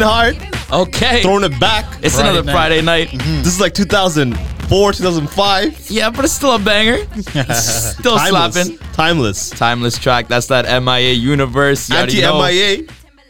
in 0.00 0.06
hard, 0.06 0.36
Okay. 0.72 1.22
throwing 1.22 1.44
it 1.44 1.58
back. 1.60 1.84
It's 2.02 2.14
Friday 2.14 2.30
another 2.30 2.44
night. 2.46 2.52
Friday 2.52 2.82
night. 2.82 3.08
Mm-hmm. 3.08 3.38
This 3.42 3.54
is 3.54 3.60
like 3.60 3.74
2004, 3.74 4.92
2005. 4.92 5.90
Yeah, 5.90 6.10
but 6.10 6.24
it's 6.24 6.34
still 6.34 6.54
a 6.54 6.58
banger. 6.58 6.98
Still 7.52 8.16
Timeless. 8.16 8.54
slapping. 8.54 8.78
Timeless. 8.92 9.50
Timeless 9.50 9.98
track. 9.98 10.28
That's 10.28 10.46
that 10.48 10.82
MIA 10.82 11.12
universe. 11.12 11.88
You 11.90 11.96
already 11.96 12.22
Anti 12.24 12.38
know. 12.38 12.46
MIA. 12.46 12.86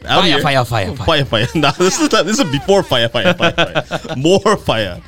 Out 0.07 0.21
Fire, 0.21 0.41
fire, 0.41 0.65
fire, 0.65 0.95
fire. 0.95 1.05
Fire, 1.05 1.25
fire. 1.25 1.47
Nah, 1.55 1.71
this 1.71 1.99
is 1.99 2.09
this 2.09 2.39
is 2.39 2.51
before 2.51 2.81
fire, 2.83 3.07
fire, 3.07 3.33
fire, 3.35 3.51
fire. 3.53 4.15
More 4.17 4.57
fire. 4.57 4.99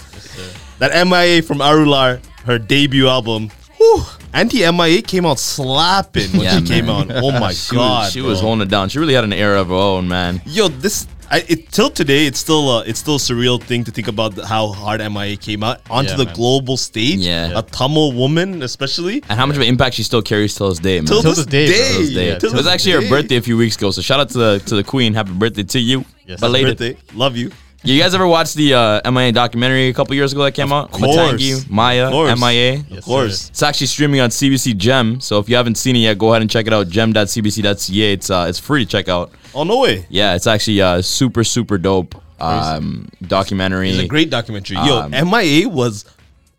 That 0.80 1.08
MIA 1.08 1.42
from 1.42 1.60
Arular, 1.60 2.24
her 2.46 2.60
debut 2.60 3.08
album. 3.08 3.50
Whew. 3.78 4.04
Anti 4.34 4.70
MIA 4.72 5.02
came 5.02 5.26
out 5.26 5.40
slapping 5.40 6.32
when 6.34 6.42
Yeah, 6.42 6.60
she 6.60 6.66
came 6.66 6.90
out. 6.90 7.08
Oh 7.12 7.32
my 7.32 7.54
She, 7.54 7.76
god, 7.76 8.04
was, 8.06 8.12
she 8.14 8.22
was 8.22 8.40
bro. 8.40 8.48
holding 8.50 8.68
it 8.68 8.70
down. 8.70 8.90
She 8.90 9.00
really 9.00 9.14
had 9.16 9.24
an 9.24 9.34
era 9.34 9.60
of 9.62 9.70
her 9.70 9.74
own, 9.76 10.08
man. 10.08 10.42
Yo, 10.46 10.68
this 10.68 11.08
I, 11.36 11.38
it, 11.54 11.72
till 11.72 11.90
today, 11.90 12.28
it's 12.28 12.38
still 12.40 12.66
a, 12.78 12.84
it's 12.90 13.00
still 13.00 13.16
a 13.16 13.24
surreal 13.30 13.58
thing 13.70 13.84
to 13.86 13.92
think 13.92 14.08
about 14.08 14.38
how 14.54 14.68
hard 14.68 15.00
MIA 15.02 15.36
came 15.38 15.64
out 15.64 15.82
onto 15.90 16.12
Yeah, 16.12 16.18
the 16.18 16.26
man. 16.26 16.36
global 16.36 16.78
stage. 16.78 17.20
Yeah. 17.20 17.58
a 17.58 17.64
Tamil 17.64 18.12
woman, 18.14 18.62
especially. 18.62 19.16
And 19.30 19.40
how 19.40 19.46
much 19.48 19.56
of 19.56 19.64
an 19.64 19.68
impact 19.68 19.96
she 19.96 20.04
still 20.04 20.22
carries 20.22 20.54
till 20.56 20.70
this 20.70 20.80
day, 20.80 20.98
man. 21.00 21.06
Till 21.08 21.22
Till 21.24 21.32
this 21.32 21.46
this 21.46 21.46
day, 21.48 21.68
day. 21.68 21.74
Till 21.90 22.00
this 22.02 22.14
day. 22.14 22.28
Yeah, 22.30 22.38
till 22.38 22.52
it 22.54 22.56
was 22.56 22.68
actually 22.68 22.94
day. 23.00 23.04
her 23.08 23.10
birthday 23.10 23.38
a 23.38 23.42
few 23.42 23.58
weeks 23.58 23.76
ago, 23.78 23.90
so 23.92 24.02
shout 24.02 24.20
out 24.20 24.30
to 24.30 24.38
the 24.38 24.52
to 24.68 24.76
the 24.76 24.84
queen. 24.84 25.14
Happy 25.16 25.32
birthday 25.34 25.64
to 25.64 25.80
you. 25.80 26.06
Yes, 26.28 26.40
Belated. 26.40 26.78
Birthday, 26.78 26.98
love 27.24 27.36
you. 27.36 27.52
You 27.86 28.00
guys 28.02 28.16
ever 28.16 28.26
watched 28.28 28.56
the 28.56 28.74
uh, 28.74 29.12
MIA 29.12 29.32
documentary 29.34 29.90
a 29.90 29.94
couple 29.94 30.16
years 30.16 30.32
ago 30.32 30.44
that 30.44 30.54
came 30.54 30.72
out? 30.72 30.92
course. 30.92 31.04
Matangi, 31.18 31.70
Maya, 31.70 32.06
Of 32.06 32.12
course. 32.14 32.40
MIA. 32.40 32.74
Yes, 32.76 33.00
Of 33.00 33.04
course. 33.06 33.42
sir. 33.42 33.50
It's 33.50 33.64
actually 33.64 33.88
streaming 33.88 34.22
on 34.22 34.30
CBC 34.30 34.78
Gem. 34.78 35.20
So 35.20 35.40
if 35.40 35.50
you 35.50 35.56
haven't 35.58 35.76
seen 35.76 35.96
it 35.98 36.00
yet, 36.00 36.18
go 36.18 36.30
ahead 36.30 36.42
and 36.42 36.50
check 36.50 36.66
it 36.68 36.72
out. 36.74 36.88
Gem.cbc.ca. 36.88 38.14
It's 38.14 38.30
uh, 38.30 38.46
it's 38.48 38.60
free 38.60 38.86
to 38.86 38.90
check 38.90 39.10
out. 39.10 39.32
Oh 39.54 39.64
no 39.64 39.80
way! 39.82 40.06
Yeah, 40.10 40.34
it's 40.36 40.48
actually 40.48 40.82
uh, 40.82 41.02
super 41.02 41.44
super 41.44 41.78
dope 41.78 42.16
um, 42.40 43.10
documentary. 43.22 43.90
It's 43.90 44.00
a 44.00 44.08
great 44.08 44.30
documentary. 44.30 44.78
Yo, 44.78 45.00
Um, 45.02 45.12
MIA 45.12 45.68
was 45.70 46.06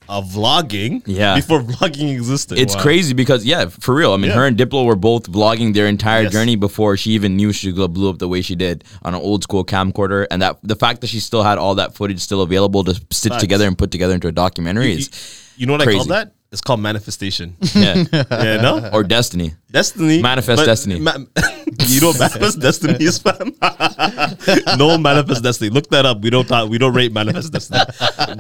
a 0.09 0.21
vlogging. 0.23 1.03
Yeah. 1.07 1.37
before 1.37 1.61
vlogging 1.73 2.13
existed. 2.13 2.59
It's 2.59 2.75
Wow. 2.75 2.83
crazy 2.83 3.15
because 3.15 3.45
yeah, 3.45 3.67
for 3.67 3.95
real. 3.95 4.13
I 4.13 4.17
mean, 4.17 4.31
Yeah. 4.31 4.37
her 4.37 4.47
and 4.47 4.57
Diplo 4.57 4.85
were 4.85 4.97
both 4.97 5.31
vlogging 5.31 5.75
their 5.75 5.87
entire 5.87 6.23
Yes. 6.25 6.33
journey 6.33 6.57
before 6.57 6.97
she 6.97 7.11
even 7.13 7.37
knew 7.37 7.53
she 7.53 7.73
blew 7.73 8.11
up 8.11 8.19
the 8.19 8.29
way 8.29 8.43
she 8.43 8.55
did 8.55 8.85
on 9.03 9.15
an 9.15 9.21
old 9.21 9.43
school 9.43 9.65
camcorder, 9.65 10.27
and 10.31 10.43
that 10.43 10.59
the 10.63 10.77
fact 10.77 11.01
that 11.01 11.07
she 11.09 11.21
still 11.21 11.43
had 11.43 11.59
all 11.59 11.75
that 11.77 11.95
footage 11.95 12.21
still 12.21 12.43
available 12.43 12.85
to 12.85 12.95
stitch 13.11 13.33
Facts. 13.33 13.43
together 13.43 13.67
and 13.67 13.77
put 13.79 13.91
together 13.91 14.15
into 14.15 14.29
a 14.29 14.33
documentary 14.33 14.93
You, 14.93 14.99
is 14.99 15.11
you 15.57 15.67
know 15.67 15.73
what 15.73 15.83
I 15.83 15.85
call 15.87 15.95
crazy. 15.95 16.09
that? 16.11 16.33
It's 16.55 16.61
called 16.61 16.79
manifestation. 16.79 17.57
yeah, 17.75 18.05
yeah, 18.13 18.61
no, 18.63 18.89
or 18.93 19.03
destiny. 19.03 19.55
destiny. 19.73 20.23
Manifest 20.23 20.61
but- 20.61 20.67
destiny. 20.67 21.01
ma- 21.01 21.17
you 21.81 22.01
know, 22.01 22.13
what 22.13 22.21
manifest 22.21 22.61
destiny 22.61 23.05
is 23.05 23.19
fam. 23.19 23.53
no 24.79 24.97
manifest 24.97 25.43
destiny. 25.43 25.69
Look 25.71 25.89
that 25.91 26.07
up. 26.07 26.21
We 26.21 26.31
don't 26.31 26.47
talk. 26.47 26.71
We 26.71 26.79
don't 26.79 26.95
rate 26.95 27.13
manifest 27.13 27.53
destiny, 27.53 27.81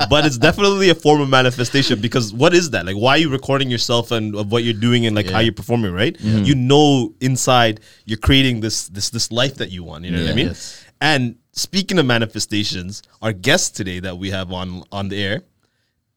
but 0.08 0.24
it's 0.24 0.38
definitely 0.38 0.90
a 0.90 0.94
form 0.94 1.22
of 1.22 1.28
manifestation 1.28 2.00
because 2.00 2.32
what 2.32 2.54
is 2.54 2.70
that? 2.70 2.86
Like, 2.86 2.94
why 2.94 3.16
are 3.16 3.18
you 3.18 3.30
recording 3.30 3.68
yourself 3.68 4.12
and 4.12 4.36
of 4.36 4.52
what 4.52 4.62
you're 4.62 4.80
doing 4.80 5.06
and 5.06 5.16
like 5.16 5.28
how 5.28 5.40
you're 5.40 5.52
performing? 5.52 5.92
Right? 5.92 6.16
Mm-hmm. 6.16 6.44
You 6.44 6.54
know, 6.54 7.12
inside 7.20 7.80
you're 8.04 8.16
creating 8.18 8.60
this 8.60 8.86
this 8.86 9.10
this 9.10 9.32
life 9.32 9.56
that 9.56 9.72
you 9.72 9.82
want. 9.82 10.04
You 10.04 10.12
know 10.12 10.22
what 10.22 10.30
I 10.30 10.34
mean? 10.34 10.46
Yes. 10.46 10.84
And 11.00 11.34
speaking 11.50 11.98
of 11.98 12.06
manifestations, 12.06 13.02
our 13.20 13.32
guest 13.32 13.74
today 13.74 13.98
that 13.98 14.18
we 14.18 14.30
have 14.30 14.52
on 14.52 14.84
on 14.92 15.08
the 15.08 15.20
air 15.20 15.42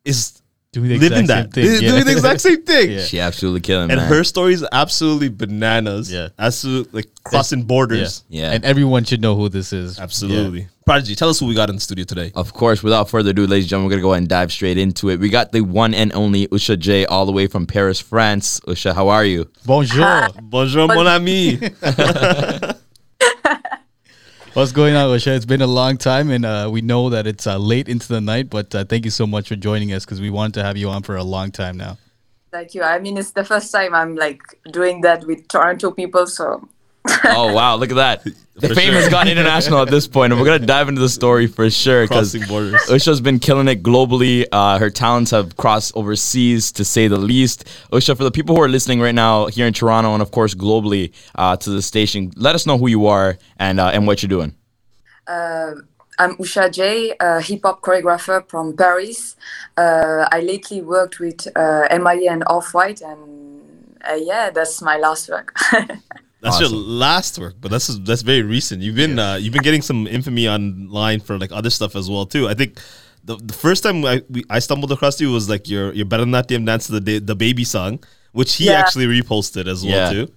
is 0.06 0.44
Doing 0.78 0.90
the 0.90 0.98
living 1.00 1.20
exact 1.22 1.54
that, 1.54 1.64
same 1.64 1.80
thing, 1.80 1.90
doing 1.90 2.06
the 2.06 2.12
exact 2.12 2.42
same 2.42 2.62
thing. 2.72 2.92
Yeah. 2.92 3.02
She 3.02 3.20
absolutely 3.20 3.62
killing, 3.62 3.90
And 3.90 4.00
man. 4.00 4.10
her 4.10 4.24
story 4.24 4.54
is 4.54 4.64
absolutely 4.72 5.30
bananas. 5.30 6.12
Yeah. 6.12 6.30
Absolutely 6.38 7.02
like 7.02 7.08
crossing 7.24 7.64
borders. 7.64 8.24
Yeah. 8.30 8.52
And 8.52 8.64
everyone 8.64 9.04
should 9.06 9.22
know 9.22 9.36
who 9.36 9.50
this 9.50 9.74
is. 9.74 10.00
Absolutely. 10.00 10.68
Prodigy, 10.86 11.16
tell 11.16 11.30
us 11.30 11.40
who 11.40 11.48
we 11.48 11.56
got 11.56 11.70
in 11.70 11.76
the 11.76 11.82
studio 11.82 12.06
today. 12.06 12.32
Of 12.36 12.54
course, 12.54 12.82
without 12.84 13.10
further 13.10 13.32
ado, 13.32 13.46
ladies 13.48 13.66
and 13.66 13.70
gentlemen, 13.72 13.88
we're 13.88 13.96
gonna 13.96 14.02
go 14.04 14.12
ahead 14.14 14.22
and 14.22 14.30
dive 14.30 14.52
straight 14.52 14.78
into 14.78 15.10
it. 15.10 15.20
We 15.20 15.30
got 15.30 15.52
the 15.52 15.62
one 15.62 15.94
and 15.94 16.14
only 16.14 16.48
Usha 16.48 16.78
J, 16.80 17.06
all 17.06 17.26
the 17.26 17.32
way 17.34 17.48
from 17.48 17.66
Paris, 17.66 18.00
France. 18.00 18.60
Usha, 18.62 18.94
how 18.94 19.10
are 19.10 19.26
you? 19.26 19.50
Bonjour. 19.66 20.28
Bonjour, 20.44 20.88
mon 20.88 21.08
ami. 21.08 21.58
What's 24.58 24.72
going 24.72 24.96
on, 24.96 25.16
Usha? 25.16 25.36
It's 25.36 25.46
been 25.46 25.62
a 25.62 25.68
long 25.68 25.98
time, 25.98 26.32
and 26.32 26.44
uh, 26.44 26.68
we 26.74 26.82
know 26.82 27.12
that 27.12 27.28
it's 27.28 27.46
uh, 27.46 27.60
late 27.60 27.88
into 27.88 28.08
the 28.08 28.20
night, 28.20 28.50
but 28.50 28.74
uh, 28.74 28.86
thank 28.86 29.06
you 29.06 29.12
so 29.12 29.28
much 29.28 29.50
for 29.50 29.56
joining 29.56 29.94
us 29.94 30.04
because 30.04 30.20
we 30.20 30.32
wanted 30.32 30.56
to 30.56 30.64
have 30.64 30.78
you 30.78 30.90
on 30.90 31.04
for 31.04 31.16
a 31.16 31.24
long 31.24 31.52
time 31.52 31.78
now. 31.78 32.00
Thank 32.50 32.74
you. 32.74 32.82
I 32.82 32.98
mean, 32.98 33.20
it's 33.20 33.30
the 33.30 33.44
first 33.44 33.72
time 33.72 33.94
I'm 33.94 34.16
like 34.16 34.42
doing 34.72 35.02
that 35.02 35.26
with 35.26 35.48
Toronto 35.48 35.92
people, 35.92 36.26
so 36.26 36.68
Oh 37.26 37.54
wow, 37.54 37.76
look 37.76 37.92
at 37.92 37.96
that. 37.96 38.28
The 38.60 38.70
For 38.70 38.74
fame 38.74 38.92
sure. 38.92 39.02
has 39.02 39.10
gone 39.10 39.28
international 39.28 39.84
at 39.84 39.90
this 39.92 40.08
point, 40.08 40.34
and 40.34 40.42
we're 40.42 40.48
gonna 40.48 40.66
dive 40.66 40.90
into 40.90 41.00
the 41.00 41.10
story 41.10 41.46
for 41.46 41.70
sure 41.70 42.06
because 42.06 42.32
Crossing 42.32 42.48
borders. 42.50 42.82
Usha's 42.90 43.22
been 43.22 43.38
killing 43.38 43.68
it 43.68 43.84
globally. 43.84 44.48
Uh, 44.52 44.80
her 44.80 44.90
talents 44.90 45.30
have 45.30 45.56
crossed 45.58 45.96
overseas, 45.96 46.72
to 46.72 46.84
say 46.84 47.08
the 47.08 47.20
least. 47.20 47.66
Usha, 47.92 48.18
for 48.18 48.24
the 48.24 48.32
people 48.32 48.56
who 48.56 48.62
are 48.64 48.68
listening 48.68 49.00
right 49.00 49.14
now 49.14 49.46
here 49.46 49.68
in 49.68 49.74
Toronto 49.74 50.12
and 50.14 50.24
of 50.24 50.32
course 50.32 50.56
globally 50.56 51.14
uh, 51.36 51.56
to 51.58 51.70
the 51.70 51.84
station, 51.84 52.32
let 52.36 52.56
us 52.56 52.66
know 52.66 52.80
who 52.80 52.88
you 52.88 53.06
are 53.06 53.38
and 53.60 53.80
uh, 53.80 53.92
and 53.94 54.08
what 54.08 54.24
you're 54.24 54.28
doing. 54.38 54.56
uh, 55.28 55.76
I'm 56.18 56.36
Usha 56.38 56.72
J, 56.74 57.14
a 57.20 57.40
hip 57.40 57.62
hop 57.64 57.82
choreographer 57.84 58.50
from 58.50 58.76
Paris. 58.76 59.36
Uh, 59.78 60.28
I 60.32 60.40
lately 60.40 60.82
worked 60.82 61.20
with 61.20 61.48
uh, 61.56 61.86
MIA 61.92 62.32
and 62.32 62.44
Off 62.48 62.74
White, 62.74 63.02
and 63.02 64.00
uh, 64.10 64.16
yeah, 64.16 64.50
that's 64.50 64.82
my 64.82 64.98
last 64.98 65.30
work. 65.30 65.54
That's 66.50 66.60
your 66.62 66.70
last 67.04 67.38
work, 67.40 67.56
but 67.62 67.70
that's 67.72 67.88
that's 68.10 68.22
very 68.24 68.42
recent. 68.42 68.82
You've 68.82 68.96
been 68.96 69.20
uh, 69.20 69.36
you've 69.36 69.54
been 69.54 69.64
getting 69.64 69.82
some 69.82 70.08
infamy 70.08 70.48
online 70.48 71.20
for 71.20 71.38
like 71.38 71.52
other 71.52 71.70
stuff 71.70 71.96
as 71.96 72.10
well 72.10 72.26
too. 72.26 72.48
I 72.48 72.54
think 72.54 72.80
the, 73.24 73.36
the 73.38 73.54
first 73.54 73.84
time 73.84 74.04
I 74.06 74.22
we, 74.30 74.44
I 74.50 74.60
stumbled 74.60 74.92
across 74.92 75.20
you 75.22 75.32
was 75.32 75.50
like 75.50 75.68
your 75.70 75.94
your 75.94 76.06
Bharatanatyam 76.06 76.66
dance 76.66 76.88
to 76.88 77.00
the 77.00 77.20
the 77.20 77.36
baby 77.36 77.64
song, 77.64 78.00
which 78.32 78.56
he 78.56 78.66
Yeah. 78.66 78.80
actually 78.82 79.08
reposted 79.08 79.68
as 79.68 79.84
well 79.84 79.94
Yeah. 79.96 80.12
too. 80.26 80.28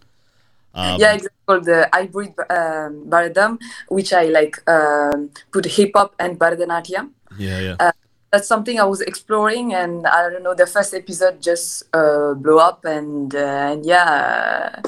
Um, 0.72 1.00
yeah, 1.00 1.15
exactly. 1.15 1.38
Called 1.47 1.65
the 1.65 1.88
hybrid 1.93 2.34
um, 2.48 2.92
Bharadam, 3.10 3.59
which 3.88 4.12
I 4.12 4.25
like 4.38 4.54
um, 4.71 5.31
put 5.53 5.65
hip 5.66 5.91
hop 5.97 6.15
and 6.19 6.38
Bharatanatyam. 6.38 7.10
yeah, 7.38 7.59
yeah. 7.59 7.77
Uh, 7.81 7.92
That's 8.32 8.47
something 8.47 8.78
I 8.78 8.87
was 8.87 9.00
exploring, 9.03 9.75
and 9.75 10.06
I 10.06 10.31
don't 10.31 10.44
know. 10.47 10.54
The 10.54 10.66
first 10.77 10.94
episode 10.94 11.42
just 11.42 11.82
uh, 11.92 12.34
blew 12.38 12.60
up, 12.62 12.84
and 12.87 13.34
uh, 13.34 13.71
and 13.75 13.82
yeah, 13.84 14.78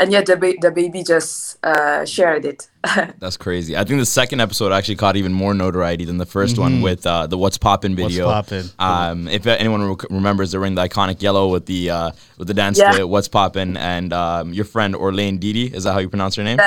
and 0.00 0.10
yet 0.10 0.26
the 0.26 0.36
ba- 0.36 0.54
the 0.60 0.70
baby 0.70 1.02
just 1.04 1.58
uh, 1.64 2.04
shared 2.04 2.44
it. 2.44 2.68
That's 3.18 3.36
crazy. 3.36 3.76
I 3.76 3.84
think 3.84 4.00
the 4.00 4.06
second 4.06 4.40
episode 4.40 4.72
actually 4.72 4.96
caught 4.96 5.16
even 5.16 5.32
more 5.32 5.52
notoriety 5.54 6.04
than 6.06 6.16
the 6.18 6.26
1st 6.26 6.58
one 6.58 6.80
with 6.82 7.06
uh, 7.06 7.26
the 7.26 7.36
"What's 7.38 7.58
Poppin" 7.58 7.94
video. 7.94 8.26
What's 8.26 8.48
video. 8.48 8.68
Poppin'? 8.78 9.20
Um, 9.20 9.28
if 9.28 9.46
anyone 9.46 9.86
rec- 9.90 10.10
remembers, 10.10 10.50
they're 10.50 10.60
wearing 10.60 10.74
the 10.74 10.82
iconic 10.88 11.20
yellow 11.22 11.48
with 11.48 11.66
the 11.66 11.90
uh, 11.90 12.10
with 12.38 12.48
the 12.48 12.54
dance 12.54 12.78
Yeah. 12.78 12.92
to 12.92 13.06
"What's 13.06 13.28
Poppin" 13.28 13.76
and 13.76 14.12
um, 14.12 14.52
your 14.54 14.64
friend 14.64 14.94
Orlane 14.94 15.38
Didi. 15.38 15.66
Is 15.74 15.84
that 15.84 15.92
how 15.92 15.98
you 16.00 16.08
pronounce 16.08 16.34
her 16.36 16.42
name? 16.44 16.58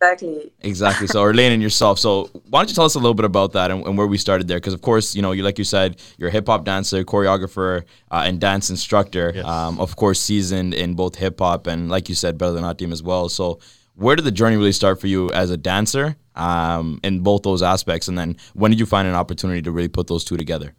Exactly. 0.00 0.52
Exactly. 0.60 1.06
So 1.08 1.24
Orlane 1.24 1.52
and 1.52 1.60
yourself. 1.60 1.98
So 1.98 2.30
why 2.50 2.60
don't 2.60 2.68
you 2.68 2.74
tell 2.74 2.84
us 2.84 2.94
a 2.94 2.98
little 2.98 3.14
bit 3.14 3.24
about 3.24 3.52
that 3.54 3.72
and, 3.72 3.84
and 3.84 3.98
where 3.98 4.06
we 4.06 4.16
started 4.16 4.46
there? 4.46 4.58
Because 4.58 4.72
of 4.72 4.80
course, 4.80 5.16
you 5.16 5.22
know, 5.22 5.32
you 5.32 5.42
like 5.42 5.58
you 5.58 5.64
said, 5.64 6.00
you're 6.18 6.28
a 6.28 6.32
hip 6.32 6.46
hop 6.46 6.64
dancer, 6.64 7.02
choreographer, 7.02 7.82
uh, 8.12 8.22
and 8.24 8.40
dance 8.40 8.70
instructor. 8.70 9.32
Yes. 9.34 9.44
Um, 9.44 9.80
of 9.80 9.96
course, 9.96 10.20
seasoned 10.20 10.72
in 10.72 10.94
both 10.94 11.16
hip 11.16 11.40
hop 11.40 11.66
and, 11.66 11.90
like 11.90 12.08
you 12.08 12.14
said, 12.14 12.38
Bharatanatyam 12.38 12.92
as 12.92 13.02
well. 13.02 13.28
So 13.28 13.58
where 13.96 14.14
did 14.14 14.24
the 14.24 14.30
journey 14.30 14.56
really 14.56 14.70
start 14.70 15.00
for 15.00 15.08
you 15.08 15.30
as 15.32 15.50
a 15.50 15.56
dancer 15.56 16.16
um, 16.36 17.00
in 17.02 17.20
both 17.20 17.42
those 17.42 17.62
aspects? 17.62 18.06
And 18.06 18.16
then 18.16 18.36
when 18.54 18.70
did 18.70 18.78
you 18.78 18.86
find 18.86 19.08
an 19.08 19.14
opportunity 19.14 19.62
to 19.62 19.72
really 19.72 19.88
put 19.88 20.06
those 20.06 20.24
two 20.24 20.36
together? 20.36 20.74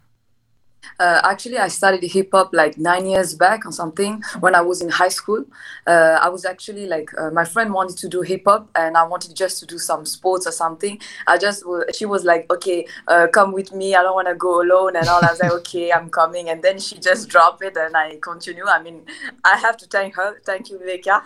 Uh, 0.99 1.21
actually, 1.23 1.57
I 1.57 1.67
started 1.67 2.03
hip 2.03 2.29
hop 2.33 2.53
like 2.53 2.77
nine 2.77 3.05
years 3.05 3.33
back 3.33 3.65
or 3.65 3.71
something 3.71 4.21
when 4.39 4.55
I 4.55 4.61
was 4.61 4.81
in 4.81 4.89
high 4.89 5.09
school. 5.09 5.45
Uh, 5.87 6.19
I 6.21 6.29
was 6.29 6.45
actually 6.45 6.85
like, 6.87 7.09
uh, 7.17 7.31
my 7.31 7.45
friend 7.45 7.73
wanted 7.73 7.97
to 7.97 8.09
do 8.09 8.21
hip 8.21 8.43
hop 8.45 8.69
and 8.75 8.97
I 8.97 9.03
wanted 9.03 9.35
just 9.35 9.59
to 9.61 9.65
do 9.65 9.77
some 9.77 10.05
sports 10.05 10.45
or 10.45 10.51
something. 10.51 10.99
I 11.27 11.37
just, 11.37 11.63
she 11.93 12.05
was 12.05 12.25
like, 12.25 12.51
okay, 12.51 12.85
uh, 13.07 13.27
come 13.27 13.51
with 13.53 13.73
me. 13.73 13.95
I 13.95 14.01
don't 14.01 14.15
want 14.15 14.27
to 14.27 14.35
go 14.35 14.61
alone 14.61 14.95
and 14.95 15.07
all. 15.07 15.23
I 15.23 15.31
was 15.31 15.39
like, 15.39 15.51
okay, 15.51 15.91
I'm 15.91 16.09
coming. 16.09 16.49
And 16.49 16.61
then 16.61 16.79
she 16.79 16.97
just 16.99 17.29
dropped 17.29 17.63
it 17.63 17.77
and 17.77 17.95
I 17.95 18.17
continue. 18.21 18.65
I 18.65 18.81
mean, 18.81 19.05
I 19.43 19.57
have 19.57 19.77
to 19.77 19.85
thank 19.85 20.15
her. 20.15 20.39
Thank 20.45 20.69
you, 20.69 20.79
Viveka. 20.79 21.21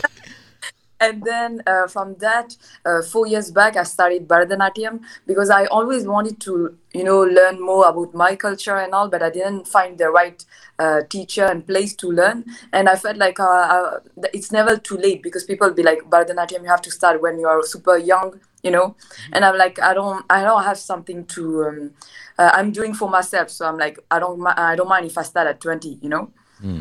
and 1.00 1.24
then 1.24 1.62
uh, 1.66 1.86
from 1.86 2.16
that, 2.16 2.56
uh, 2.84 3.00
four 3.02 3.26
years 3.26 3.50
back, 3.50 3.76
I 3.76 3.84
started 3.84 4.28
Bharatanatyam 4.28 5.00
because 5.26 5.48
I 5.48 5.64
always 5.66 6.06
wanted 6.06 6.40
to, 6.42 6.76
you 6.92 7.04
know, 7.04 7.20
learn 7.20 7.58
more 7.60 7.88
about 7.88 8.14
my 8.14 8.36
culture 8.36 8.76
and 8.76 8.92
all, 8.92 9.08
but 9.08 9.22
I 9.22 9.30
didn't 9.30 9.66
find 9.66 9.96
the 9.96 10.10
right 10.10 10.44
uh, 10.78 11.00
teacher 11.08 11.46
and 11.46 11.66
place 11.66 11.94
to 11.96 12.10
learn. 12.12 12.44
And 12.74 12.86
I 12.88 12.96
felt 12.96 13.16
like 13.16 13.40
uh, 13.40 13.44
uh, 13.44 14.00
it's 14.34 14.52
never 14.52 14.76
too 14.76 14.98
late 14.98 15.22
because 15.22 15.44
people 15.44 15.70
be 15.70 15.82
like, 15.82 16.00
Bharatanatyam, 16.10 16.62
you 16.62 16.68
have 16.68 16.82
to 16.82 16.90
start 16.90 17.22
when 17.22 17.38
you 17.38 17.48
are 17.48 17.62
super 17.62 17.96
young, 17.96 18.38
you 18.62 18.70
know. 18.70 18.94
And 19.32 19.42
I'm 19.44 19.56
like, 19.56 19.80
I 19.80 19.94
don't, 19.94 20.24
I 20.28 20.42
don't 20.42 20.64
have 20.64 20.78
something 20.78 21.24
to, 21.26 21.64
um, 21.64 21.90
uh, 22.38 22.50
I'm 22.52 22.72
doing 22.72 22.92
for 22.92 23.08
myself. 23.08 23.48
So 23.48 23.66
I'm 23.66 23.78
like, 23.78 23.98
I 24.10 24.18
don't, 24.18 24.46
I 24.46 24.76
don't 24.76 24.88
mind 24.88 25.06
if 25.06 25.16
I 25.16 25.22
start 25.22 25.46
at 25.46 25.60
20, 25.62 25.98
you 26.02 26.10
know. 26.10 26.30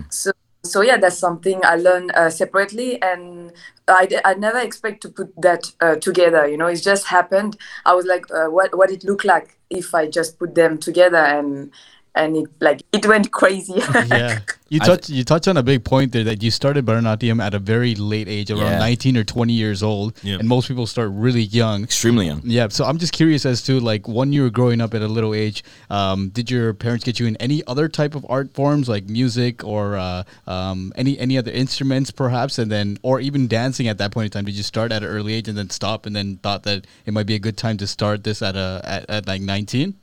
So 0.10 0.31
so 0.69 0.81
yeah, 0.81 0.98
that's 0.98 1.18
something 1.18 1.62
I 1.63 1.75
learned 1.75 2.12
uh, 2.13 2.30
separately, 2.30 3.01
and 3.01 3.51
I, 3.88 4.07
I 4.24 4.33
never 4.36 4.60
expect 4.60 5.01
to 5.04 5.10
put 5.10 5.33
that 5.42 5.71
uh, 5.81 5.95
together. 5.95 6.48
You 6.48 6.57
know, 6.57 6.68
it 6.68 6.77
just 6.77 7.07
happened. 7.07 7.57
I 7.86 7.94
was 7.94 8.06
like, 8.06 8.25
uh, 8.31 8.48
what 8.48 8.77
what 8.77 8.92
it 8.92 9.04
look 9.04 9.24
like 9.24 9.57
if 9.69 9.94
I 9.94 10.07
just 10.07 10.39
put 10.39 10.56
them 10.56 10.77
together, 10.77 11.18
and 11.18 11.71
and 12.15 12.35
it 12.38 12.45
like 12.59 12.83
it 12.91 13.06
went 13.06 13.31
crazy. 13.31 13.73
yeah. 14.09 14.39
You 14.69 14.79
I- 14.81 14.85
touch 14.85 15.09
you 15.09 15.23
touch 15.23 15.47
on 15.47 15.57
a 15.57 15.63
big 15.63 15.83
point 15.83 16.11
there 16.11 16.23
that 16.25 16.44
you 16.44 16.51
started 16.51 16.85
Bharatanatyam 16.85 17.41
at 17.41 17.53
a 17.53 17.59
very 17.59 17.95
late 17.95 18.27
age, 18.27 18.51
around 18.51 18.73
Yeah. 18.73 18.79
19 18.79 19.17
or 19.17 19.23
20 19.23 19.53
years 19.53 19.81
old, 19.81 20.13
Yeah. 20.23 20.38
and 20.39 20.47
most 20.47 20.67
people 20.67 20.85
start 20.85 21.09
really 21.11 21.41
young. 21.41 21.83
Extremely 21.83 22.27
young. 22.27 22.41
Yeah, 22.44 22.67
so 22.69 22.85
I'm 22.85 22.97
just 23.00 23.13
curious 23.13 23.45
as 23.45 23.61
to 23.63 23.79
like 23.79 24.07
when 24.07 24.31
you 24.33 24.44
were 24.44 24.50
growing 24.51 24.81
up 24.81 24.94
at 24.94 25.01
a 25.01 25.07
little 25.07 25.33
age, 25.33 25.63
um, 25.89 26.29
did 26.29 26.51
your 26.51 26.73
parents 26.73 27.03
get 27.03 27.19
you 27.19 27.25
in 27.25 27.35
any 27.38 27.63
other 27.65 27.88
type 27.88 28.13
of 28.15 28.25
art 28.29 28.53
forms 28.53 28.88
like 28.88 29.09
music 29.09 29.63
or 29.63 29.95
uh, 29.97 30.23
um, 30.45 30.94
any 30.95 31.17
any 31.17 31.38
other 31.38 31.51
instruments 31.51 32.11
perhaps, 32.11 32.59
and 32.59 32.71
then 32.71 32.97
or 33.01 33.19
even 33.19 33.47
dancing 33.47 33.88
at 33.88 33.97
that 33.97 34.11
point 34.11 34.25
in 34.25 34.31
time? 34.31 34.45
Did 34.45 34.56
you 34.56 34.63
start 34.63 34.91
at 34.91 35.01
an 35.03 35.09
early 35.09 35.33
age 35.33 35.47
and 35.47 35.57
then 35.57 35.69
stop 35.69 36.06
and 36.06 36.15
then 36.15 36.38
thought 36.38 36.63
that 36.63 36.85
it 37.06 37.13
might 37.13 37.25
be 37.25 37.35
a 37.35 37.39
good 37.39 37.57
time 37.57 37.77
to 37.77 37.88
start 37.88 38.23
this 38.23 38.41
at 38.41 38.56
a 38.56 38.81
at, 38.83 39.09
at 39.09 39.27
like 39.27 39.41
19? 39.41 39.95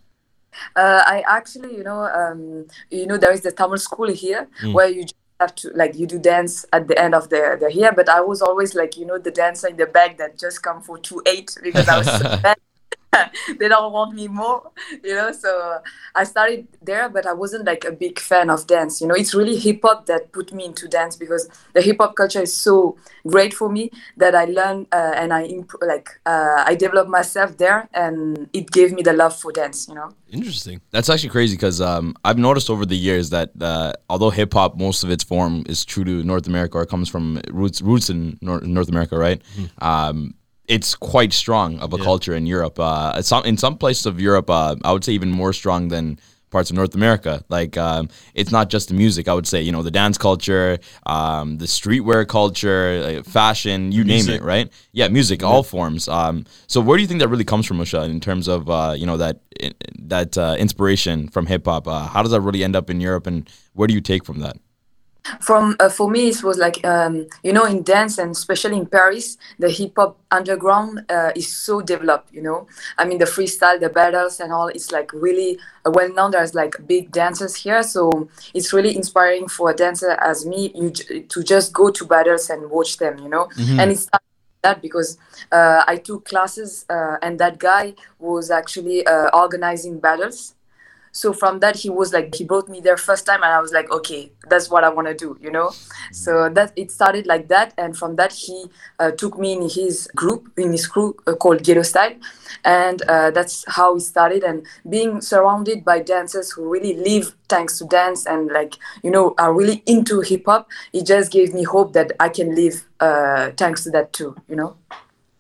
Uh, 0.75 1.03
I 1.07 1.25
actually, 1.27 1.77
you 1.77 1.85
know, 1.85 2.05
um, 2.05 2.67
you 2.91 3.07
know, 3.07 3.17
there 3.17 3.33
is 3.33 3.43
the 3.43 3.53
Tamil 3.53 3.79
school 3.79 4.09
here 4.09 4.49
where 4.73 4.89
you 4.89 5.03
just 5.03 5.15
have 5.41 5.55
to 5.55 5.71
like 5.75 5.95
you 5.95 6.07
do 6.07 6.19
dance 6.19 6.65
at 6.73 6.89
the 6.89 6.99
end 6.99 7.15
of 7.15 7.29
the 7.29 7.57
the 7.61 7.73
year. 7.73 7.93
But 7.93 8.09
I 8.09 8.21
was 8.21 8.43
always 8.43 8.75
like, 8.75 8.97
you 8.97 9.07
know, 9.07 9.19
the 9.19 9.31
dancer 9.31 9.69
in 9.69 9.77
the 9.77 9.87
back 9.87 10.19
that 10.19 10.39
just 10.39 10.63
come 10.63 10.83
for 10.83 10.99
two 10.99 11.23
eight 11.27 11.57
because 11.63 11.89
I 11.89 11.99
was 11.99 12.07
so 12.07 12.23
bad. 12.43 12.57
they 13.59 13.69
don't 13.69 13.93
want 13.93 14.15
me 14.15 14.29
more, 14.29 14.71
you 15.03 15.15
know. 15.15 15.33
So 15.33 15.81
I 16.15 16.25
started 16.25 16.67
there, 16.83 17.09
but 17.09 17.27
I 17.27 17.33
wasn't 17.33 17.65
like 17.67 17.85
a 17.85 17.93
big 17.93 18.19
fan 18.19 18.51
of 18.51 18.67
dance. 18.67 19.01
You 19.01 19.09
know, 19.09 19.15
it's 19.15 19.35
really 19.35 19.57
hip 19.57 19.81
hop 19.83 20.07
that 20.07 20.33
put 20.33 20.53
me 20.53 20.65
into 20.65 20.89
dance 20.89 21.17
because 21.17 21.49
the 21.75 21.83
hip 21.83 21.99
hop 22.01 22.17
culture 22.17 22.43
is 22.43 22.55
so 22.55 22.97
great 23.27 23.55
for 23.55 23.69
me 23.69 23.91
that 24.17 24.35
I 24.35 24.45
learned 24.45 24.87
uh, 24.93 25.13
and 25.17 25.33
I 25.33 25.45
imp- 25.45 25.83
like 25.83 26.09
uh, 26.27 26.65
I 26.67 26.75
developed 26.75 27.11
myself 27.11 27.57
there, 27.57 27.89
and 27.93 28.49
it 28.53 28.71
gave 28.71 28.93
me 28.93 29.03
the 29.03 29.13
love 29.13 29.37
for 29.37 29.53
dance. 29.53 29.89
You 29.89 29.95
know. 29.95 30.11
Interesting. 30.31 30.81
That's 30.91 31.09
actually 31.09 31.31
crazy 31.31 31.57
because 31.57 31.81
um, 31.81 32.15
I've 32.25 32.39
noticed 32.39 32.69
over 32.71 32.85
the 32.85 32.97
years 32.97 33.31
that 33.31 33.51
uh, 33.61 33.93
although 34.11 34.31
hip 34.31 34.53
hop, 34.53 34.77
most 34.77 35.05
of 35.05 35.11
its 35.11 35.25
form 35.25 35.65
is 35.67 35.85
true 35.85 36.05
to 36.05 36.25
North 36.25 36.47
America 36.47 36.79
or 36.79 36.87
comes 36.87 37.09
from 37.09 37.41
roots 37.51 37.81
roots 37.81 38.11
in 38.11 38.39
Nor- 38.41 38.61
North 38.61 38.89
America, 38.89 39.17
right? 39.17 39.41
Um, 39.81 40.35
it's 40.69 40.95
quite 40.95 41.33
strong 41.33 41.79
of 41.81 41.93
a 41.93 41.99
culture 41.99 42.35
in 42.35 42.47
Europe. 42.47 42.79
Uh, 42.79 43.21
some 43.23 43.45
in 43.45 43.57
some 43.57 43.77
places 43.77 44.07
of 44.07 44.21
Europe, 44.21 44.51
uh, 44.51 44.77
I 44.85 44.93
would 44.93 45.05
say 45.05 45.13
even 45.13 45.31
more 45.31 45.53
strong 45.53 45.89
than 45.89 46.19
parts 46.51 46.71
of 46.71 46.77
North 46.77 46.95
America. 46.95 47.45
Like 47.49 47.77
um, 47.77 48.09
it's 48.35 48.51
not 48.51 48.71
just 48.71 48.89
the 48.89 48.95
music. 48.95 49.29
I 49.29 49.35
would 49.35 49.47
say 49.47 49.63
you 49.63 49.73
know 49.73 49.83
the 49.83 49.91
dance 49.91 50.19
culture, 50.19 50.79
um, 51.05 51.59
the 51.59 51.67
streetwear 51.67 52.27
culture, 52.27 53.19
uh, 53.19 53.23
fashion, 53.23 53.93
you 53.93 54.05
name 54.05 54.29
it, 54.29 54.43
right? 54.43 54.71
Yeah, 54.93 55.09
music, 55.09 55.43
all 55.43 55.63
forms. 55.63 56.09
Um, 56.09 56.45
so 56.67 56.81
where 56.81 56.97
do 56.97 57.03
you 57.03 57.09
think 57.09 57.21
that 57.21 57.29
really 57.29 57.45
comes 57.45 57.67
from, 57.67 57.79
Usha, 57.79 58.09
in 58.09 58.21
terms 58.21 58.49
of 58.49 58.69
uh, 58.69 58.95
you 58.97 59.07
know 59.07 59.17
that 59.17 59.41
that 59.99 60.37
uh, 60.39 60.57
inspiration 60.59 61.29
from 61.29 61.47
hip 61.47 61.65
hop? 61.67 61.87
Uh, 61.89 62.07
how 62.07 62.23
does 62.23 62.33
that 62.33 62.41
really 62.41 62.65
end 62.65 62.77
up 62.77 62.91
in 62.91 63.01
Europe, 63.01 63.27
and 63.27 63.49
where 63.75 63.87
do 63.89 63.95
you 63.95 64.01
take 64.01 64.25
from 64.25 64.41
that? 64.41 64.57
From 65.41 65.77
uh, 65.81 65.89
for 65.89 66.11
me 66.11 66.29
it 66.29 66.43
was 66.43 66.59
like 66.59 66.85
um, 66.85 67.27
you 67.43 67.53
know 67.53 67.65
in 67.65 67.83
dance 67.83 68.19
and 68.19 68.31
especially 68.31 68.77
in 68.77 68.87
paris 68.87 69.39
the 69.59 69.71
hip 69.71 69.93
hop 69.97 70.19
underground 70.31 71.05
uh, 71.09 71.31
is 71.35 71.55
so 71.55 71.81
developed 71.81 72.33
you 72.33 72.43
know? 72.43 72.67
I 72.99 73.05
mean 73.05 73.19
the 73.19 73.25
freestyle 73.25 73.79
the 73.81 73.89
battles 73.89 74.41
and 74.41 74.53
all 74.53 74.69
it's 74.69 74.91
like 74.91 75.13
really 75.13 75.59
well 75.85 76.13
known 76.13 76.33
there's 76.33 76.55
like 76.55 76.75
big 76.87 77.13
dancers 77.13 77.55
here 77.55 77.83
so 77.83 78.29
it's 78.55 78.73
really 78.73 78.95
inspiring 78.97 79.49
for 79.49 79.71
a 79.71 79.75
dancer 79.75 80.11
as 80.11 80.45
me 80.45 80.73
you 80.75 80.91
j- 80.91 81.23
to 81.23 81.43
just 81.43 81.73
go 81.73 81.91
to 81.91 82.05
battles 82.05 82.51
and 82.51 82.71
watch 82.71 82.99
them 82.99 83.19
you 83.19 83.29
know? 83.29 83.49
And 83.81 83.93
it's 83.93 84.09
that 84.63 84.83
because 84.83 85.17
uh, 85.53 85.85
i 85.87 85.97
took 85.97 86.25
classes 86.25 86.85
uh, 86.91 87.17
and 87.23 87.39
that 87.39 87.59
guy 87.59 87.95
was 88.19 88.51
actually 88.51 89.07
uh, 89.07 89.29
organizing 89.33 90.01
battles 90.01 90.56
so 91.17 91.33
from 91.33 91.61
that 91.61 91.77
he 91.77 91.89
was 91.89 92.13
like 92.13 92.35
he 92.35 92.45
brought 92.45 92.69
me 92.69 92.81
there 92.81 92.97
first 92.97 93.25
time 93.25 93.43
and 93.43 93.53
i 93.53 93.61
was 93.61 93.73
like 93.73 93.91
okay 93.91 94.23
that's 94.51 94.69
what 94.71 94.85
i 94.85 94.89
want 94.89 95.09
to 95.09 95.15
do 95.15 95.37
you 95.41 95.51
know? 95.51 95.71
So 96.13 96.49
that 96.51 96.73
it 96.77 96.91
started 96.91 97.27
like 97.27 97.49
that 97.49 97.73
and 97.79 97.97
from 97.97 98.17
that 98.17 98.33
he 98.33 98.67
uh, 98.99 99.11
took 99.13 99.39
me 99.39 99.53
in 99.53 99.69
his 99.69 100.09
group 100.15 100.51
in 100.57 100.73
his 100.73 100.87
crew 100.87 101.17
uh, 101.27 101.35
called 101.35 101.63
ghetto 101.63 101.83
style. 101.83 102.15
And 102.65 103.03
uh, 103.03 103.31
that's 103.31 103.65
how 103.69 103.97
it 103.97 104.01
started. 104.01 104.43
And 104.43 104.67
being 104.89 105.21
surrounded 105.21 105.85
by 105.85 106.01
dancers 106.01 106.51
who 106.51 106.69
really 106.69 106.95
live 106.97 107.35
thanks 107.49 107.79
to 107.79 107.85
dance 107.87 108.27
and 108.27 108.51
like 108.51 108.75
you 109.05 109.11
know 109.11 109.35
are 109.39 109.55
really 109.55 109.83
into 109.87 110.21
hip 110.21 110.43
hop 110.47 110.69
it 110.93 111.07
just 111.07 111.31
gave 111.31 111.55
me 111.55 111.63
hope 111.63 111.93
that 111.93 112.11
i 112.19 112.29
can 112.29 112.57
live 112.57 112.85
uh, 112.99 113.53
thanks 113.57 113.85
to 113.85 113.91
that 113.91 114.13
too 114.13 114.35
you 114.49 114.57
know 114.57 114.77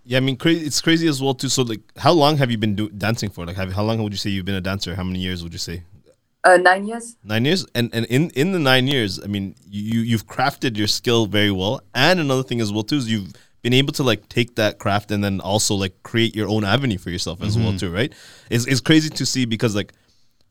Yeah, 0.09 0.19
I 0.19 0.21
mean, 0.21 0.37
crazy. 0.37 0.65
It's 0.65 0.81
crazy 0.81 1.09
as 1.09 1.21
well 1.21 1.35
too. 1.35 1.49
So, 1.49 1.63
like, 1.63 1.81
how 1.97 2.13
long 2.13 2.37
have 2.37 2.51
you 2.51 2.59
been 2.59 2.77
do- 2.77 2.91
dancing 2.91 3.29
for? 3.29 3.45
Like, 3.45 3.57
have, 3.57 3.73
how 3.73 3.83
long 3.83 4.01
would 4.03 4.13
you 4.13 4.19
say 4.19 4.31
you've 4.31 4.45
been 4.45 4.55
a 4.55 4.61
dancer? 4.61 4.95
How 4.95 5.03
many 5.03 5.19
years 5.19 5.43
would 5.43 5.53
you 5.53 5.59
say? 5.59 5.83
uh, 6.47 6.57
nine 6.59 6.87
years 6.87 7.17
Nine 7.25 7.45
years. 7.45 7.67
And 7.75 7.91
and 7.93 8.07
in 8.07 8.31
in 8.31 8.53
the 8.53 8.59
nine 8.59 8.87
years, 8.87 9.21
I 9.23 9.27
mean, 9.27 9.57
you 9.69 10.01
you've 10.01 10.27
crafted 10.27 10.77
your 10.77 10.87
skill 10.87 11.27
very 11.27 11.51
well. 11.51 11.81
And 11.95 12.21
another 12.21 12.45
thing 12.45 12.61
as 12.61 12.73
well 12.73 12.85
too 12.85 12.97
is 12.97 13.11
you've 13.11 13.33
been 13.63 13.73
able 13.73 13.93
to 13.95 14.05
like 14.05 14.29
take 14.29 14.55
that 14.55 14.79
craft 14.79 15.11
and 15.11 15.25
then 15.25 15.41
also 15.41 15.75
like 15.75 16.01
create 16.05 16.37
your 16.37 16.49
own 16.49 16.65
avenue 16.65 16.99
for 16.99 17.11
yourself 17.11 17.43
as 17.43 17.59
well 17.59 17.77
too, 17.77 17.91
right? 17.91 18.13
It's 18.49 18.67
it's 18.67 18.81
crazy 18.81 19.11
to 19.11 19.27
see 19.27 19.45
because 19.45 19.75
like 19.75 19.93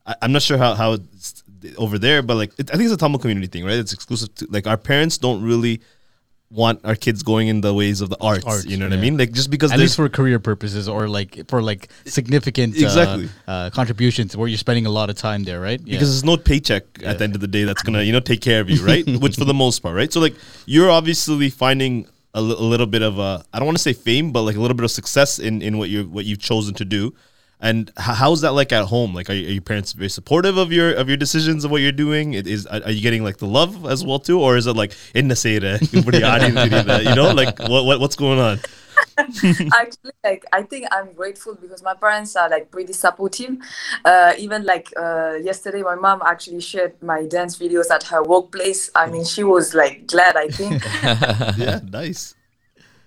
I, 0.06 0.16
I'm 0.22 0.34
not 0.34 0.42
sure 0.42 0.58
how 0.58 0.76
how 0.76 0.94
it's 0.94 1.44
over 1.78 1.98
there, 1.98 2.22
but 2.22 2.36
like 2.36 2.52
it, 2.60 2.70
I 2.72 2.74
think 2.74 2.86
it's 2.86 2.94
a 2.94 2.98
Tamil 2.98 3.20
community 3.20 3.48
thing, 3.48 3.64
right? 3.64 3.80
It's 3.80 3.94
exclusive 3.94 4.36
to 4.36 4.48
like 4.50 4.68
our 4.68 4.78
parents 4.78 5.18
don't 5.18 5.42
really 5.42 5.82
want 6.52 6.80
our 6.86 6.96
kids 6.96 7.24
going 7.24 7.48
in 7.48 7.62
the 7.62 7.74
ways 7.74 8.02
of 8.02 8.10
the 8.10 8.18
arts. 8.22 8.46
Arts, 8.46 8.66
you 8.66 8.78
know 8.78 8.86
what 8.86 8.94
I 8.98 9.02
mean? 9.02 9.18
Like 9.18 9.32
just 9.34 9.50
because 9.50 9.72
At 9.72 9.80
least 9.80 9.96
for 9.96 10.08
career 10.10 10.40
purposes 10.40 10.88
or 10.88 11.08
like 11.08 11.48
for 11.50 11.62
like 11.62 11.90
significant 12.06 12.76
uh, 12.76 12.84
Exactly. 12.86 13.30
uh, 13.48 13.70
contributions 13.72 14.38
where 14.38 14.48
you're 14.48 14.58
spending 14.58 14.86
a 14.86 14.90
lot 14.92 15.10
of 15.10 15.18
time 15.18 15.44
there, 15.44 15.60
right? 15.60 15.80
Yeah. 15.82 15.94
because 15.96 16.10
there's 16.12 16.24
no 16.24 16.38
paycheck 16.38 16.84
at 17.04 17.18
the 17.18 17.24
end 17.24 17.36
of 17.36 17.42
the 17.42 17.48
day 17.48 17.64
that's 17.64 17.82
gonna 17.82 18.04
you 18.04 18.14
know 18.14 18.20
take 18.20 18.42
care 18.42 18.62
of 18.62 18.70
you 18.70 18.84
right 18.86 19.06
which 19.22 19.36
for 19.38 19.46
the 19.46 19.54
most 19.54 19.80
part 19.80 19.96
right 19.96 20.12
so 20.14 20.20
like 20.20 20.36
you're 20.66 20.90
obviously 20.92 21.50
finding 21.50 22.08
a, 22.34 22.42
li- 22.42 22.56
a 22.58 22.64
little 22.64 22.86
bit 22.88 23.02
of 23.02 23.18
a 23.20 23.44
i 23.54 23.60
don't 23.60 23.66
want 23.66 23.78
to 23.78 23.82
say 23.84 23.94
fame 23.94 24.32
but 24.32 24.42
like 24.44 24.56
a 24.56 24.60
little 24.60 24.76
bit 24.76 24.84
of 24.84 24.92
success 24.92 25.40
in 25.40 25.62
in 25.62 25.78
what 25.78 25.90
you 25.90 26.06
what 26.10 26.26
you've 26.26 26.40
chosen 26.40 26.74
to 26.76 26.86
do 26.86 27.14
and 27.60 27.92
how's 27.98 28.42
that 28.42 28.52
like 28.52 28.72
at 28.74 28.86
home? 28.86 29.14
Like 29.14 29.30
are, 29.30 29.34
you- 29.34 29.48
are 29.48 29.52
your 29.52 29.62
parents 29.62 29.94
very 29.94 30.10
supportive 30.10 30.58
of 30.58 30.72
your 30.72 30.94
of 30.94 31.08
your 31.08 31.18
decisions 31.18 31.64
of 31.66 31.72
what 31.72 31.82
you're 31.82 31.92
doing? 31.92 32.34
It 32.34 32.48
is 32.48 32.66
are 32.68 32.82
are 32.84 32.92
you 32.92 33.02
getting 33.02 33.24
like 33.24 33.38
the 33.38 33.48
love 33.48 33.86
as 33.86 34.04
well 34.04 34.20
too? 34.20 34.40
Or 34.42 34.58
is 34.58 34.68
it 34.68 34.76
like 34.76 34.94
in 35.14 35.28
the 35.30 35.36
you 37.04 37.16
know? 37.16 37.34
Like 37.42 37.60
what, 37.60 37.86
what 37.86 38.00
what's 38.00 38.16
going 38.16 38.40
on? 38.40 38.60
Actually 39.18 40.12
like 40.24 40.46
i 40.54 40.62
think 40.62 40.88
i'm 40.92 41.12
grateful 41.14 41.54
because 41.56 41.84
my 41.84 41.94
parents 41.94 42.36
are 42.36 42.50
like 42.50 42.72
pretty 42.72 42.94
supportive. 42.94 43.58
Uh, 44.06 44.34
even 44.38 44.64
like 44.64 44.92
uh, 44.98 45.34
yesterday 45.42 45.82
my 45.82 45.96
mom 45.96 46.22
actually 46.26 46.62
shared 46.62 46.94
my 47.02 47.26
dance 47.26 47.58
videos 47.58 47.90
at 47.92 48.04
her 48.04 48.24
workplace. 48.24 48.90
I 48.96 49.08
mean 49.08 49.26
she 49.26 49.44
was 49.44 49.74
like 49.74 50.08
glad 50.08 50.36
i 50.38 50.48
think. 50.48 50.84
Yeah 51.58 51.80
nice 51.90 52.36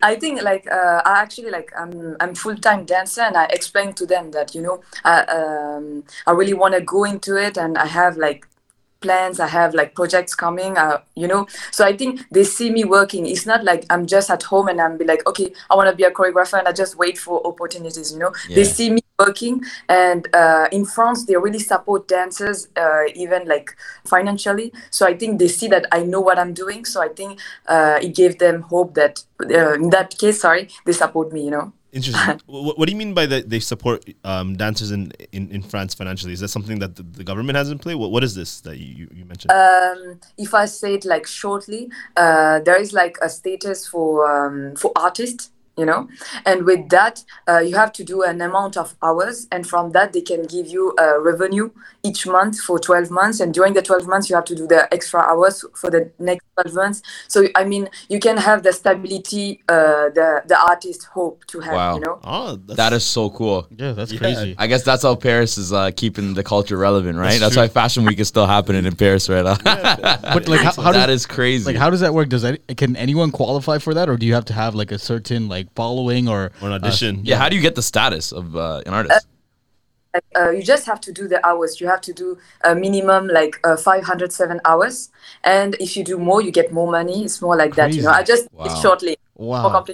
I 0.00 0.14
think 0.17 0.43
like 0.43 0.71
uh, 0.71 1.02
I 1.05 1.21
actually 1.21 1.50
like 1.50 1.73
I'm 1.76 2.17
I'm 2.21 2.35
full 2.35 2.57
time 2.57 2.85
dancer 2.85 3.23
and 3.23 3.37
I 3.37 3.47
explained 3.47 3.97
to 3.99 4.07
them 4.07 4.31
that 4.31 4.55
you 4.55 4.62
know 4.62 4.83
I 5.05 5.23
um, 5.23 6.05
I 6.26 6.33
really 6.33 6.55
want 6.55 6.75
to 6.75 6.81
go 6.81 7.05
into 7.05 7.37
it 7.37 7.57
and 7.57 7.76
I 7.76 7.87
have 7.87 8.17
like 8.17 8.47
plans 9.00 9.38
I 9.40 9.47
have 9.47 9.75
like 9.75 9.95
projects 9.95 10.35
coming 10.35 10.76
uh, 10.76 11.00
you 11.14 11.28
know. 11.28 11.47
So 11.71 11.85
I 11.85 11.97
think 11.97 12.25
they 12.31 12.45
see 12.45 12.71
me 12.71 12.85
working. 12.85 13.26
It's 13.26 13.47
not 13.47 13.64
like 13.64 13.85
I'm 13.90 14.07
just 14.07 14.31
at 14.31 14.43
home 14.43 14.69
and 14.69 14.81
I'm 14.81 14.99
be 14.99 15.05
like 15.05 15.26
okay 15.26 15.52
I 15.71 15.76
want 15.76 15.88
to 15.90 15.97
be 15.97 16.05
a 16.05 16.11
choreographer 16.11 16.59
and 16.59 16.69
I 16.69 16.73
just 16.73 16.97
wait 16.97 17.19
for 17.19 17.47
opportunities 17.47 18.12
you 18.12 18.19
know. 18.19 18.33
They 18.49 18.64
see 18.64 18.90
me 18.90 19.00
working 19.19 19.62
and 19.88 20.28
uh, 20.35 20.69
in 20.73 20.85
France 20.85 21.26
they 21.26 21.37
really 21.37 21.59
support 21.59 22.09
dancers 22.09 22.69
uh, 22.76 23.05
even 23.14 23.47
like 23.47 23.76
financially. 24.05 24.73
So 24.90 25.07
I 25.07 25.17
think 25.17 25.38
they 25.38 25.49
see 25.49 25.69
that 25.69 25.87
I 25.93 26.02
know 26.02 26.21
what 26.21 26.38
I'm 26.38 26.55
doing. 26.55 26.85
So 26.85 27.02
I 27.02 27.09
think 27.09 27.40
uh, 27.67 27.99
it 28.02 28.14
gave 28.14 28.38
them 28.38 28.62
hope 28.62 28.95
that 28.95 29.25
uh, 29.43 29.75
in 29.75 29.90
that 29.90 30.17
case 30.19 30.40
sorry 30.40 30.69
they 30.85 30.93
support 30.93 31.33
me 31.33 31.45
you 31.45 31.50
know 31.50 31.73
Interesting. 31.92 32.40
what, 32.47 32.78
what 32.78 32.87
do 32.87 32.92
you 32.92 32.99
mean 32.99 33.14
by 33.14 33.26
that? 33.26 33.49
They 33.49 33.61
support 33.61 34.04
um, 34.25 34.57
dancers 34.57 34.90
in, 34.90 35.12
in, 35.33 35.50
in 35.50 35.62
France 35.62 35.95
financially. 35.95 36.33
Is 36.33 36.40
that 36.40 36.49
something 36.49 36.78
that 36.80 36.97
the, 36.97 37.02
the 37.02 37.25
government 37.25 37.57
has 37.57 37.71
in 37.71 37.78
play? 37.78 37.95
What, 37.95 38.11
what 38.11 38.23
is 38.23 38.35
this 38.35 38.61
that 38.62 38.78
you, 38.78 39.09
you 39.12 39.25
mentioned? 39.25 39.52
Um, 39.52 40.21
if 40.37 40.54
I 40.54 40.66
say 40.66 40.95
it 40.95 41.04
like 41.04 41.26
shortly, 41.26 41.90
uh, 42.16 42.61
there 42.61 42.76
is 42.76 42.92
like 42.92 43.16
a 43.23 43.28
status 43.28 43.87
for 43.87 44.30
um, 44.30 44.76
for 44.76 44.92
artists, 44.97 45.50
you 45.79 45.87
know, 45.87 46.09
and 46.45 46.65
with 46.65 46.89
that 46.91 47.25
uh, 47.49 47.59
you 47.61 47.77
have 47.77 47.93
to 47.93 48.05
do 48.05 48.23
an 48.23 48.41
amount 48.41 48.77
of 48.77 48.95
hours, 49.03 49.47
and 49.53 49.67
from 49.67 49.93
that 49.93 50.13
they 50.13 50.21
can 50.21 50.43
give 50.45 50.67
you 50.67 50.95
a 50.99 51.21
revenue 51.21 51.71
each 52.03 52.27
month 52.27 52.61
for 52.61 52.79
12 52.79 53.11
months, 53.11 53.41
and 53.41 53.55
during 53.55 53.73
the 53.75 53.83
12 53.83 54.07
months 54.07 54.29
you 54.29 54.37
have 54.37 54.45
to 54.45 54.55
do 54.55 54.67
the 54.67 54.93
extra 54.93 55.21
hours 55.21 55.65
for 55.75 55.91
the 55.91 56.11
next 56.19 56.45
12 56.63 56.75
months. 56.75 57.03
So 57.29 57.47
I 57.55 57.65
mean, 57.65 57.89
you 58.09 58.19
can 58.21 58.37
have 58.37 58.63
the 58.63 58.73
stability 58.73 59.63
uh, 59.69 60.09
the 60.19 60.43
the 60.47 60.59
artist 60.61 61.05
hope 61.15 61.45
to 61.47 61.61
have, 61.61 61.75
Wow. 61.75 61.95
you 61.97 62.01
know. 62.01 62.19
oh, 62.25 62.57
that's, 62.67 63.05
so 63.05 63.31
cool. 63.31 63.67
Yeah, 63.77 63.93
that's 63.93 64.13
Yeah. 64.13 64.19
crazy. 64.19 64.55
I 64.59 64.67
guess 64.67 64.83
that's 64.83 65.03
how 65.03 65.15
Paris 65.15 65.57
is 65.59 65.73
uh, 65.73 65.91
keeping 65.95 66.35
the 66.35 66.43
culture 66.43 66.77
relevant, 66.77 67.19
right? 67.19 67.39
That's, 67.39 67.55
true. 67.55 67.63
why 67.63 67.69
Fashion 67.69 68.05
Week 68.05 68.19
is 68.19 68.29
still 68.29 68.47
happening 68.47 68.85
in 68.85 68.95
Paris 68.97 69.29
right 69.29 69.45
now. 69.45 69.57
But 70.35 70.49
like, 70.49 70.61
how, 70.61 70.73
how 70.87 70.93
that 70.93 71.07
does 71.07 71.21
is 71.23 71.27
crazy. 71.27 71.65
like 71.67 71.77
how 71.77 71.91
does 71.91 72.01
that 72.01 72.13
work? 72.15 72.29
Does 72.29 72.43
that 72.43 72.61
can 72.77 72.97
anyone 72.97 73.31
qualify 73.31 73.79
for 73.79 73.95
that, 73.95 74.09
or 74.09 74.17
do 74.17 74.27
you 74.27 74.35
have 74.35 74.45
to 74.47 74.53
have 74.53 74.75
like 74.75 74.91
a 74.93 74.99
certain 74.99 75.49
like 75.49 75.68
following 75.75 76.29
or 76.29 76.51
or 76.61 76.69
an 76.69 76.75
audition. 76.75 77.21
yeah, 77.25 77.37
how 77.37 77.49
do 77.49 77.57
you 77.57 77.63
get 77.63 77.75
the 77.75 77.83
status 77.83 78.33
of 78.33 78.57
uh, 78.57 78.83
an 78.87 78.95
artist? 78.95 79.27
like, 80.15 80.25
uh, 80.37 80.51
you 80.51 80.63
just 80.63 80.87
have 80.87 81.01
to 81.03 81.13
do 81.13 81.29
the 81.29 81.45
hours. 81.47 81.81
You 81.81 81.87
have 81.89 82.01
to 82.03 82.13
do 82.13 82.39
a 82.65 82.75
minimum 82.75 83.29
like 83.29 83.61
uh, 83.65 83.77
507 83.77 84.61
hours, 84.65 85.11
and 85.45 85.75
if 85.81 85.97
you 85.97 86.05
do 86.05 86.19
more, 86.19 86.43
you 86.43 86.51
get 86.51 86.73
more 86.73 86.91
money. 86.91 87.25
It's 87.25 87.41
more 87.43 87.57
like 87.57 87.75
that, 87.77 87.93
you 87.95 88.03
know. 88.03 88.11
I 88.11 88.23
just 88.23 88.49
Wow. 88.53 88.65
it 88.65 88.77
shortly, 88.81 89.17
Wow. 89.37 89.85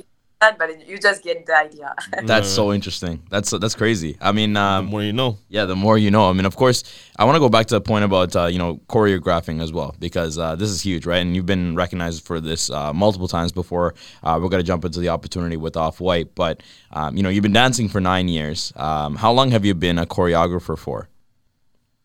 More 0.52 0.58
complicated 0.58 0.86
than 0.86 0.86
that, 0.86 0.86
but 0.86 0.88
you 0.88 0.98
just 0.98 1.22
get 1.22 1.46
the 1.46 1.56
idea. 1.56 1.94
That's 2.26 2.48
so 2.48 2.72
interesting. 2.72 3.22
That's 3.30 3.50
that's 3.50 3.74
crazy. 3.74 4.16
I 4.20 4.32
mean, 4.32 4.54
The 4.54 4.60
um, 4.60 4.86
more 4.86 5.02
you 5.02 5.12
know. 5.12 5.38
yeah, 5.48 5.64
the 5.66 5.76
more 5.76 5.98
you 5.98 6.10
know. 6.10 6.28
I 6.30 6.32
mean, 6.32 6.46
of 6.46 6.56
course, 6.56 6.82
I 7.18 7.24
want 7.24 7.36
to 7.36 7.40
go 7.40 7.48
back 7.48 7.66
to 7.66 7.74
the 7.74 7.80
point 7.80 8.04
about 8.04 8.36
uh, 8.36 8.46
you 8.46 8.58
know 8.58 8.80
choreographing 8.88 9.62
as 9.62 9.72
well 9.72 9.94
because 9.98 10.38
uh, 10.38 10.56
this 10.56 10.70
is 10.70 10.82
huge, 10.82 11.06
right? 11.06 11.22
And 11.22 11.34
you've 11.34 11.46
been 11.46 11.74
recognized 11.76 12.24
for 12.26 12.40
this 12.40 12.70
uh, 12.70 12.92
multiple 12.92 13.28
times 13.28 13.52
before. 13.52 13.94
Uh, 14.22 14.38
we're 14.40 14.48
gonna 14.48 14.62
jump 14.62 14.84
into 14.84 15.00
the 15.00 15.08
opportunity 15.10 15.56
with 15.56 15.76
Off 15.76 16.00
White, 16.00 16.34
but 16.34 16.62
um, 16.92 17.16
you 17.16 17.22
know, 17.22 17.28
you've 17.30 17.42
been 17.42 17.52
dancing 17.52 17.88
for 17.88 18.00
nine 18.00 18.28
years. 18.28 18.72
Um, 18.76 19.16
how 19.16 19.32
long 19.32 19.50
have 19.52 19.64
you 19.64 19.74
been 19.74 19.98
a 19.98 20.06
choreographer 20.06 20.76
for? 20.78 21.08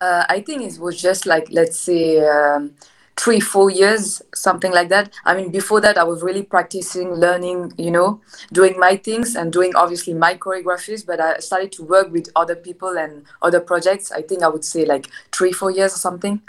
Uh, 0.02 0.24
I 0.30 0.42
think 0.42 0.62
it 0.62 0.80
was 0.80 1.02
just 1.02 1.26
like 1.26 1.48
let's 1.52 1.80
say 1.80 2.20
um, 2.26 2.76
three, 3.20 3.42
four 3.42 3.70
years, 3.70 4.22
something 4.34 4.72
like 4.72 4.88
that. 4.90 5.14
I 5.26 5.36
mean, 5.36 5.52
before 5.52 5.82
that, 5.82 5.98
I 5.98 6.06
was 6.06 6.24
really 6.24 6.44
practicing, 6.44 7.12
learning, 7.14 7.74
you 7.78 7.92
know, 7.92 8.22
doing 8.54 8.80
my 8.80 8.96
things 8.96 9.36
and 9.36 9.52
doing 9.52 9.76
obviously 9.76 10.14
my 10.14 10.36
choreographies. 10.36 11.06
But 11.06 11.20
I 11.20 11.40
started 11.40 11.74
to 11.74 11.84
work 11.84 12.12
with 12.12 12.30
other 12.36 12.56
people 12.56 12.98
and 12.98 13.26
other 13.42 13.60
projects. 13.60 14.12
I 14.12 14.22
think 14.22 14.42
I 14.42 14.48
would 14.48 14.64
say 14.64 14.86
like 14.86 15.08
three, 15.34 15.52
four 15.52 15.70
years 15.70 15.94
or 15.94 15.98
something. 15.98 16.42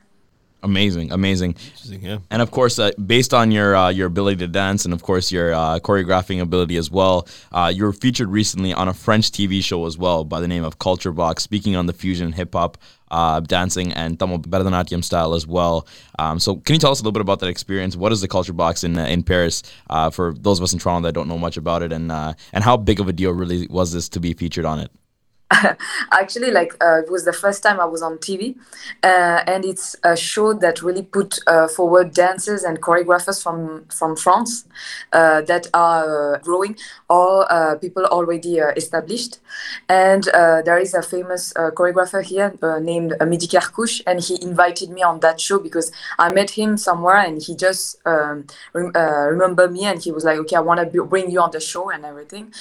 Amazing, 0.62 1.10
amazing. 1.10 1.52
Interesting, 1.52 2.02
yeah. 2.02 2.18
And 2.30 2.42
of 2.42 2.50
course, 2.50 2.78
uh, 2.78 2.90
based 3.04 3.32
on 3.32 3.50
your 3.50 3.74
uh, 3.74 3.88
your 3.88 4.06
ability 4.06 4.36
to 4.38 4.46
dance, 4.46 4.84
and 4.84 4.92
of 4.92 5.02
course 5.02 5.32
your 5.32 5.54
uh, 5.54 5.78
choreographing 5.80 6.40
ability 6.40 6.76
as 6.76 6.90
well, 6.90 7.26
uh, 7.50 7.72
you 7.74 7.84
were 7.84 7.94
featured 7.94 8.28
recently 8.28 8.74
on 8.74 8.86
a 8.86 8.92
French 8.92 9.30
TV 9.30 9.64
show 9.64 9.86
as 9.86 9.96
well 9.96 10.22
by 10.22 10.38
the 10.38 10.48
name 10.48 10.62
of 10.62 10.78
Culture 10.78 11.12
Box, 11.12 11.42
speaking 11.42 11.76
on 11.76 11.86
the 11.86 11.94
fusion 11.94 12.32
hip 12.32 12.52
hop 12.52 12.76
uh, 13.10 13.40
dancing 13.40 13.92
and 13.92 14.18
Tamil 14.18 14.38
Bharatanatyam 14.38 15.02
style 15.04 15.34
as 15.34 15.46
well. 15.46 15.86
Um, 16.18 16.38
so, 16.38 16.56
can 16.56 16.74
you 16.74 16.78
tell 16.78 16.92
us 16.92 17.00
a 17.00 17.02
little 17.02 17.12
bit 17.12 17.22
about 17.22 17.40
that 17.40 17.48
experience? 17.48 17.96
What 17.96 18.12
is 18.12 18.20
the 18.20 18.28
Culture 18.28 18.52
Box 18.52 18.84
in 18.84 18.98
uh, 18.98 19.04
in 19.06 19.22
Paris 19.22 19.62
uh, 19.88 20.10
for 20.10 20.34
those 20.34 20.58
of 20.58 20.64
us 20.64 20.72
in 20.72 20.78
Toronto 20.78 21.08
that 21.08 21.12
don't 21.12 21.28
know 21.28 21.38
much 21.38 21.56
about 21.56 21.82
it, 21.82 21.92
and 21.92 22.10
uh, 22.12 22.34
and 22.52 22.64
how 22.64 22.76
big 22.76 23.00
of 23.00 23.08
a 23.08 23.12
deal 23.12 23.32
really 23.32 23.66
was 23.68 23.92
this 23.92 24.08
to 24.10 24.20
be 24.20 24.34
featured 24.34 24.64
on 24.64 24.78
it? 24.78 24.90
actually 26.12 26.50
like 26.50 26.72
uh, 26.80 26.98
it 27.02 27.10
was 27.10 27.24
the 27.24 27.32
first 27.32 27.62
time 27.62 27.80
i 27.80 27.84
was 27.84 28.02
on 28.02 28.16
tv 28.18 28.56
uh, 29.02 29.42
and 29.46 29.64
it's 29.64 29.96
a 30.04 30.16
show 30.16 30.52
that 30.52 30.82
really 30.82 31.02
put 31.02 31.38
uh, 31.46 31.66
forward 31.66 32.12
dancers 32.14 32.62
and 32.62 32.80
choreographers 32.80 33.42
from 33.42 33.84
from 33.86 34.16
france 34.16 34.64
uh, 35.12 35.40
that 35.42 35.66
are 35.74 36.36
uh, 36.36 36.38
growing 36.38 36.76
or 37.08 37.50
uh, 37.52 37.74
people 37.76 38.04
already 38.06 38.58
established. 38.58 39.38
And 39.88 40.24
there 40.24 40.78
is 40.78 40.94
a 40.94 41.02
famous 41.02 41.52
choreographer 41.52 42.22
here 42.22 42.54
named 42.80 43.14
Mehdi 43.20 43.48
Kerkouche 43.48 44.02
and 44.06 44.20
he 44.20 44.40
invited 44.42 44.90
me 44.90 45.02
on 45.02 45.20
that 45.20 45.40
show 45.40 45.58
because 45.58 45.90
i 46.18 46.32
met 46.32 46.50
him 46.50 46.76
somewhere 46.76 47.16
and 47.16 47.42
he 47.42 47.54
just 47.56 47.96
um, 48.06 48.46
rem- 48.72 48.92
remembered 48.94 49.72
me 49.72 49.84
and 49.84 50.02
he 50.02 50.12
was 50.12 50.24
like 50.24 50.38
okay 50.38 50.56
i 50.56 50.60
want 50.60 50.78
to 50.80 51.04
bring 51.04 51.30
you 51.30 51.40
on 51.40 51.50
the 51.50 51.60
show 51.60 51.90
and 51.90 52.04
everything. 52.04 52.52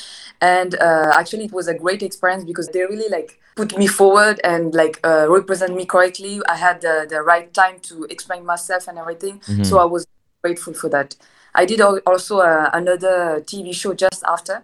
And 0.42 0.76
actually 0.80 1.46
it 1.46 1.52
was 1.52 1.68
a 1.68 1.74
great 1.74 2.02
experience 2.02 2.44
because 2.44 2.68
they 2.80 2.86
really 2.86 3.10
like 3.10 3.40
put 3.56 3.78
me 3.78 3.88
forward 3.88 4.40
and 4.44 4.74
like 4.74 5.00
uh, 5.04 5.26
represent 5.30 5.76
me 5.76 5.86
correctly 5.86 6.42
i 6.48 6.56
had 6.56 6.82
the, 6.82 7.06
the 7.10 7.22
right 7.22 7.54
time 7.54 7.80
to 7.80 8.06
explain 8.06 8.46
myself 8.46 8.88
and 8.88 8.98
everything 8.98 9.42
so 9.64 9.80
i 9.80 9.86
was 9.86 10.08
grateful 10.42 10.74
for 10.74 10.90
that 10.90 11.16
i 11.54 11.66
did 11.66 11.82
also 11.82 12.40
uh, 12.40 12.70
another 12.74 13.42
tv 13.42 13.74
show 13.74 13.94
just 13.94 14.24
after 14.24 14.64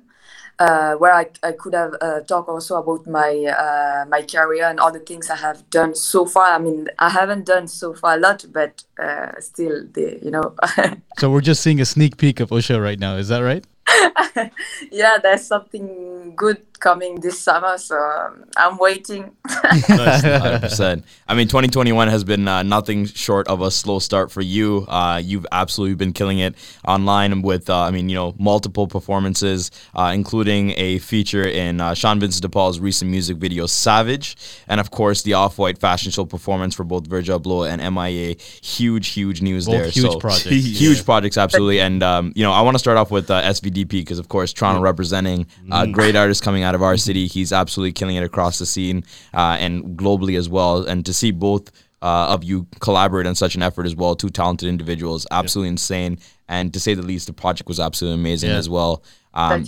uh, 0.58 0.94
where 0.96 1.14
I, 1.14 1.26
I 1.44 1.52
could 1.52 1.74
have 1.74 1.96
uh, 2.00 2.22
talked 2.22 2.48
also 2.48 2.78
about 2.78 3.06
my 3.08 3.46
uh, 3.46 4.06
my 4.08 4.22
career 4.22 4.70
and 4.70 4.80
all 4.80 4.90
the 4.90 5.00
things 5.00 5.30
I 5.30 5.36
have 5.36 5.70
done 5.70 5.96
so 5.96 6.26
far. 6.26 6.54
I 6.54 6.60
mean, 6.60 6.88
I 6.98 7.10
haven't 7.10 7.46
done 7.46 7.68
so 7.68 7.94
far 7.94 8.16
a 8.16 8.18
lot, 8.18 8.46
but 8.54 8.82
uh, 8.98 9.34
still, 9.42 9.86
the 9.92 10.18
you 10.24 10.32
know, 10.32 10.56
So 11.20 11.30
we're 11.30 11.42
just 11.42 11.62
seeing 11.62 11.82
a 11.82 11.86
sneak 11.86 12.16
peek 12.16 12.40
of 12.40 12.52
Usha 12.52 12.82
right 12.82 12.98
now. 12.98 13.18
Is 13.18 13.28
that 13.28 13.40
right? 13.40 13.66
yeah, 14.92 15.18
there's 15.22 15.46
something 15.46 16.34
good 16.36 16.62
coming 16.80 17.20
this 17.22 17.40
summer, 17.40 17.78
so 17.78 17.96
um, 17.98 18.46
I'm 18.58 18.78
waiting. 18.78 19.32
Hundred 19.48 20.62
percent. 20.62 21.06
I 21.28 21.34
mean, 21.36 21.48
2021 21.48 22.08
has 22.08 22.24
been 22.24 22.48
uh, 22.48 22.64
nothing 22.64 23.06
short 23.06 23.48
of 23.48 23.62
a 23.62 23.72
slow 23.72 24.00
start 24.00 24.32
for 24.32 24.42
you. 24.42 24.86
Uh, 24.88 25.22
you've 25.24 25.46
absolutely 25.52 25.96
been 25.96 26.14
killing 26.14 26.40
it 26.40 26.56
online 26.88 27.42
with, 27.42 27.70
uh, 27.70 27.82
I 27.82 27.92
mean, 27.92 28.10
you 28.10 28.16
know, 28.16 28.36
multiple 28.38 28.88
performances, 28.88 29.72
uh, 29.96 30.12
including 30.14 30.72
a 30.78 31.00
feature 31.00 31.48
in 31.48 31.82
uh, 31.82 31.94
Shan 31.94 32.20
Vincent 32.20 32.42
de 32.42 32.50
Paul's 32.50 32.80
recent 32.80 33.10
music 33.10 33.38
video 33.38 33.66
"Savage," 33.66 34.36
and 34.68 34.80
of 34.80 34.92
course 34.92 35.22
the 35.24 35.34
Off-White 35.34 35.78
fashion 35.78 36.12
show 36.12 36.26
performance 36.26 36.76
for 36.76 36.84
both 36.84 37.08
Virgil 37.08 37.40
Abloh 37.40 37.70
and 37.70 37.82
MIA. 37.96 38.36
Huge, 38.62 39.10
huge 39.10 39.42
news 39.42 39.66
Both 39.66 39.76
there. 39.76 39.90
huge 39.90 40.12
So- 40.12 40.20
projects. 40.20 40.46
huge 40.80 41.06
projects, 41.06 41.38
absolutely. 41.38 41.80
And 41.80 42.04
um, 42.04 42.34
you 42.36 42.44
know, 42.44 42.52
I 42.52 42.62
want 42.62 42.76
to 42.76 42.80
start 42.80 42.98
off 42.98 43.12
with 43.12 43.32
uh, 43.32 43.42
SVDP 43.44 43.90
because, 43.90 44.20
of 44.20 44.28
course, 44.28 44.54
Toronto 44.54 44.82
representing 44.82 45.48
uh, 45.72 45.86
great 45.86 46.16
artists 46.16 46.44
coming 46.44 46.64
out 46.66 46.76
of 46.76 46.82
our 46.82 46.98
city. 46.98 47.28
He's 47.28 47.54
absolutely 47.54 47.94
killing 47.94 48.16
it 48.18 48.24
across 48.24 48.60
the 48.60 48.66
scene 48.66 49.04
uh, 49.34 49.58
and 49.60 49.98
globally 49.98 50.38
as 50.38 50.50
well. 50.50 50.84
And 50.84 51.06
to 51.06 51.14
see 51.14 51.32
both 51.32 51.72
uh, 52.02 52.28
of 52.34 52.44
you 52.44 52.68
collaborate 52.82 53.26
on 53.28 53.36
such 53.36 53.56
an 53.56 53.64
effort 53.64 53.86
as 53.86 53.96
well, 53.96 54.16
two 54.16 54.30
talented 54.30 54.68
individuals, 54.68 55.26
absolutely 55.32 55.70
insane. 55.70 56.20
And 56.48 56.74
to 56.74 56.80
say 56.80 56.94
the 56.94 57.02
least, 57.02 57.28
the 57.28 57.34
project 57.34 57.68
was 57.68 57.80
absolutely 57.80 58.20
amazing 58.20 58.50
Yeah. 58.50 58.58
as 58.58 58.70
well. 58.70 59.04
Um, 59.34 59.66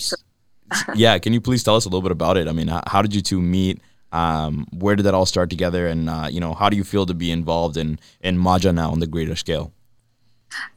yeah, 0.96 1.18
can 1.20 1.34
you 1.34 1.42
please 1.42 1.64
tell 1.64 1.76
us 1.76 1.86
a 1.86 1.90
little 1.90 2.02
bit 2.02 2.12
about 2.12 2.38
it? 2.38 2.48
I 2.48 2.52
mean, 2.52 2.68
how, 2.68 2.84
how 2.88 3.02
did 3.02 3.16
you 3.16 3.22
two 3.22 3.42
meet? 3.42 3.82
Um, 4.12 4.66
where 4.72 4.96
did 4.96 5.04
that 5.04 5.14
all 5.14 5.26
start 5.26 5.50
together? 5.50 5.88
And 5.88 6.10
uh, 6.10 6.28
you 6.30 6.40
know, 6.40 6.54
how 6.54 6.70
do 6.70 6.78
you 6.78 6.84
feel 6.84 7.06
to 7.06 7.14
be 7.14 7.32
involved 7.32 7.78
in 7.78 8.00
in 8.22 8.38
Maajja 8.38 8.74
now 8.74 8.92
on 8.92 9.00
the 9.00 9.08
greater 9.08 9.36
scale? 9.36 9.74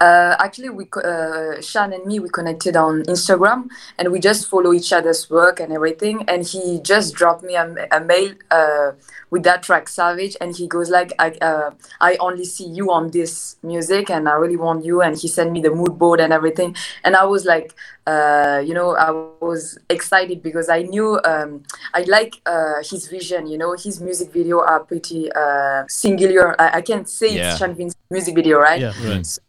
Uh, 0.01 0.37
actually, 0.39 0.71
we 0.71 0.87
uh, 1.05 1.61
Shan 1.61 1.93
and 1.93 2.05
me 2.07 2.19
we 2.21 2.29
connected 2.29 2.77
on 2.77 3.03
Instagram, 3.05 3.69
and 3.99 4.11
we 4.13 4.19
just 4.21 4.49
follow 4.49 4.73
each 4.73 4.93
other's 4.93 5.29
work 5.31 5.61
and 5.61 5.73
everything. 5.73 6.25
And 6.29 6.45
he 6.45 6.81
just 6.83 7.15
dropped 7.15 7.43
me 7.45 7.55
a, 7.57 7.89
a 7.93 8.01
mail 8.01 8.35
uh, 8.51 8.93
with 9.31 9.43
that 9.45 9.63
track 9.63 9.89
Savage, 9.89 10.37
and 10.41 10.57
he 10.57 10.67
goes 10.67 10.91
like, 10.91 11.13
I, 11.19 11.31
uh, 11.41 11.71
"I 12.01 12.17
only 12.21 12.45
see 12.45 12.67
you 12.67 12.91
on 12.93 13.11
this 13.11 13.57
music, 13.63 14.11
and 14.11 14.29
I 14.29 14.33
really 14.35 14.57
want 14.57 14.85
you." 14.85 15.03
And 15.03 15.17
he 15.17 15.29
sent 15.29 15.53
me 15.53 15.61
the 15.61 15.71
mood 15.71 15.99
board 15.99 16.21
and 16.21 16.33
everything, 16.33 16.75
and 17.05 17.17
I 17.17 17.25
was 17.25 17.45
like, 17.45 17.75
uh, 18.07 18.63
you 18.65 18.75
know, 18.75 18.97
I 18.97 19.11
was 19.45 19.79
excited 19.89 20.43
because 20.43 20.69
I 20.69 20.83
knew 20.83 21.21
um, 21.25 21.63
I 21.95 22.03
like 22.03 22.41
uh, 22.47 22.83
his 22.83 23.07
vision. 23.09 23.47
You 23.47 23.59
know, 23.59 23.75
his 23.75 24.01
music 24.01 24.33
video 24.33 24.61
are 24.61 24.81
pretty 24.81 25.31
uh, 25.33 25.85
singular. 25.89 26.61
I, 26.61 26.79
I 26.79 26.81
can't 26.83 27.09
say 27.09 27.35
Yeah. 27.37 27.51
it's 27.51 27.59
Shan 27.59 27.75
Vin's 27.75 27.95
music 28.11 28.35
video, 28.35 28.59
right? 28.59 28.81
Yeah. 28.81 28.93
Right. 29.05 29.27
So 29.27 29.41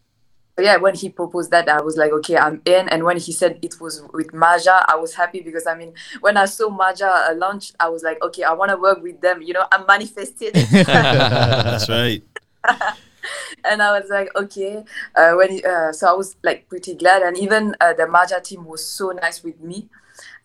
yeah, 0.63 0.77
when 0.77 0.95
he 0.95 1.09
proposed 1.09 1.51
that, 1.51 1.67
I 1.69 1.81
was 1.81 1.97
like, 1.97 2.11
okay, 2.11 2.37
I'm 2.37 2.61
in. 2.65 2.89
And 2.89 3.03
when 3.03 3.17
he 3.17 3.31
said 3.31 3.59
it 3.61 3.79
was 3.81 4.01
with 4.13 4.27
Maajja, 4.31 4.85
I 4.87 4.95
was 4.95 5.13
happy 5.15 5.41
because 5.41 5.67
I 5.67 5.75
mean, 5.75 5.93
when 6.21 6.37
I 6.37 6.45
saw 6.45 6.69
Maajja 6.69 7.29
uh, 7.31 7.35
launch, 7.35 7.73
I 7.79 7.89
was 7.89 8.03
like, 8.03 8.21
okay, 8.23 8.43
I 8.43 8.53
want 8.53 8.71
to 8.71 8.77
work 8.77 9.01
with 9.01 9.21
them. 9.21 9.41
You 9.41 9.53
know, 9.53 9.65
I'm 9.71 9.85
manifested. 9.85 10.53
That's 10.83 11.89
right. 11.89 12.23
and 13.65 13.81
I 13.81 13.99
was 13.99 14.09
like, 14.09 14.29
okay. 14.35 14.83
Uh, 15.15 15.33
when 15.33 15.51
he- 15.51 15.63
uh, 15.63 15.91
so 15.91 16.07
I 16.07 16.13
was 16.13 16.35
like 16.43 16.67
pretty 16.69 16.95
glad, 16.95 17.21
and 17.21 17.37
even 17.37 17.75
uh, 17.79 17.93
the 17.93 18.03
Maajja 18.03 18.43
team 18.43 18.65
was 18.65 18.85
so 18.85 19.11
nice 19.11 19.43
with 19.43 19.59
me. 19.61 19.87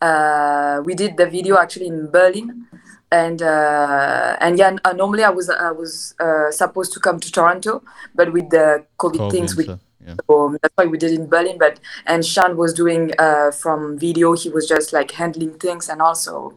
Uh, 0.00 0.82
we 0.84 0.94
did 0.94 1.16
the 1.16 1.26
video 1.26 1.56
actually 1.58 1.86
in 1.86 2.10
Berlin, 2.10 2.66
and 3.10 3.40
uh, 3.42 4.36
and 4.40 4.58
yeah, 4.58 4.76
uh, 4.84 4.92
normally 4.92 5.24
I 5.24 5.30
was 5.30 5.48
I 5.50 5.70
was 5.70 6.14
uh, 6.20 6.50
supposed 6.50 6.92
to 6.94 7.00
come 7.00 7.18
to 7.20 7.30
Toronto, 7.32 7.82
but 8.14 8.32
with 8.32 8.50
the 8.50 8.84
COVID, 8.98 9.16
COVID 9.16 9.30
things, 9.30 9.56
we 9.56 9.64
stuff, 10.12 10.26
So 10.28 10.56
that's 10.62 10.74
why 10.76 10.86
we 10.86 10.98
did 10.98 11.12
in 11.12 11.26
Berlin. 11.26 11.56
But 11.58 11.80
and 12.06 12.24
Shan 12.24 12.56
was 12.56 12.72
doing 12.72 13.12
uh, 13.18 13.50
from 13.50 13.98
video. 13.98 14.34
He 14.34 14.48
was 14.48 14.66
just 14.68 14.92
like 14.92 15.10
handling 15.12 15.54
things, 15.58 15.88
and 15.88 16.00
also 16.00 16.54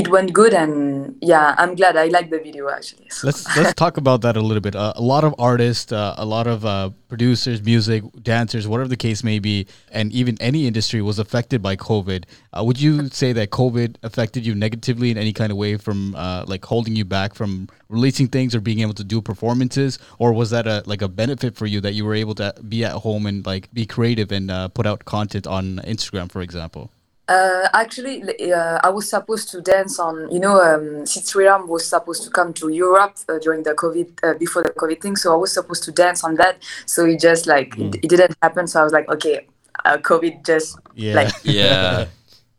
it 0.00 0.06
went 0.08 0.32
good. 0.32 0.52
And 0.54 1.16
yeah, 1.20 1.54
I'm 1.58 1.74
glad. 1.74 1.96
I 1.96 2.06
like 2.16 2.28
the 2.30 2.38
video 2.38 2.68
actually. 2.76 3.08
So- 3.10 3.26
Let's 3.28 3.42
let's 3.56 3.74
talk 3.74 3.94
about 4.02 4.20
that 4.22 4.36
a 4.36 4.40
little 4.48 4.60
bit. 4.68 4.74
Uh, 4.76 4.92
a 4.96 5.02
lot 5.14 5.24
of 5.28 5.34
artists, 5.50 5.90
uh, 5.92 6.14
a 6.16 6.24
lot 6.34 6.46
of 6.46 6.64
uh, 6.64 6.90
producers, 7.08 7.62
music, 7.72 8.02
dancers, 8.22 8.66
whatever 8.70 8.88
the 8.88 8.96
case 9.08 9.20
may 9.30 9.38
be, 9.38 9.66
and 9.98 10.12
even 10.20 10.36
any 10.40 10.66
industry 10.70 11.00
was 11.02 11.18
affected 11.18 11.60
by 11.68 11.74
COVID. 11.76 12.24
Uh, 12.52 12.62
would 12.66 12.80
you 12.80 13.08
say 13.10 13.32
that 13.38 13.50
COVID 13.50 13.96
affected 14.02 14.46
you 14.46 14.54
negatively 14.54 15.10
in 15.10 15.18
any 15.18 15.32
kind 15.40 15.50
of 15.52 15.58
way, 15.58 15.76
from 15.76 16.14
uh, 16.14 16.44
like 16.46 16.64
holding 16.64 16.94
you 16.96 17.04
back 17.04 17.34
from 17.34 17.68
releasing 17.88 18.28
things 18.28 18.54
or 18.54 18.60
being 18.60 18.80
able 18.80 18.94
to 18.94 19.04
do 19.04 19.20
performances, 19.20 19.98
or 20.18 20.32
was 20.32 20.48
that 20.50 20.66
a 20.66 20.82
like 20.86 21.02
a 21.02 21.08
benefit 21.08 21.56
for 21.56 21.66
you 21.66 21.80
that 21.80 21.94
you 21.94 22.04
were 22.04 22.14
able 22.24 22.34
to 22.36 22.54
be 22.68 22.84
at 22.84 22.92
home 23.06 23.26
and 23.26 23.44
like 23.46 23.64
be 23.72 23.84
creative 23.86 24.30
and 24.32 24.50
uh, 24.50 24.68
put 24.68 24.86
out 24.86 25.04
content 25.04 25.46
on 25.46 25.64
Instagram, 25.94 26.30
for 26.30 26.40
example? 26.42 26.90
Uh, 27.28 27.68
actually, 27.74 28.22
uh, 28.52 28.80
I 28.82 28.88
was 28.88 29.10
supposed 29.10 29.50
to 29.50 29.60
dance 29.60 29.98
on, 29.98 30.30
you 30.32 30.40
know, 30.40 30.60
um, 30.62 31.04
Sid 31.04 31.26
was 31.66 31.86
supposed 31.86 32.22
to 32.24 32.30
come 32.30 32.54
to 32.54 32.70
Europe 32.70 33.18
uh, 33.28 33.38
during 33.38 33.62
the 33.64 33.74
COVID, 33.74 34.18
uh, 34.22 34.34
before 34.38 34.62
the 34.62 34.70
COVID 34.70 35.02
thing. 35.02 35.14
So 35.14 35.34
I 35.34 35.36
was 35.36 35.52
supposed 35.52 35.82
to 35.84 35.92
dance 35.92 36.24
on 36.24 36.36
that. 36.36 36.62
So 36.86 37.04
it 37.04 37.20
just 37.20 37.46
like, 37.46 37.76
it, 37.78 37.96
it 37.96 38.08
didn't 38.08 38.34
happen. 38.42 38.66
So 38.66 38.80
I 38.80 38.84
was 38.84 38.94
like, 38.94 39.10
okay, 39.10 39.46
uh, 39.84 39.98
COVID 39.98 40.44
just 40.46 40.78
Yeah. 40.94 41.14
like, 41.16 41.34
Yeah. 41.44 42.06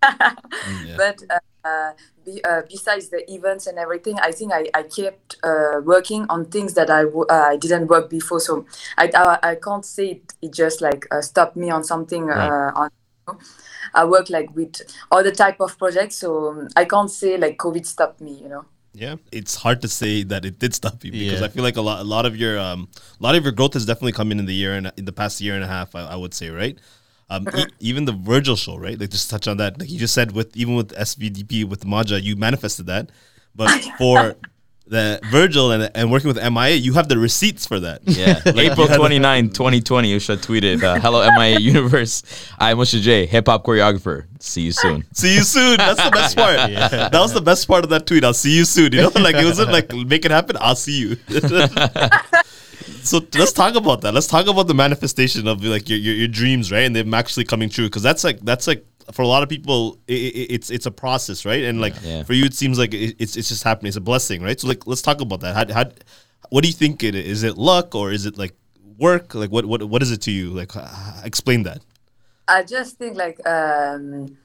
yeah. 0.03 0.95
but 0.97 1.23
uh, 1.31 1.39
uh, 1.67 1.91
be, 2.23 2.43
uh, 2.43 2.61
besides 2.69 3.09
the 3.09 3.29
events 3.33 3.65
and 3.65 3.79
everything, 3.79 4.19
I 4.19 4.31
think 4.31 4.53
I, 4.53 4.69
I 4.75 4.83
kept 4.83 5.37
uh, 5.43 5.81
working 5.83 6.27
on 6.29 6.45
things 6.45 6.75
that 6.75 6.91
I, 6.91 7.03
w- 7.03 7.25
uh, 7.27 7.47
I 7.49 7.57
didn't 7.57 7.87
work 7.87 8.09
before. 8.09 8.39
So 8.39 8.67
I, 8.99 9.09
I, 9.15 9.39
I 9.41 9.55
can't 9.55 9.83
say 9.83 10.11
it, 10.11 10.33
it 10.43 10.53
just 10.53 10.79
like 10.79 11.07
uh, 11.09 11.21
stopped 11.21 11.55
me 11.57 11.71
on 11.71 11.83
something 11.83 12.29
uh, 12.29 12.71
on. 12.75 12.89
I 13.93 14.05
work 14.05 14.29
like 14.29 14.55
with 14.55 14.81
other 15.11 15.31
type 15.31 15.59
of 15.59 15.77
projects, 15.77 16.17
so 16.17 16.67
I 16.75 16.85
can't 16.85 17.11
say 17.11 17.37
like 17.37 17.57
COVID 17.57 17.85
stopped 17.85 18.21
me. 18.21 18.33
You 18.41 18.49
know. 18.49 18.65
Yeah, 18.93 19.15
it's 19.31 19.55
hard 19.55 19.81
to 19.83 19.87
say 19.87 20.23
that 20.23 20.45
it 20.45 20.57
did 20.59 20.73
stop 20.73 21.03
you 21.05 21.11
because 21.11 21.41
Yeah. 21.41 21.45
I 21.45 21.49
feel 21.49 21.63
like 21.63 21.77
a 21.77 21.81
lot, 21.81 22.01
a 22.01 22.03
lot 22.03 22.25
of 22.25 22.35
your, 22.35 22.57
um, 22.59 22.89
a 23.19 23.23
lot 23.23 23.35
of 23.35 23.43
your 23.43 23.51
growth 23.51 23.75
has 23.75 23.85
definitely 23.85 24.13
come 24.13 24.31
in 24.31 24.39
in 24.39 24.45
the 24.47 24.53
year 24.53 24.73
and 24.73 24.91
in 24.97 25.05
the 25.05 25.11
past 25.11 25.39
year 25.39 25.53
and 25.53 25.63
a 25.63 25.67
half. 25.67 25.93
I, 25.95 26.01
I 26.01 26.15
would 26.15 26.33
say, 26.33 26.49
right? 26.49 26.77
Um, 27.29 27.47
e- 27.55 27.65
even 27.79 28.05
the 28.05 28.11
Virgil 28.13 28.55
show, 28.55 28.77
right? 28.77 28.99
Like 28.99 29.11
just 29.11 29.29
touch 29.29 29.47
on 29.47 29.57
that. 29.57 29.79
Like 29.79 29.91
you 29.91 29.99
just 29.99 30.15
said, 30.15 30.31
with 30.31 30.57
even 30.57 30.73
with 30.75 30.89
SVDP 30.95 31.65
with 31.65 31.85
Maajja, 31.85 32.21
you 32.21 32.35
manifested 32.35 32.87
that, 32.87 33.11
but 33.55 33.69
for 33.99 34.35
the 34.89 35.19
Virgil 35.29 35.71
and 35.71 35.89
and 35.95 36.11
working 36.11 36.27
with 36.27 36.37
MIA, 36.37 36.75
you 36.75 36.93
have 36.93 37.07
the 37.07 37.17
receipts 37.17 37.65
for 37.65 37.79
that. 37.79 38.01
Yeah. 38.05 38.41
April 38.45 38.87
29, 38.87 39.49
2020, 39.49 40.17
Usha 40.17 40.37
tweeted, 40.37 40.83
uh, 40.83 40.99
Hello, 40.99 41.27
MIA 41.37 41.59
Universe. 41.59 42.23
I'm 42.57 42.77
Usha 42.77 42.99
J, 42.99 43.25
hip 43.25 43.47
hop 43.47 43.63
choreographer. 43.63 44.25
See 44.39 44.61
you 44.61 44.71
soon. 44.71 45.05
See 45.13 45.35
you 45.35 45.43
soon. 45.43 45.77
That's 45.77 46.03
the 46.03 46.11
best 46.11 46.35
part. 46.35 46.57
That 46.57 47.11
was 47.13 47.33
the 47.33 47.41
best 47.41 47.67
part 47.67 47.83
of 47.83 47.91
that 47.91 48.07
tweet. 48.07 48.23
I'll 48.23 48.33
see 48.33 48.55
you 48.55 48.65
soon. 48.65 48.91
You 48.93 49.03
know, 49.03 49.11
like 49.15 49.35
it 49.35 49.45
wasn't 49.45 49.71
like 49.71 49.93
make 49.93 50.25
it 50.25 50.31
happen. 50.31 50.57
I'll 50.59 50.75
see 50.75 50.99
you. 50.99 51.15
so 53.03 53.21
let's 53.35 53.53
talk 53.53 53.75
about 53.75 54.01
that. 54.01 54.13
Let's 54.13 54.27
talk 54.27 54.47
about 54.47 54.67
the 54.67 54.73
manifestation 54.73 55.47
of 55.47 55.63
like 55.63 55.87
your 55.89 55.99
your, 55.99 56.15
your 56.15 56.27
dreams, 56.27 56.71
right? 56.71 56.83
And 56.83 56.95
them 56.95 57.13
actually 57.13 57.45
coming 57.45 57.69
true. 57.69 57.85
Because 57.85 58.03
that's 58.03 58.23
like 58.23 58.39
that's 58.41 58.65
like 58.65 58.85
for 59.11 59.21
a 59.21 59.27
lot 59.27 59.43
of 59.43 59.49
people, 59.49 59.97
i 60.09 60.13
i 60.13 60.45
it's 60.55 60.69
it's 60.69 60.85
a 60.85 60.91
process, 60.91 61.45
right? 61.45 61.63
And 61.63 61.81
like 61.81 61.95
Yeah. 62.03 62.23
for 62.23 62.33
you, 62.33 62.45
it 62.45 62.53
seems 62.53 62.77
like 62.77 62.93
it, 62.93 63.15
it's 63.19 63.35
it's 63.35 63.49
just 63.49 63.63
happening. 63.63 63.89
It's 63.89 63.97
a 63.97 64.01
blessing, 64.01 64.41
right? 64.41 64.59
So 64.59 64.67
like 64.67 64.85
let's 64.87 65.01
talk 65.01 65.21
about 65.21 65.41
that. 65.41 65.55
How, 65.55 65.73
how 65.73 65.91
what 66.49 66.61
do 66.63 66.67
you 66.67 66.73
think 66.73 67.03
it 67.03 67.15
is? 67.15 67.27
Is 67.27 67.43
it 67.43 67.57
luck 67.57 67.95
or 67.95 68.11
is 68.11 68.25
it 68.25 68.37
like 68.37 68.53
work? 68.97 69.35
Like 69.35 69.51
what 69.51 69.65
what 69.65 69.83
what 69.83 70.01
is 70.01 70.11
it 70.11 70.21
to 70.23 70.31
you? 70.31 70.49
Like 70.51 70.75
uh, 70.75 70.87
explain 71.23 71.63
that. 71.63 71.81
I 72.47 72.63
just 72.63 72.97
think 72.97 73.15
like 73.15 73.39
um, 73.47 74.37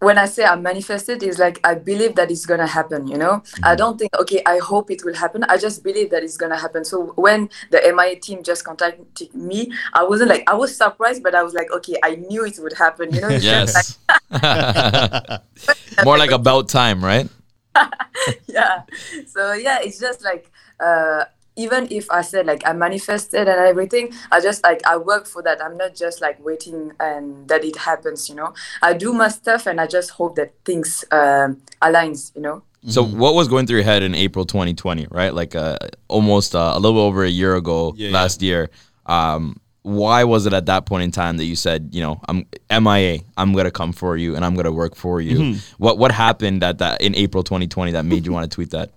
when 0.00 0.18
I 0.18 0.26
say 0.26 0.44
I 0.44 0.56
manifested, 0.56 1.22
is 1.22 1.38
like 1.38 1.60
I 1.64 1.74
believe 1.74 2.14
that 2.16 2.30
it's 2.30 2.46
gonna 2.46 2.66
happen. 2.66 3.06
You 3.06 3.18
know, 3.18 3.42
I 3.62 3.74
don't 3.74 3.98
think 3.98 4.14
okay. 4.20 4.42
I 4.46 4.58
hope 4.58 4.90
it 4.90 5.04
will 5.04 5.14
happen. 5.14 5.44
I 5.44 5.56
just 5.58 5.82
believe 5.82 6.10
that 6.10 6.22
it's 6.22 6.36
gonna 6.36 6.58
happen. 6.58 6.84
So 6.84 7.12
when 7.16 7.50
the 7.70 7.80
MIA 7.94 8.20
team 8.20 8.42
just 8.42 8.64
contacted 8.64 9.34
me, 9.34 9.72
I 9.92 10.04
wasn't 10.04 10.30
like 10.30 10.44
I 10.48 10.54
was 10.54 10.76
surprised, 10.76 11.22
but 11.22 11.34
I 11.34 11.42
was 11.42 11.54
like, 11.54 11.70
okay, 11.72 11.96
I 12.02 12.16
knew 12.16 12.44
it 12.44 12.58
would 12.58 12.74
happen. 12.74 13.14
You 13.14 13.20
know, 13.20 13.28
it's 13.28 13.44
just 13.44 13.68
Yes. 13.68 13.98
More 16.04 16.18
like 16.18 16.30
about 16.30 16.68
time, 16.68 17.04
right? 17.04 17.28
yeah. 18.46 18.82
So 19.26 19.52
yeah, 19.52 19.78
it's 19.82 19.98
just 19.98 20.22
like 20.22 20.50
uh, 20.80 21.24
even 21.58 21.88
if 21.90 22.10
I 22.10 22.22
said 22.22 22.46
like 22.46 22.62
I 22.64 22.72
manifested 22.72 23.48
and 23.48 23.60
everything, 23.60 24.12
I 24.30 24.40
just 24.40 24.62
like 24.62 24.80
I 24.86 24.96
work 24.96 25.26
for 25.26 25.42
that. 25.42 25.62
I'm 25.62 25.76
not 25.76 25.94
just 25.94 26.20
like 26.22 26.42
waiting 26.42 26.92
and 27.00 27.46
that 27.48 27.64
it 27.64 27.76
happens. 27.76 28.28
You 28.28 28.36
know, 28.36 28.54
I 28.80 28.94
do 28.94 29.12
my 29.12 29.28
stuff 29.28 29.66
and 29.66 29.80
I 29.80 29.86
just 29.86 30.10
hope 30.10 30.36
that 30.36 30.54
things 30.64 31.04
um, 31.10 31.60
aligns. 31.82 32.34
You 32.34 32.42
know. 32.42 32.62
So, 32.86 33.02
what 33.04 33.34
was 33.34 33.48
going 33.48 33.66
through 33.66 33.78
your 33.78 33.84
head 33.84 34.04
in 34.04 34.14
April 34.14 34.44
2020, 34.44 35.08
right? 35.10 35.34
Like 35.34 35.56
uh, 35.56 35.78
almost 36.06 36.54
uh, 36.54 36.72
a 36.74 36.78
little 36.78 37.00
over 37.00 37.24
a 37.24 37.28
year 37.28 37.56
ago, 37.56 37.92
Yeah, 37.96 38.10
last 38.10 38.40
year. 38.40 38.70
Um, 39.04 39.60
why 39.82 40.24
was 40.24 40.46
it 40.46 40.52
at 40.52 40.66
that 40.66 40.86
point 40.86 41.02
in 41.02 41.10
time 41.10 41.38
that 41.38 41.44
you 41.44 41.56
said, 41.56 41.90
you 41.92 42.02
know, 42.02 42.20
I'm 42.28 42.46
MIA, 42.70 43.20
I'm 43.36 43.54
gonna 43.54 43.70
come 43.70 43.92
for 43.92 44.16
you 44.16 44.36
and 44.36 44.44
I'm 44.44 44.54
gonna 44.54 44.72
work 44.72 44.94
for 44.94 45.20
you? 45.20 45.38
Mm-hmm. 45.38 45.82
What 45.82 45.98
what 45.98 46.12
happened 46.12 46.62
at 46.62 46.78
that 46.78 47.00
in 47.00 47.14
April 47.16 47.42
2020 47.42 47.92
that 47.92 48.04
made 48.04 48.26
you 48.26 48.32
want 48.32 48.50
to 48.50 48.54
tweet 48.54 48.70
that? 48.70 48.90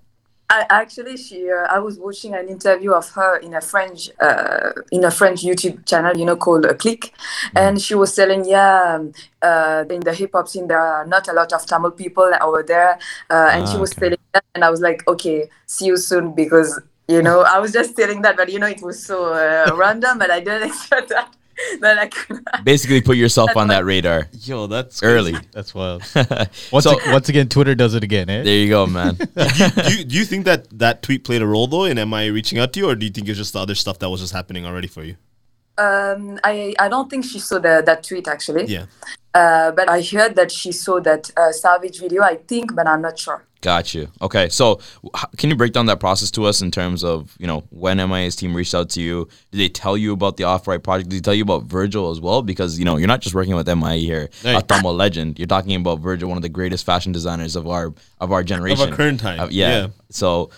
I 0.52 0.66
actually 0.70 1.16
she 1.16 1.50
uh, 1.50 1.66
I 1.76 1.80
was 1.80 1.98
watching 1.98 2.34
an 2.36 2.50
interview 2.50 2.92
of 2.92 3.08
her 3.12 3.38
in 3.38 3.54
a 3.54 3.62
French 3.62 4.10
uh, 4.20 4.72
in 4.92 5.06
a 5.06 5.12
French 5.12 5.42
YouTube 5.44 5.86
channel 5.86 6.16
you 6.18 6.26
know 6.26 6.36
called 6.36 6.66
uh, 6.66 6.74
Click, 6.74 7.14
and 7.56 7.82
she 7.82 7.96
was 7.96 8.14
telling 8.16 8.44
yeah 8.46 8.96
um, 9.00 9.14
uh, 9.42 9.86
in 9.90 10.02
the 10.02 10.14
hip 10.14 10.32
hop 10.34 10.48
scene 10.50 10.68
there 10.68 10.80
are 10.80 11.06
not 11.08 11.28
a 11.30 11.34
lot 11.34 11.54
of 11.54 11.66
Tamil 11.66 11.92
people 11.92 12.30
over 12.42 12.64
there, 12.64 13.00
uh, 13.30 13.50
and 13.54 13.68
she 13.70 13.78
Ah, 13.78 13.84
was 13.84 13.96
okay. 13.96 14.02
telling 14.02 14.20
that, 14.34 14.44
and 14.54 14.64
I 14.66 14.70
was 14.70 14.82
like 14.82 15.08
okay 15.08 15.50
see 15.68 15.86
you 15.86 15.98
soon 15.98 16.34
because 16.36 16.80
you 17.08 17.22
know 17.22 17.42
I 17.42 17.60
was 17.60 17.72
just 17.72 17.96
telling 17.96 18.22
that 18.24 18.36
but 18.36 18.52
you 18.52 18.60
know 18.60 18.68
it 18.68 18.82
was 18.82 19.06
so 19.06 19.34
uh, 19.34 19.74
random 19.84 20.22
and 20.22 20.32
I 20.32 20.42
didn't 20.42 20.68
expect 20.72 21.10
that 21.10 21.34
that 21.82 21.98
I 22.00 22.08
could. 22.08 22.44
Basically, 22.64 23.02
put 23.02 23.18
yourself 23.18 23.56
on 23.56 23.68
that 23.70 23.86
radar 23.86 24.28
Yo, 24.42 24.68
that's 24.68 25.04
early. 25.04 25.36
That's 25.52 25.74
wild. 25.74 26.04
Once, 26.72 26.84
So- 26.86 27.00
ag- 27.00 27.12
once 27.12 27.30
again, 27.30 27.48
Twitter 27.50 27.76
does 27.76 27.94
it 27.94 28.04
again, 28.04 28.30
eh? 28.30 28.44
There 28.44 28.56
you 28.56 28.70
go, 28.70 28.86
man. 28.88 29.16
do, 29.36 29.96
you, 29.96 30.04
do 30.04 30.16
you 30.18 30.26
think 30.26 30.46
that 30.46 30.68
that 30.78 31.02
tweet 31.02 31.24
played 31.24 31.42
a 31.42 31.48
role 31.48 31.68
though 31.68 31.86
in 31.86 31.98
I 31.98 32.26
reaching 32.28 32.60
out 32.60 32.74
to 32.74 32.80
you, 32.80 32.90
or 32.90 32.96
do 32.96 33.06
you 33.06 33.12
think 33.12 33.28
it's 33.28 33.38
just 33.38 33.54
the 33.54 33.60
other 33.60 33.76
stuff 33.76 34.00
that 34.00 34.10
was 34.10 34.22
just 34.22 34.34
happening 34.34 34.66
already 34.66 34.88
for 34.88 35.04
you? 35.04 35.16
Um, 35.78 36.40
I 36.44 36.74
I 36.80 36.90
don't 36.90 37.10
think 37.10 37.26
she 37.26 37.40
saw 37.40 37.60
the, 37.60 37.82
that 37.86 38.04
tweet 38.04 38.28
actually. 38.28 38.66
Yeah. 38.66 38.86
Uh, 39.34 39.72
but 39.72 39.90
I 39.90 40.02
heard 40.02 40.36
that 40.36 40.52
she 40.52 40.72
saw 40.72 41.00
that 41.00 41.32
uh, 41.38 41.52
Savage 41.52 42.00
video. 42.00 42.22
I 42.24 42.36
think, 42.36 42.76
but 42.76 42.88
I'm 42.88 43.02
not 43.02 43.18
sure. 43.18 43.46
Got 43.62 43.94
you. 43.94 44.10
Okay, 44.22 44.50
so 44.50 44.80
can 45.38 45.52
you 45.52 45.56
break 45.56 45.72
down 45.72 45.86
that 45.86 46.00
process 46.00 46.32
to 46.32 46.46
us 46.46 46.62
in 46.62 46.72
terms 46.72 47.04
of 47.04 47.36
you 47.38 47.46
know 47.46 47.64
when 47.70 47.98
MIA's 47.98 48.36
team 48.36 48.56
reached 48.56 48.74
out 48.74 48.90
to 48.92 49.02
you? 49.02 49.28
Did 49.52 49.60
they 49.60 49.70
tell 49.70 49.96
you 49.96 50.14
about 50.14 50.38
the 50.38 50.46
Off 50.46 50.66
White 50.66 50.82
project? 50.84 51.10
Did 51.10 51.18
they 51.18 51.22
tell 51.22 51.36
you 51.36 51.44
about 51.44 51.66
Virgil 51.66 52.10
as 52.10 52.20
well? 52.20 52.42
Because 52.42 52.80
you 52.80 52.86
know 52.86 52.98
you're 52.98 53.08
not 53.08 53.22
just 53.22 53.36
working 53.36 53.54
with 53.56 53.68
MIA 53.68 53.98
here, 53.98 54.30
a 54.44 54.54
Right. 54.56 54.68
Tamil 54.68 54.96
legend. 54.96 55.38
You're 55.38 55.46
talking 55.48 55.76
about 55.76 56.00
Virgil, 56.00 56.28
one 56.28 56.38
of 56.40 56.42
the 56.42 56.50
greatest 56.50 56.86
fashion 56.86 57.12
designers 57.12 57.56
of 57.56 57.68
our 57.68 57.94
of 58.20 58.32
our 58.32 58.44
generation, 58.44 58.92
current 58.94 59.20
time. 59.20 59.40
Uh, 59.40 59.48
yeah. 59.52 59.70
Yeah. 59.70 59.88
So. 60.10 60.50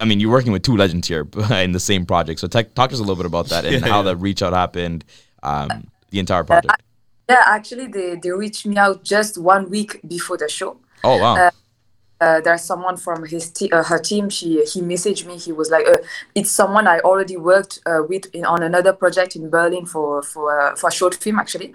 I 0.00 0.04
mean, 0.04 0.20
you're 0.20 0.30
working 0.30 0.52
with 0.52 0.62
two 0.62 0.76
legends 0.76 1.08
here 1.08 1.26
in 1.50 1.72
the 1.72 1.80
same 1.80 2.06
project. 2.06 2.38
So, 2.38 2.46
tech 2.46 2.72
talk 2.72 2.90
to 2.90 2.94
us 2.94 3.00
a 3.00 3.02
little 3.02 3.16
bit 3.16 3.26
about 3.26 3.46
that 3.48 3.64
and 3.64 3.72
Yeah, 3.84 3.88
how 3.88 3.96
yeah. 3.96 4.02
that 4.04 4.16
reach 4.18 4.42
out 4.44 4.52
happened, 4.52 5.04
um, 5.42 5.90
the 6.10 6.20
entire 6.20 6.44
project. 6.44 6.72
Yeah, 7.28 7.42
actually, 7.44 7.88
they, 7.88 8.14
they 8.14 8.30
reached 8.30 8.64
me 8.64 8.76
out 8.76 9.02
just 9.02 9.36
one 9.36 9.68
week 9.70 9.98
before 10.06 10.36
the 10.36 10.48
show. 10.48 10.78
Oh 11.02 11.18
wow! 11.18 11.34
uh, 11.36 11.50
Uh, 12.20 12.40
there's 12.40 12.62
someone 12.62 12.96
from 12.96 13.24
his 13.24 13.50
te- 13.50 13.70
uh, 13.70 13.82
her 13.84 13.98
team. 13.98 14.28
She 14.28 14.64
he 14.64 14.80
messaged 14.80 15.24
me. 15.24 15.38
He 15.38 15.52
was 15.52 15.70
like, 15.70 15.86
uh, 15.86 15.98
"It's 16.34 16.50
someone 16.50 16.86
I 16.88 16.98
already 17.00 17.36
worked 17.36 17.78
uh, 17.86 18.00
with 18.08 18.26
in, 18.34 18.44
on 18.44 18.62
another 18.62 18.92
project 18.92 19.36
in 19.36 19.48
Berlin 19.50 19.86
for 19.86 20.22
for 20.22 20.60
uh, 20.60 20.74
for 20.74 20.88
a 20.88 20.92
short 20.92 21.14
film 21.14 21.38
actually." 21.38 21.72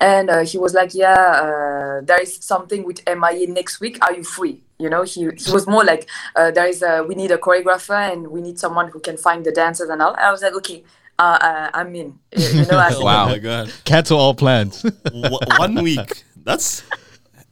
And 0.00 0.28
uh, 0.28 0.44
he 0.44 0.58
was 0.58 0.74
like, 0.74 0.94
"Yeah, 0.94 1.14
uh, 1.14 2.00
there 2.04 2.20
is 2.20 2.36
something 2.36 2.84
with 2.84 3.00
MIA 3.06 3.48
next 3.48 3.80
week. 3.80 3.98
Are 4.04 4.12
you 4.12 4.22
free?" 4.22 4.62
You 4.78 4.90
know, 4.90 5.02
he 5.02 5.30
he 5.36 5.50
was 5.52 5.66
more 5.66 5.84
like, 5.84 6.08
uh, 6.34 6.50
"There 6.50 6.66
is 6.66 6.82
a 6.82 7.02
we 7.02 7.14
need 7.14 7.30
a 7.30 7.38
choreographer 7.38 8.12
and 8.12 8.28
we 8.28 8.42
need 8.42 8.58
someone 8.58 8.88
who 8.88 9.00
can 9.00 9.16
find 9.16 9.44
the 9.46 9.52
dancers 9.52 9.88
and 9.88 10.02
all." 10.02 10.14
I 10.18 10.30
was 10.30 10.42
like, 10.42 10.54
"Okay." 10.54 10.84
Uh, 11.18 11.38
uh, 11.40 11.70
I'm 11.72 11.94
in. 11.94 12.18
You, 12.36 12.48
you 12.48 12.66
know, 12.66 12.78
I 12.78 12.90
said, 12.92 13.02
Wow. 13.02 13.24
Oh 13.24 13.28
my 13.30 13.38
god. 13.38 13.72
Cancel 13.84 14.18
all 14.18 14.34
plans. 14.34 14.82
W- 14.82 15.38
one 15.56 15.82
week. 15.82 16.24
That's 16.44 16.82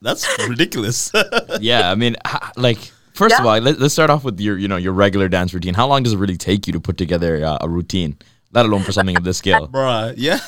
that's 0.05 0.29
ridiculous. 0.49 1.11
yeah, 1.61 1.91
I 1.91 1.95
mean, 1.95 2.17
like 2.57 2.79
first 3.15 3.39
of 3.39 3.47
all, 3.47 3.59
let, 3.59 3.81
let's 3.81 3.95
start 3.95 4.11
off 4.11 4.23
with 4.23 4.39
your 4.39 4.59
you 4.59 4.69
know 4.69 4.77
your 4.77 4.93
regular 4.93 5.29
dance 5.29 5.55
routine. 5.55 5.75
How 5.75 5.87
long 5.87 6.03
does 6.03 6.13
it 6.13 6.19
really 6.19 6.37
take 6.37 6.67
you 6.67 6.73
to 6.75 6.81
put 6.81 6.97
together 6.97 7.45
uh, 7.45 7.59
a 7.61 7.69
routine, 7.69 8.19
let 8.53 8.67
alone 8.67 8.83
for 8.83 8.93
something 8.93 9.17
of 9.17 9.25
this 9.25 9.39
scale? 9.39 9.67
Bruh, 9.75 10.15
yeah. 10.17 10.41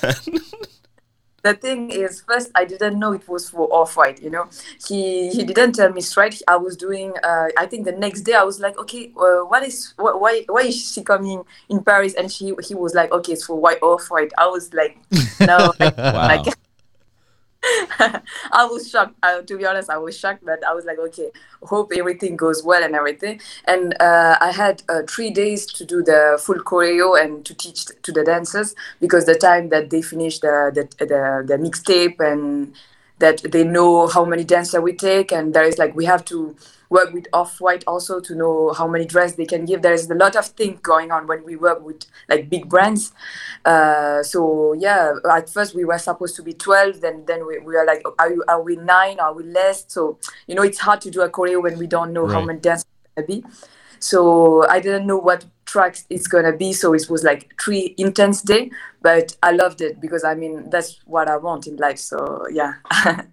the 1.42 1.54
thing 1.54 1.90
is, 1.90 2.20
first 2.20 2.50
I 2.54 2.66
didn't 2.66 2.98
know 2.98 3.12
it 3.12 3.26
was 3.26 3.48
for 3.48 3.66
Off 3.72 3.96
White. 3.96 4.22
You 4.22 4.30
know, 4.30 4.48
he 4.86 5.30
he 5.30 5.42
didn't 5.42 5.72
tell 5.72 5.90
me 5.90 6.02
straight. 6.02 6.42
I 6.46 6.56
was 6.56 6.76
doing. 6.76 7.14
Uh, 7.24 7.48
I 7.56 7.64
think 7.64 7.86
the 7.86 7.92
next 7.92 8.22
day 8.22 8.34
I 8.34 8.44
was 8.44 8.60
like, 8.60 8.78
okay, 8.78 9.10
uh, 9.16 9.46
what 9.48 9.62
is 9.62 9.94
wh- 9.96 10.20
why 10.20 10.44
why 10.48 10.62
is 10.62 10.92
she 10.92 11.02
coming 11.02 11.44
in 11.70 11.82
Paris? 11.82 12.12
And 12.14 12.30
she 12.30 12.52
he 12.62 12.74
was 12.74 12.94
like, 12.94 13.10
okay, 13.10 13.32
it's 13.32 13.46
for 13.46 13.58
White 13.58 13.82
Off 13.82 14.10
White. 14.10 14.32
I 14.36 14.48
was 14.48 14.74
like, 14.74 14.98
no, 15.40 15.72
like, 15.80 15.96
like 15.96 16.56
I 18.52 18.66
was 18.70 18.88
shocked. 18.90 19.14
To 19.46 19.58
be 19.58 19.66
honest, 19.66 19.90
I 19.90 19.98
was 19.98 20.16
shocked, 20.18 20.44
but 20.44 20.64
I 20.64 20.72
was 20.72 20.84
like, 20.84 20.98
okay, 20.98 21.30
hope 21.62 21.92
everything 21.96 22.36
goes 22.36 22.62
well 22.62 22.82
and 22.82 22.94
everything. 22.94 23.40
And 23.64 23.94
uh, 24.00 24.36
I 24.40 24.50
had 24.52 24.82
uh, 24.88 25.02
three 25.08 25.30
days 25.30 25.66
to 25.66 25.84
do 25.84 26.02
the 26.02 26.40
full 26.42 26.60
choreo 26.60 27.20
and 27.20 27.44
to 27.44 27.54
teach 27.54 27.86
to 28.02 28.12
the 28.12 28.24
dancers 28.24 28.74
because 29.00 29.26
the 29.26 29.34
time 29.34 29.68
that 29.70 29.90
they 29.90 30.02
finish 30.02 30.38
the 30.40 30.70
the 30.74 31.04
the, 31.04 31.44
the 31.46 31.56
mixtape 31.56 32.20
and 32.20 32.74
that 33.18 33.42
they 33.50 33.64
know 33.64 34.06
how 34.06 34.24
many 34.24 34.44
dancer 34.44 34.80
we 34.80 34.92
take 34.92 35.32
and 35.32 35.54
there 35.54 35.64
is 35.64 35.78
like 35.78 35.94
we 35.96 36.04
have 36.04 36.24
to 36.26 36.54
work 36.90 37.12
with 37.12 37.26
off-white 37.32 37.84
also 37.86 38.20
to 38.20 38.34
know 38.34 38.72
how 38.72 38.86
many 38.86 39.04
dress 39.04 39.34
they 39.34 39.46
can 39.46 39.64
give. 39.64 39.82
There's 39.82 40.08
a 40.10 40.14
lot 40.14 40.36
of 40.36 40.46
things 40.46 40.80
going 40.80 41.10
on 41.10 41.26
when 41.26 41.44
we 41.44 41.56
work 41.56 41.84
with 41.84 42.06
like 42.28 42.48
big 42.48 42.68
brands. 42.68 43.12
Uh, 43.64 44.22
so 44.22 44.72
yeah 44.74 45.12
at 45.30 45.50
first 45.50 45.74
we 45.74 45.84
were 45.84 45.98
supposed 45.98 46.36
to 46.36 46.42
be 46.42 46.52
12 46.52 47.00
then 47.00 47.24
then 47.26 47.46
we, 47.46 47.58
we 47.58 47.76
are 47.76 47.86
like 47.86 48.02
are, 48.18 48.30
you, 48.32 48.44
are 48.48 48.62
we 48.62 48.76
nine? 48.76 49.18
Are 49.20 49.32
we 49.32 49.44
less? 49.44 49.84
So 49.88 50.18
you 50.46 50.54
know 50.54 50.62
it's 50.62 50.78
hard 50.78 51.00
to 51.02 51.10
do 51.10 51.22
a 51.22 51.28
choreo 51.30 51.62
when 51.62 51.78
we 51.78 51.86
don't 51.86 52.12
know 52.12 52.26
how 52.26 52.38
Right. 52.38 52.46
many 52.46 52.60
dancers 52.60 52.86
gonna 53.16 53.26
be. 53.26 53.44
So 53.98 54.66
i 54.68 54.78
didn't 54.78 55.06
know 55.06 55.18
what 55.18 55.46
tracks 55.64 56.04
it's 56.10 56.28
gonna 56.28 56.52
be 56.52 56.72
so 56.72 56.94
it 56.94 57.08
was 57.10 57.24
like 57.24 57.52
three 57.60 57.94
intense 57.98 58.40
day 58.42 58.70
but 59.02 59.36
i 59.42 59.50
loved 59.50 59.80
it 59.80 60.00
because 60.00 60.22
i 60.22 60.34
mean 60.34 60.70
that's 60.70 61.00
what 61.06 61.28
i 61.28 61.36
want 61.36 61.66
in 61.66 61.76
life 61.76 61.98
so 61.98 62.46
yeah. 62.52 62.74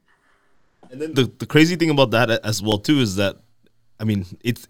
And 0.93 1.01
then 1.01 1.13
the, 1.15 1.31
the 1.39 1.47
crazy 1.47 1.75
thing 1.75 1.89
about 1.89 2.11
that 2.11 2.29
as 2.45 2.61
well 2.61 2.77
too 2.77 2.99
is 2.99 3.15
that, 3.15 3.37
I 3.99 4.03
mean, 4.03 4.25
it's 4.43 4.67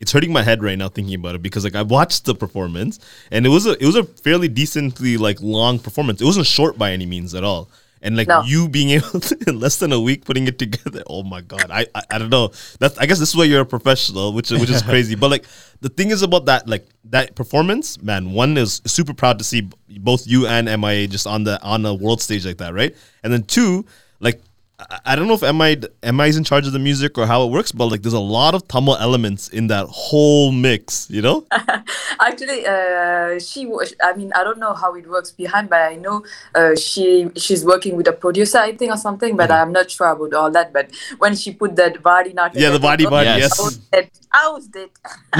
it's 0.00 0.12
hurting 0.12 0.32
my 0.32 0.42
head 0.42 0.62
right 0.62 0.76
now 0.76 0.88
thinking 0.88 1.14
about 1.14 1.34
it 1.34 1.42
because 1.42 1.64
like 1.64 1.74
I 1.76 1.82
watched 1.82 2.24
the 2.24 2.34
performance 2.34 2.98
and 3.30 3.46
it 3.46 3.48
was 3.48 3.64
a 3.66 3.72
it 3.82 3.86
was 3.86 3.96
a 3.96 4.04
fairly 4.04 4.48
decently 4.48 5.16
like 5.16 5.40
long 5.40 5.78
performance. 5.78 6.20
It 6.20 6.24
wasn't 6.24 6.46
short 6.46 6.76
by 6.76 6.92
any 6.92 7.06
means 7.06 7.34
at 7.34 7.44
all. 7.44 7.70
And 8.02 8.18
like 8.18 8.28
No. 8.28 8.42
you 8.42 8.68
being 8.68 8.90
able 8.98 9.18
to 9.20 9.36
in 9.46 9.58
less 9.60 9.78
than 9.78 9.90
a 9.92 10.00
week 10.00 10.26
putting 10.26 10.46
it 10.46 10.58
together, 10.58 11.02
oh 11.08 11.22
my 11.22 11.40
god! 11.40 11.70
I, 11.70 11.86
I 11.94 12.02
I 12.10 12.18
don't 12.18 12.28
know. 12.28 12.50
That's 12.78 12.98
I 12.98 13.06
guess 13.06 13.18
this 13.18 13.30
is 13.30 13.36
why 13.36 13.44
you're 13.44 13.62
a 13.62 13.66
professional, 13.66 14.34
which 14.34 14.52
is 14.52 14.60
which 14.60 14.68
is 14.68 14.82
crazy. 14.90 15.14
But 15.14 15.30
like 15.30 15.46
the 15.80 15.88
thing 15.88 16.10
is 16.10 16.20
about 16.22 16.44
that 16.46 16.68
like 16.68 16.86
that 17.04 17.34
performance, 17.34 18.02
man. 18.02 18.32
One 18.32 18.58
is 18.58 18.82
super 18.84 19.14
proud 19.14 19.38
to 19.38 19.44
see 19.44 19.70
both 19.88 20.26
you 20.26 20.46
and 20.46 20.66
MIA 20.80 21.06
just 21.08 21.26
on 21.26 21.44
the 21.44 21.58
on 21.62 21.86
a 21.86 21.94
world 21.94 22.20
stage 22.20 22.44
like 22.44 22.58
that, 22.58 22.74
right? 22.74 22.94
And 23.22 23.32
then 23.32 23.44
two, 23.44 23.86
like 24.20 24.42
I- 24.78 25.00
I 25.12 25.16
don't 25.16 25.28
know 25.28 25.34
if 25.34 25.42
MI 25.42 25.76
MI 26.02 26.28
is 26.28 26.36
in 26.36 26.42
charge 26.44 26.66
of 26.66 26.72
the 26.72 26.78
music 26.80 27.16
or 27.16 27.26
how 27.26 27.44
it 27.46 27.50
works, 27.52 27.70
but 27.70 27.86
like 27.86 28.02
there's 28.02 28.12
a 28.12 28.18
lot 28.18 28.54
of 28.54 28.66
Tamil 28.66 28.96
elements 28.96 29.48
in 29.48 29.68
that 29.68 29.86
whole 29.88 30.50
mix, 30.50 31.06
you 31.08 31.22
know? 31.22 31.46
Actually, 32.20 32.66
uh, 32.66 33.38
she 33.38 33.66
was. 33.66 33.94
I 34.02 34.14
mean, 34.14 34.32
I 34.34 34.42
don't 34.44 34.58
know 34.58 34.72
how 34.74 34.94
it 34.94 35.08
works 35.08 35.30
behind, 35.30 35.68
but 35.70 35.80
I 35.82 35.96
know 35.96 36.24
uh, 36.54 36.74
she 36.76 37.28
she's 37.36 37.64
working 37.64 37.96
with 37.96 38.08
a 38.08 38.12
producer, 38.12 38.58
I 38.58 38.72
think, 38.76 38.90
or 38.92 38.96
something. 38.96 39.36
But 39.36 39.50
I'm 39.50 39.72
not 39.72 39.90
sure 39.90 40.08
about 40.08 40.32
all 40.34 40.50
that. 40.50 40.72
But 40.72 40.90
when 41.18 41.36
she 41.36 41.52
put 41.52 41.76
that 41.76 42.02
body 42.02 42.32
knot, 42.32 42.52
Mm-hmm. 42.52 42.60
Yeah, 42.62 42.70
the 42.70 42.80
body 42.80 43.04
body, 43.06 43.26
Yes. 43.26 43.58
I 43.60 43.62
was 43.64 43.76
yes. 43.76 43.86
dead. 43.92 44.10
I 44.32 44.48
was 44.48 44.66
dead. 44.66 44.90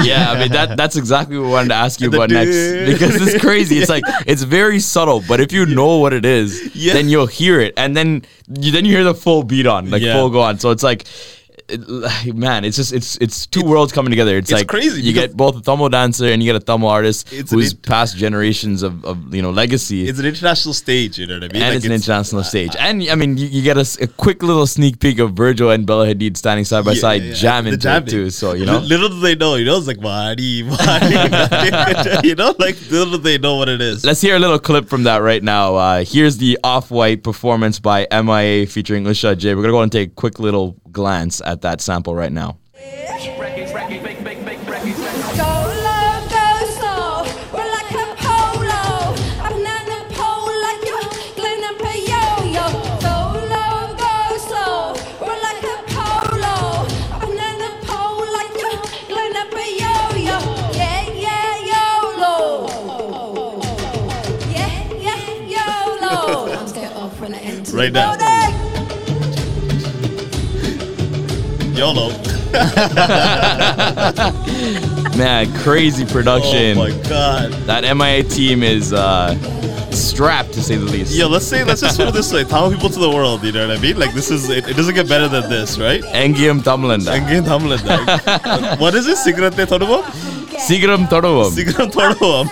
yeah, 0.03 0.31
I 0.31 0.39
mean 0.39 0.51
that 0.53 0.77
that's 0.77 0.95
exactly 0.95 1.37
what 1.37 1.47
I 1.47 1.51
wanted 1.51 1.69
to 1.69 1.75
ask 1.75 1.99
you 1.99 2.07
about 2.07 2.29
next 2.29 2.55
because 2.91 3.15
it's 3.21 3.41
crazy. 3.43 3.79
It's 3.79 3.89
like 3.97 4.03
it's 4.25 4.43
very 4.43 4.79
subtle, 4.79 5.21
but 5.27 5.39
if 5.41 5.51
you 5.51 5.65
know 5.65 5.97
what 5.97 6.13
it 6.13 6.23
is, 6.25 6.73
Yeah. 6.75 6.93
then 6.93 7.09
you'll 7.09 7.27
hear 7.27 7.59
it, 7.59 7.73
and 7.77 7.95
then 7.97 8.23
you 8.61 8.71
then 8.71 8.85
you 8.85 8.93
hear 8.95 9.03
the 9.03 9.13
full 9.25 9.43
beat 9.43 9.67
on, 9.67 9.89
like 9.89 10.01
Yeah. 10.03 10.13
full 10.15 10.29
go 10.29 10.41
on. 10.41 10.59
So 10.59 10.69
it's 10.71 10.83
like. 10.91 11.05
It- 11.67 12.35
man, 12.35 12.63
it's 12.65 12.77
just 12.77 12.93
it's 12.93 13.17
it's 13.17 13.47
two 13.47 13.63
worlds 13.63 13.91
coming 13.91 14.09
together. 14.11 14.37
It's, 14.37 14.51
it's 14.51 14.59
like 14.61 14.67
crazy 14.67 15.01
You 15.01 15.13
get 15.13 15.35
both 15.35 15.57
a 15.57 15.61
Tamil 15.61 15.89
dancer 15.89 16.25
and 16.27 16.41
you 16.41 16.51
get 16.51 16.61
a 16.61 16.65
Tamil 16.65 16.87
artist 16.89 17.29
who's 17.29 17.71
int- 17.71 17.81
past 17.81 18.17
generations 18.17 18.83
of, 18.83 19.03
of 19.05 19.33
you 19.33 19.41
know 19.41 19.51
legacy. 19.51 20.07
It's 20.07 20.19
an 20.19 20.25
international 20.25 20.73
stage, 20.73 21.17
you 21.17 21.27
know 21.27 21.35
what 21.35 21.43
I 21.45 21.53
mean? 21.53 21.61
and 21.61 21.69
Like, 21.69 21.77
it's 21.77 21.85
an 21.85 21.91
international 21.91 22.43
stage. 22.43 22.75
And 22.79 23.07
I 23.09 23.15
mean, 23.15 23.37
you, 23.37 23.47
you 23.47 23.61
get 23.61 23.77
a 23.77 24.07
quick 24.17 24.43
little 24.43 24.67
sneak 24.67 24.99
peek 24.99 25.19
of 25.19 25.33
Virgil 25.33 25.71
and 25.71 25.85
Bella 25.85 26.07
Hadid 26.07 26.37
standing 26.37 26.65
side 26.65 26.85
by 26.85 26.91
Yeah, 26.91 26.99
side, 27.01 27.23
yeah, 27.23 27.33
jamming 27.33 27.71
The 27.71 27.77
to 27.77 27.97
it 27.97 28.07
too. 28.09 28.29
So 28.29 28.53
you 28.53 28.65
know, 28.65 28.79
little 28.93 29.09
do 29.09 29.19
they 29.19 29.35
know, 29.35 29.55
you 29.55 29.65
know, 29.65 29.77
it's 29.77 29.87
like 29.87 29.99
body, 30.01 30.61
body, 30.63 31.15
you 32.27 32.35
know, 32.35 32.53
like 32.59 32.75
little 32.91 33.11
do 33.11 33.17
they 33.17 33.37
know 33.37 33.55
what 33.55 33.69
it 33.69 33.81
is. 33.81 34.05
Let's 34.05 34.21
hear 34.21 34.35
a 34.35 34.39
little 34.39 34.59
clip 34.59 34.87
from 34.87 35.03
that 35.03 35.17
right 35.17 35.43
now. 35.43 35.75
Uh, 35.75 36.03
here's 36.05 36.37
the 36.37 36.57
off-white 36.63 37.23
performance 37.23 37.79
by 37.79 38.07
MIA 38.11 38.67
featuring 38.67 39.03
Usha 39.05 39.37
J. 39.37 39.55
We're 39.55 39.61
gonna 39.63 39.73
go 39.73 39.81
and 39.81 39.91
take 39.91 40.09
a 40.11 40.13
quick 40.13 40.39
little 40.39 40.77
glance 40.95 41.41
at 41.45 41.61
that 41.61 41.81
sample 41.81 42.15
right 42.15 42.31
now. 42.31 42.57
Go 42.79 42.91
low, 45.85 46.15
go 46.31 46.47
slow, 46.77 47.27
we're 47.53 47.69
like 47.77 47.91
a 47.91 48.05
polo. 48.23 48.83
I'm 49.45 49.57
not 49.61 49.85
a 49.91 49.99
pole 50.15 50.53
like 50.65 50.83
you, 50.89 50.99
clean 51.35 51.61
up 51.69 51.81
a 51.83 51.93
yo-yo. 52.11 52.65
Go 53.05 53.15
low, 53.53 53.75
go 54.03 54.13
slow, 54.47 54.95
we're 55.19 55.41
like 55.47 55.63
a 55.73 55.77
polo. 55.93 56.55
I'm 57.23 57.33
not 57.35 57.59
a 57.67 57.71
pole 57.85 58.25
like 58.37 58.55
you, 58.63 58.71
clean 59.11 59.35
up 59.35 59.51
a 59.51 59.65
yo-yo. 59.81 60.37
Yeah, 60.79 61.01
yeah, 61.25 61.53
YOLO. 61.71 62.35
Yeah, 64.55 64.73
yeah, 65.07 65.21
YOLO. 65.55 66.15
I'm 66.57 66.67
scared 66.67 66.93
off 66.93 67.19
when 67.19 67.33
I 67.35 67.39
enter 67.39 67.75
Right 67.75 67.91
now. 67.91 68.34
YOLO. 71.75 72.09
Man, 75.17 75.53
crazy 75.59 76.05
production. 76.05 76.77
Oh 76.77 76.87
my 76.87 76.91
god. 77.09 77.51
that 77.67 77.97
MIA 77.97 78.23
team 78.23 78.63
is 78.63 78.93
uh, 78.93 79.35
strapped 79.91 80.53
to 80.53 80.61
say 80.61 80.75
the 80.77 80.85
least. 80.85 81.15
Yo, 81.15 81.27
let's 81.27 81.45
say, 81.45 81.63
let's 81.63 81.81
just 81.81 81.97
put 81.97 82.07
it 82.07 82.13
this 82.13 82.31
way 82.31 82.43
Tamil 82.43 82.71
people 82.71 82.89
to 82.89 82.99
the 82.99 83.09
world, 83.09 83.43
you 83.43 83.51
know 83.51 83.67
what 83.67 83.77
I 83.77 83.81
mean? 83.81 83.97
Like, 83.97 84.13
this 84.13 84.31
is, 84.31 84.49
it, 84.49 84.67
it 84.69 84.75
doesn't 84.75 84.95
get 84.95 85.09
better 85.09 85.27
than 85.27 85.49
this, 85.49 85.77
right? 85.77 86.01
Engiyam 86.03 86.59
Tamilanda. 86.59 87.13
Again, 87.13 87.43
Tamil 87.43 87.77
What 88.77 88.95
is 88.95 89.07
it? 89.07 89.17
Sigarate 89.17 89.65
Thoruvam? 89.65 90.03
Sigaram 90.57 91.07
Todavam. 91.07 91.51
Sigaram 91.51 91.91
Thoruvam. 91.91 92.47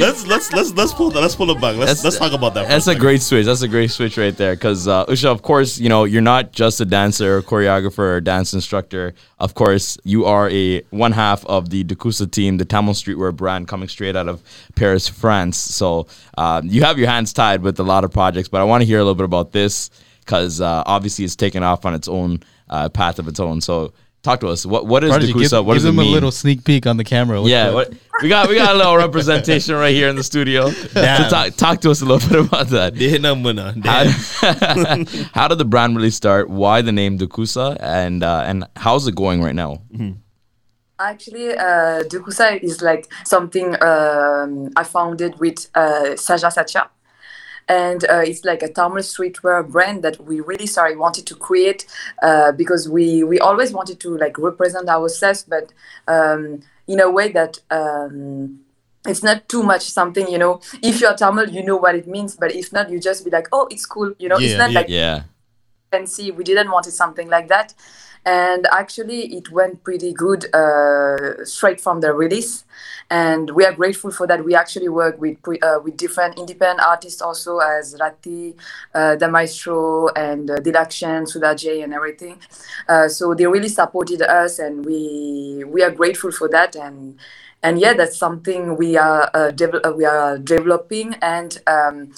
Let's, 0.00 0.26
let's, 0.26 0.52
let's, 0.52 0.72
let's 0.72 0.92
pull 0.92 1.10
that. 1.10 1.20
Let's 1.20 1.34
pull 1.34 1.50
it 1.50 1.60
back. 1.60 1.76
Let's, 1.76 2.02
let's 2.04 2.18
talk 2.18 2.32
about 2.32 2.54
that. 2.54 2.68
That's 2.68 2.86
a 2.86 2.90
second. 2.90 3.00
great 3.00 3.22
switch. 3.22 3.46
That's 3.46 3.62
a 3.62 3.68
great 3.68 3.90
switch 3.90 4.16
right 4.16 4.36
there. 4.36 4.54
Because 4.54 4.88
uh, 4.88 5.06
Usha, 5.06 5.26
of 5.26 5.42
course, 5.42 5.78
you 5.78 5.88
know 5.88 6.04
you're 6.04 6.22
not 6.22 6.52
just 6.52 6.80
a 6.80 6.84
dancer, 6.84 7.38
or 7.38 7.42
choreographer, 7.42 8.16
or 8.16 8.20
dance 8.20 8.54
instructor. 8.54 9.14
Of 9.38 9.54
course, 9.54 9.98
you 10.04 10.24
are 10.24 10.48
a 10.50 10.82
one 10.90 11.12
half 11.12 11.44
of 11.46 11.70
the 11.70 11.84
Dukusa 11.84 12.30
team, 12.30 12.58
the 12.58 12.64
Tamil 12.64 12.94
streetwear 12.94 13.34
brand 13.34 13.68
coming 13.68 13.88
straight 13.88 14.16
out 14.16 14.28
of 14.28 14.42
Paris, 14.74 15.08
France. 15.08 15.58
So 15.58 16.06
uh, 16.38 16.62
you 16.64 16.82
have 16.84 16.98
your 16.98 17.08
hands 17.08 17.32
tied 17.32 17.62
with 17.62 17.78
a 17.80 17.84
lot 17.84 18.04
of 18.04 18.12
projects. 18.12 18.48
But 18.48 18.60
I 18.60 18.64
want 18.64 18.82
to 18.82 18.86
hear 18.86 18.98
a 18.98 19.02
little 19.02 19.14
bit 19.14 19.24
about 19.24 19.52
this 19.52 19.90
because 20.20 20.60
uh, 20.60 20.82
obviously 20.86 21.24
it's 21.24 21.36
taken 21.36 21.62
off 21.62 21.84
on 21.84 21.94
its 21.94 22.08
own 22.08 22.40
uh, 22.70 22.88
path 22.88 23.18
of 23.18 23.28
its 23.28 23.40
own. 23.40 23.60
So 23.60 23.92
talk 24.24 24.40
to 24.40 24.48
us. 24.48 24.66
What 24.66 24.86
what 24.86 25.04
is 25.04 25.10
Prodigy, 25.10 25.32
Dukusa? 25.32 25.50
give, 25.50 25.66
what 25.66 25.74
give 25.74 25.82
does 25.82 25.84
it 25.84 25.88
them 25.88 25.96
mean? 25.96 26.08
a 26.08 26.12
little 26.12 26.32
sneak 26.32 26.64
peek 26.64 26.86
on 26.86 26.96
the 26.96 27.04
camera. 27.04 27.40
What's 27.40 27.50
yeah, 27.50 27.70
what, 27.70 27.92
we 28.22 28.28
got 28.28 28.48
we 28.48 28.56
got 28.56 28.74
a 28.74 28.78
little 28.78 28.96
representation 28.96 29.76
right 29.76 29.94
here 29.94 30.08
in 30.08 30.16
the 30.16 30.24
studio. 30.24 30.70
So 30.94 31.28
talk, 31.28 31.54
talk 31.56 31.80
to 31.82 31.90
us 31.90 32.00
a 32.00 32.04
little 32.04 32.28
bit 32.30 32.46
about 32.46 32.68
that. 32.68 32.94
Dehna 32.94 33.34
muna. 33.40 33.74
How, 33.84 34.54
Damn. 34.54 35.06
how 35.34 35.48
did 35.48 35.58
the 35.58 35.64
brand 35.64 35.96
really 35.96 36.10
start? 36.10 36.48
Why 36.48 36.82
the 36.82 36.92
name 36.92 37.18
Dukusa? 37.18 37.76
And 37.80 38.22
uh, 38.24 38.42
and 38.46 38.66
how's 38.76 39.06
it 39.06 39.14
going 39.14 39.42
right 39.42 39.54
now? 39.54 39.82
Actually, 40.98 41.52
uh, 41.56 42.04
Dukusa 42.04 42.62
is 42.62 42.80
like 42.80 43.12
something 43.24 43.74
um, 43.82 44.70
I 44.76 44.84
founded 44.84 45.38
with 45.38 45.68
uh, 45.74 46.14
Saja 46.16 46.50
Sacha. 46.50 46.90
And 47.68 48.04
uh, 48.04 48.22
it's 48.24 48.44
like 48.44 48.62
a 48.62 48.68
Tamil 48.68 49.02
streetwear 49.02 49.66
brand 49.70 50.02
that 50.02 50.22
we 50.22 50.40
really 50.40 50.66
sorry 50.66 50.96
wanted 50.96 51.26
to 51.26 51.34
create 51.34 51.86
uh, 52.22 52.52
because 52.52 52.88
we 52.88 53.24
we 53.24 53.38
always 53.38 53.72
wanted 53.72 54.00
to 54.00 54.18
like 54.18 54.38
represent 54.38 54.88
ourselves, 54.88 55.44
but 55.48 55.72
um, 56.06 56.60
in 56.86 57.00
a 57.00 57.10
way 57.10 57.32
that 57.32 57.60
um, 57.70 58.60
it's 59.06 59.22
not 59.22 59.48
too 59.48 59.62
much 59.62 59.82
something 59.90 60.28
you 60.28 60.38
know. 60.38 60.60
If 60.82 61.00
you're 61.00 61.14
Tamil, 61.14 61.48
you 61.48 61.62
know 61.62 61.76
what 61.76 61.94
it 61.94 62.06
means, 62.06 62.36
but 62.36 62.54
if 62.54 62.72
not, 62.72 62.90
you 62.90 63.00
just 63.00 63.24
be 63.24 63.30
like, 63.30 63.48
oh, 63.52 63.66
it's 63.70 63.86
cool, 63.86 64.12
you 64.18 64.28
know. 64.28 64.38
Yeah, 64.38 64.48
it's 64.48 64.58
not 64.58 64.70
yeah. 64.70 64.78
like 64.80 64.88
Yeah, 64.88 65.22
fancy. 65.90 66.30
We 66.30 66.44
didn't 66.44 66.70
want 66.70 66.86
it 66.86 66.92
something 66.92 67.28
like 67.28 67.48
that. 67.48 67.74
And 68.26 68.66
actually, 68.72 69.34
it 69.36 69.50
went 69.50 69.84
pretty 69.84 70.12
good 70.12 70.52
uh, 70.54 71.44
straight 71.44 71.80
from 71.80 72.00
the 72.00 72.12
release. 72.12 72.64
And 73.10 73.50
we 73.50 73.64
are 73.66 73.72
grateful 73.72 74.10
for 74.10 74.26
that. 74.26 74.44
We 74.44 74.54
actually 74.54 74.88
work 74.88 75.20
with 75.20 75.42
pre- 75.42 75.60
uh, 75.60 75.80
with 75.80 75.96
different 75.98 76.38
independent 76.38 76.80
artists 76.80 77.20
also, 77.20 77.58
as 77.58 77.94
Rati, 78.00 78.56
uh, 78.94 79.16
The 79.16 79.28
Maestro, 79.28 80.08
and 80.08 80.50
uh, 80.50 80.56
Dilakshan, 80.56 81.28
Sudha 81.28 81.54
J, 81.54 81.82
and 81.82 81.92
everything. 81.92 82.38
Uh, 82.88 83.08
so 83.08 83.34
they 83.34 83.46
really 83.46 83.68
supported 83.68 84.22
us, 84.22 84.58
and 84.58 84.86
we 84.86 85.64
we 85.66 85.82
are 85.82 85.90
grateful 85.90 86.32
for 86.32 86.48
that. 86.48 86.76
And 86.76 87.18
and 87.62 87.78
yeah, 87.78 87.92
that's 87.92 88.16
something 88.16 88.76
we 88.76 88.96
are 88.96 89.30
uh, 89.34 89.50
devel- 89.52 89.84
uh, 89.84 89.92
we 89.92 90.04
are 90.06 90.38
developing 90.38 91.14
and. 91.20 91.60
Um, 91.66 92.12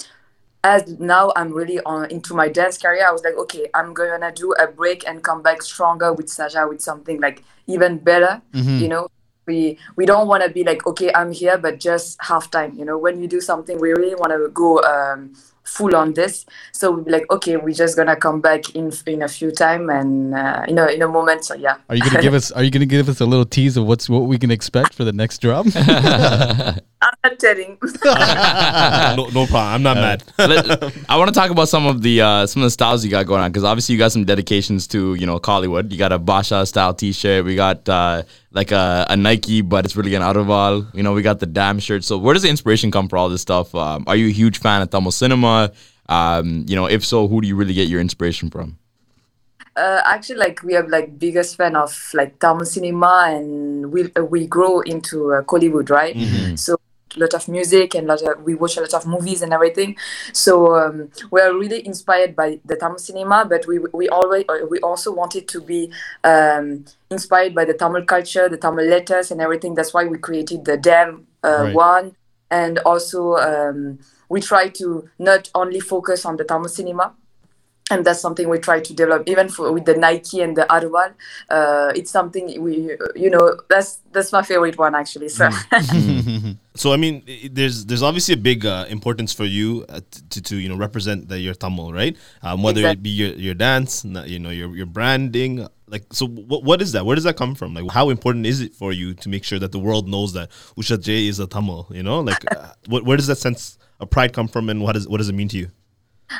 as 0.67 0.99
now 0.99 1.31
I'm 1.35 1.51
really 1.53 1.79
on 1.91 2.11
into 2.11 2.33
my 2.33 2.49
dance 2.49 2.77
career, 2.77 3.07
I 3.07 3.11
was 3.11 3.23
like, 3.23 3.37
okay, 3.43 3.65
I'm 3.73 3.93
gonna 3.93 4.33
do 4.33 4.51
a 4.53 4.67
break 4.67 5.07
and 5.07 5.23
come 5.23 5.41
back 5.41 5.61
stronger 5.61 6.11
with 6.13 6.27
Saja 6.27 6.67
with 6.67 6.81
something 6.81 7.21
like 7.21 7.43
even 7.67 7.97
better. 8.09 8.41
You 8.81 8.89
know, 8.89 9.07
we 9.47 9.77
we 9.95 10.05
don't 10.05 10.27
want 10.27 10.43
to 10.43 10.49
be 10.49 10.63
like, 10.63 10.85
okay, 10.85 11.09
I'm 11.13 11.31
here, 11.31 11.57
but 11.57 11.79
just 11.79 12.17
half 12.21 12.51
time. 12.51 12.71
You 12.77 12.83
know, 12.83 12.97
when 12.97 13.21
you 13.21 13.27
do 13.27 13.39
something, 13.39 13.79
we 13.79 13.93
really 13.93 14.15
want 14.15 14.33
to 14.33 14.49
go 14.53 14.69
um, 14.83 15.33
full 15.67 15.95
on 15.95 16.13
this. 16.13 16.45
So 16.71 16.91
we'll 16.91 17.03
be 17.03 17.11
like, 17.11 17.29
okay, 17.29 17.57
we're 17.57 17.73
just 17.73 17.95
gonna 17.95 18.15
come 18.15 18.41
back 18.41 18.75
in 18.75 18.91
in 19.05 19.21
a 19.21 19.27
few 19.27 19.51
time 19.51 19.89
and 19.89 20.33
uh, 20.33 20.65
in 20.67 20.79
a 20.79 20.87
in 20.87 21.01
a 21.01 21.07
moment. 21.07 21.45
So 21.45 21.55
yeah. 21.55 21.77
Are 21.89 21.95
you 21.95 22.01
gonna 22.03 22.21
give 22.21 22.33
us? 22.33 22.51
Are 22.51 22.63
you 22.63 22.71
gonna 22.71 22.85
give 22.85 23.09
us 23.09 23.19
a 23.21 23.25
little 23.25 23.45
tease 23.45 23.77
of 23.77 23.85
what's 23.85 24.09
what 24.09 24.21
we 24.21 24.37
can 24.37 24.51
expect 24.51 24.93
for 24.93 25.03
the 25.03 25.13
next 25.13 25.39
drop? 25.39 25.65
I'm 26.99 27.13
not 27.23 27.39
telling. 27.39 27.77
no, 28.03 29.27
no 29.27 29.45
problem. 29.45 29.73
I'm 29.73 29.83
not 29.83 29.97
mad. 29.97 30.23
Let- 30.39 30.93
I 31.07 31.17
want 31.17 31.27
to 31.27 31.33
talk 31.33 31.51
about 31.51 31.69
some 31.69 31.85
of 31.85 32.01
the 32.01 32.21
uh, 32.21 32.47
some 32.47 32.63
of 32.63 32.67
the 32.67 32.71
styles 32.71 33.05
you 33.05 33.11
got 33.11 33.25
going 33.27 33.41
on 33.41 33.51
because 33.51 33.63
obviously 33.63 33.93
you 33.93 33.99
got 33.99 34.11
some 34.11 34.25
dedications 34.25 34.87
to 34.87 35.13
you 35.15 35.25
know 35.25 35.39
Kollywood. 35.39 35.91
You 35.91 35.97
got 35.97 36.11
a 36.11 36.19
Basha 36.19 36.65
style 36.65 36.93
T-shirt. 36.93 37.45
We 37.45 37.55
got 37.55 37.87
uh, 37.87 38.23
like 38.57 38.71
a, 38.71 39.05
a 39.09 39.15
Nike, 39.15 39.61
but 39.61 39.85
it's 39.85 39.95
really 39.95 40.15
an 40.15 40.23
Aroval. 40.23 40.73
You 40.93 41.03
know, 41.03 41.13
we 41.13 41.21
got 41.21 41.39
the 41.39 41.45
Damn 41.45 41.79
shirt. 41.79 42.03
So 42.03 42.17
where 42.17 42.33
does 42.33 42.41
the 42.41 42.49
inspiration 42.49 42.89
come 42.89 43.07
for 43.07 43.15
all 43.15 43.29
this 43.29 43.41
stuff? 43.41 43.73
Um, 43.75 44.03
are 44.07 44.15
you 44.15 44.27
a 44.27 44.31
huge 44.41 44.57
fan 44.57 44.81
of 44.81 44.89
Tamil 44.89 45.11
cinema? 45.11 45.71
Um, 46.09 46.65
you 46.67 46.75
know, 46.75 46.87
if 46.87 47.05
so, 47.05 47.27
who 47.27 47.39
do 47.41 47.47
you 47.47 47.55
really 47.55 47.75
get 47.75 47.87
your 47.87 48.01
inspiration 48.01 48.49
from? 48.49 48.77
Uh, 49.77 50.01
actually, 50.05 50.37
like 50.37 50.63
we 50.63 50.75
are 50.75 50.87
like 50.89 51.19
biggest 51.19 51.55
fan 51.55 51.75
of 51.75 51.93
like 52.15 52.39
Tamil 52.39 52.65
cinema, 52.65 53.29
and 53.29 53.93
we 53.93 54.11
uh, 54.17 54.25
we 54.25 54.47
grow 54.47 54.81
into 54.81 55.33
uh, 55.33 55.43
Kollywood, 55.43 55.91
right? 55.91 56.17
So 56.57 56.73
a 56.73 56.86
lot 57.17 57.33
of 57.33 57.47
music 57.47 57.95
and 57.95 58.07
lot 58.07 58.21
of, 58.21 58.43
we 58.43 58.55
watch 58.55 58.77
a 58.77 58.81
lot 58.81 58.93
of 58.93 59.05
movies 59.05 59.41
and 59.41 59.53
everything. 59.53 59.95
So 60.33 60.75
um, 60.75 61.09
we 61.31 61.41
are 61.41 61.53
really 61.57 61.85
inspired 61.85 62.35
by 62.35 62.59
the 62.65 62.75
Tamil 62.75 62.99
cinema, 62.99 63.45
but 63.45 63.65
we 63.67 63.79
we 63.93 64.09
always 64.09 64.45
uh, 64.49 64.65
we 64.69 64.79
also 64.79 65.11
wanted 65.13 65.47
to 65.49 65.61
be 65.61 65.91
um, 66.23 66.85
inspired 67.09 67.53
by 67.55 67.65
the 67.65 67.73
Tamil 67.73 68.05
culture, 68.05 68.49
the 68.49 68.57
Tamil 68.57 68.85
letters 68.85 69.31
and 69.31 69.41
everything. 69.41 69.75
That's 69.75 69.93
why 69.93 70.05
we 70.05 70.17
created 70.17 70.65
the 70.65 70.77
Dam 70.77 71.27
uh, 71.43 71.65
Right. 71.65 71.75
one, 71.75 72.15
and 72.49 72.79
also 72.79 73.35
um, 73.35 73.99
we 74.29 74.41
try 74.41 74.69
to 74.69 75.09
not 75.19 75.49
only 75.55 75.79
focus 75.79 76.25
on 76.25 76.37
the 76.37 76.43
Tamil 76.43 76.69
cinema 76.69 77.13
and 77.89 78.05
that's 78.05 78.21
something 78.21 78.49
we 78.49 78.57
try 78.57 78.79
to 78.79 78.93
develop 78.93 79.23
even 79.27 79.49
for 79.49 79.71
with 79.71 79.85
the 79.85 79.95
nike 79.95 80.41
and 80.41 80.55
the 80.57 80.65
arwal 80.69 81.13
uh, 81.49 81.91
it's 81.95 82.11
something 82.11 82.61
we 82.61 82.95
you 83.15 83.29
know 83.29 83.57
that's 83.69 83.99
that's 84.11 84.31
my 84.31 84.41
favorite 84.41 84.77
one 84.77 84.95
actually 84.95 85.29
so 85.29 85.49
So 86.77 86.93
I 86.93 86.97
mean, 86.97 87.23
there's 87.51 87.85
there's 87.85 88.03
obviously 88.03 88.35
a 88.35 88.37
big 88.37 88.65
uh, 88.65 88.85
importance 88.87 89.33
for 89.33 89.45
you 89.45 89.83
uh, 89.89 89.99
to 90.29 90.41
to 90.43 90.57
you 90.57 90.69
know 90.69 90.77
represent 90.77 91.27
that 91.29 91.39
you're 91.39 91.55
Tamil, 91.55 91.91
right? 91.91 92.15
Um, 92.43 92.61
whether 92.61 92.85
it 92.85 93.01
be 93.01 93.09
your, 93.09 93.33
your 93.33 93.55
dance, 93.55 94.05
you 94.05 94.39
know, 94.39 94.51
your 94.51 94.75
your 94.75 94.85
branding. 94.85 95.67
Like, 95.87 96.05
so 96.11 96.27
what 96.27 96.63
what 96.63 96.81
is 96.81 96.91
that? 96.91 97.05
Where 97.05 97.15
does 97.15 97.23
that 97.23 97.35
come 97.35 97.55
from? 97.55 97.73
Like, 97.73 97.89
how 97.91 98.09
important 98.09 98.45
is 98.45 98.61
it 98.61 98.75
for 98.75 98.91
you 98.93 99.13
to 99.15 99.29
make 99.29 99.43
sure 99.43 99.57
that 99.57 99.71
the 99.71 99.79
world 99.79 100.07
knows 100.07 100.33
that 100.33 100.51
Usha 100.77 101.01
J 101.01 101.27
is 101.27 101.39
a 101.39 101.47
Tamil? 101.47 101.87
You 101.89 102.03
know, 102.03 102.19
like, 102.19 102.43
uh, 102.55 102.73
what 102.87 103.03
where 103.03 103.17
does 103.17 103.27
that 103.27 103.37
sense 103.37 103.77
of 103.99 104.09
pride 104.09 104.33
come 104.33 104.47
from, 104.47 104.69
and 104.69 104.81
what 104.83 104.93
does 104.93 105.07
what 105.07 105.17
does 105.17 105.29
it 105.29 105.35
mean 105.35 105.47
to 105.49 105.57
you? 105.57 105.71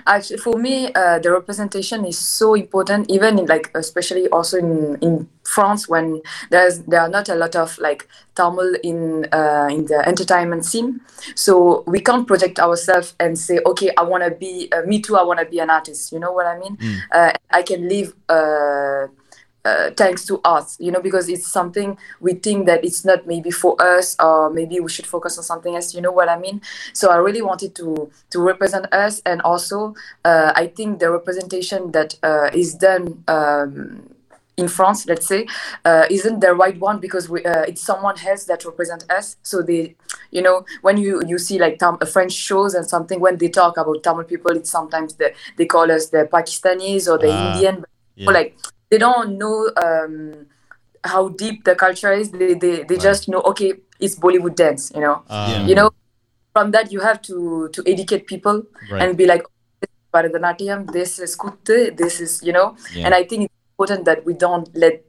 Actually 0.06 0.38
for 0.38 0.58
me 0.58 0.92
uh, 0.94 1.20
the 1.20 1.32
representation 1.32 2.06
is 2.06 2.18
so 2.18 2.54
important 2.54 3.10
even 3.10 3.40
in 3.40 3.46
like 3.46 3.72
especially 3.76 4.28
also 4.30 4.58
in 4.58 4.98
in 5.02 5.28
france 5.44 5.88
when 5.88 6.22
there's 6.52 6.80
there 6.82 7.02
are 7.02 7.10
not 7.10 7.30
a 7.30 7.36
lot 7.36 7.56
of 7.56 7.78
like 7.80 8.08
tamil 8.36 8.76
in 8.84 9.26
uh, 9.32 9.68
in 9.72 9.86
the 9.86 10.04
entertainment 10.08 10.66
scene. 10.66 11.02
So 11.36 11.84
we 11.88 12.00
can't 12.00 12.28
project 12.28 12.60
ourselves 12.60 13.16
and 13.20 13.38
say 13.38 13.60
okay 13.66 13.92
i 13.98 14.04
want 14.04 14.24
to 14.24 14.32
be 14.32 14.70
uh, 14.72 14.82
me 14.84 15.02
too 15.02 15.16
i 15.18 15.24
want 15.24 15.40
to 15.40 15.46
be 15.46 15.60
an 15.60 15.70
artist. 15.70 16.12
You 16.12 16.20
know 16.20 16.32
what 16.32 16.46
i 16.46 16.58
mean? 16.60 16.78
Uh, 17.12 17.32
i 17.50 17.62
can 17.64 17.88
live 17.88 18.14
uh, 19.68 19.92
thanks 20.02 20.22
to 20.30 20.36
us, 20.56 20.68
you 20.80 20.92
know, 20.92 21.02
because 21.08 21.26
it's 21.34 21.48
something 21.60 21.90
we 22.26 22.34
think 22.46 22.66
that 22.70 22.80
it's 22.88 23.04
not 23.10 23.20
maybe 23.28 23.52
for 23.52 23.74
us, 23.94 24.16
or 24.20 24.50
maybe 24.60 24.80
we 24.80 24.90
should 24.96 25.08
focus 25.16 25.38
on 25.38 25.44
something 25.44 25.76
else. 25.76 25.94
You 25.96 26.02
know 26.02 26.16
what 26.20 26.30
I 26.30 26.38
mean? 26.46 26.62
So 26.94 27.04
I 27.16 27.18
really 27.28 27.42
wanted 27.42 27.72
to 27.80 27.88
to 28.34 28.38
represent 28.52 28.86
us, 28.94 29.22
and 29.26 29.42
also 29.52 29.78
uh, 30.30 30.52
I 30.56 30.68
think 30.78 31.00
the 31.00 31.10
representation 31.12 31.92
that 31.92 32.10
uh, 32.24 32.50
is 32.54 32.70
done. 32.88 33.04
Um, 33.28 33.78
in 34.58 34.68
France, 34.68 35.06
let's 35.06 35.28
say, 35.28 35.46
uh, 35.86 36.06
isn't 36.10 36.40
the 36.40 36.52
right 36.64 36.78
one 36.80 36.98
because 37.00 37.30
we, 37.30 37.46
uh, 37.46 37.62
it's 37.70 37.84
someone 37.86 38.16
else 38.26 38.46
that 38.46 38.66
represent 38.66 39.06
us. 39.18 39.38
So 39.44 39.62
they, 39.62 39.96
you 40.32 40.42
know, 40.42 40.66
when 40.82 40.98
you 40.98 41.22
you 41.32 41.38
see 41.38 41.58
like 41.60 41.78
Tam- 41.78 42.00
uh, 42.02 42.10
French 42.16 42.34
shows 42.34 42.74
and 42.74 42.86
something, 42.96 43.20
when 43.26 43.38
they 43.38 43.50
talk 43.50 43.78
about 43.78 44.02
Tamil 44.02 44.26
people, 44.26 44.52
it's 44.58 44.72
sometimes 44.72 45.14
the, 45.20 45.28
they 45.58 45.68
call 45.68 45.92
us 45.92 46.10
the 46.10 46.26
Pakistanis 46.36 47.08
or 47.08 47.18
the 47.20 47.30
Ah, 47.30 47.54
Indian, 47.54 47.86
yeah. 48.16 48.28
or 48.28 48.34
like 48.34 48.58
they 48.90 48.98
don't 48.98 49.38
know 49.38 49.72
um, 49.78 50.46
how 51.04 51.30
deep 51.30 51.64
the 51.64 51.76
culture 51.76 52.12
is. 52.14 52.32
They 52.32 52.54
they, 52.54 52.84
they 52.84 52.98
just 52.98 53.28
know 53.30 53.42
okay, 53.42 53.74
it's 54.00 54.16
Bollywood 54.16 54.56
dance, 54.56 54.92
you 54.96 55.02
know. 55.02 55.24
Um, 55.30 55.68
You 55.68 55.76
know, 55.76 55.90
from 56.54 56.72
that 56.72 56.92
you 56.92 57.02
have 57.02 57.22
to 57.30 57.70
to 57.74 57.84
educate 57.86 58.28
people 58.28 58.64
Right. 58.92 59.02
and 59.04 59.18
be 59.18 59.26
like, 59.26 59.44
this 59.82 59.90
is 59.90 60.08
Bharatanatyam, 60.14 60.92
this 60.92 61.20
is 61.20 61.36
Kutte, 61.36 61.96
this 61.98 62.20
is 62.20 62.42
you 62.44 62.54
know. 62.54 62.76
Yeah. 62.94 63.06
And 63.06 63.14
I 63.14 63.24
think 63.24 63.46
it's 63.46 63.60
important 63.74 64.06
that 64.06 64.26
we 64.26 64.34
don't 64.34 64.68
let 64.76 65.04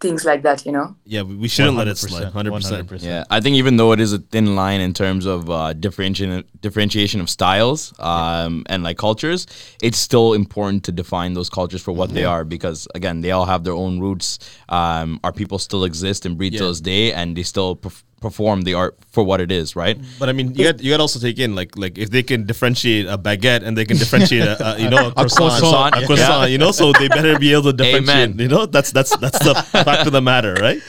things 0.00 0.24
like 0.24 0.42
that, 0.42 0.64
you 0.66 0.72
know. 0.72 0.96
Yeah, 1.04 1.22
we, 1.22 1.36
we 1.36 1.48
shouldn't 1.48 1.76
let 1.76 1.88
it 1.88 1.98
slide. 1.98 2.24
Hundred 2.32 2.52
percent. 2.52 2.88
100%. 2.88 3.02
Yeah, 3.02 3.24
I 3.30 3.40
think 3.40 3.56
even 3.56 3.76
though 3.76 3.92
it 3.92 4.00
is 4.00 4.12
a 4.12 4.18
thin 4.18 4.54
line 4.56 4.80
in 4.80 4.92
terms 4.94 5.26
of 5.26 5.48
uh, 5.50 5.72
differentiation 5.72 6.44
differentiation 6.60 7.20
of 7.20 7.28
styles 7.30 7.92
um, 7.98 8.64
and 8.68 8.82
like 8.82 8.98
cultures, 8.98 9.46
it's 9.82 9.98
still 9.98 10.32
important 10.34 10.84
to 10.84 10.92
define 10.92 11.34
those 11.34 11.50
cultures 11.50 11.82
for 11.82 11.92
what 11.92 12.10
they 12.10 12.24
are 12.24 12.44
because 12.44 12.88
again, 12.94 13.20
they 13.20 13.30
all 13.30 13.46
have 13.46 13.64
their 13.64 13.74
own 13.74 14.00
roots. 14.00 14.38
Um, 14.68 15.20
our 15.24 15.32
people 15.32 15.58
still 15.58 15.84
exist 15.84 16.26
and 16.26 16.36
breathe 16.38 16.54
Yeah. 16.54 16.60
to 16.60 16.66
this 16.68 16.80
day, 16.80 17.12
and 17.12 17.36
they 17.36 17.42
still 17.42 17.76
perf- 17.76 18.02
perform 18.22 18.62
the 18.62 18.74
art 18.74 18.96
for 19.10 19.22
what 19.22 19.40
it 19.40 19.52
is, 19.52 19.76
right? 19.76 19.98
But 20.18 20.28
I 20.28 20.32
mean, 20.32 20.54
you 20.54 20.64
got 20.64 20.82
you 20.82 20.90
got 20.90 20.96
to 20.98 21.02
also 21.02 21.18
take 21.18 21.38
in 21.38 21.54
like 21.54 21.76
like 21.76 21.98
if 21.98 22.10
they 22.10 22.22
can 22.22 22.46
differentiate 22.46 23.06
a 23.06 23.18
baguette 23.18 23.62
and 23.62 23.76
they 23.76 23.84
can 23.84 23.98
differentiate 23.98 24.44
a, 24.44 24.74
a 24.74 24.78
you 24.78 24.88
know 24.88 25.08
a 25.08 25.12
croissant, 25.28 25.94
croissant, 25.94 26.10
a 26.10 26.16
yeah. 26.16 26.46
you 26.46 26.58
know, 26.58 26.72
so 26.72 26.92
they 26.92 27.08
better 27.08 27.38
be 27.38 27.52
able 27.52 27.64
to 27.64 27.72
differentiate. 27.74 28.30
Amen. 28.30 28.38
You 28.38 28.48
know, 28.48 28.64
that's 28.66 28.92
that's 28.92 29.14
that's 29.18 29.38
the 29.40 29.54
fact 29.54 30.06
of 30.06 30.12
the 30.12 30.22
matter, 30.22 30.54
right? 30.54 30.80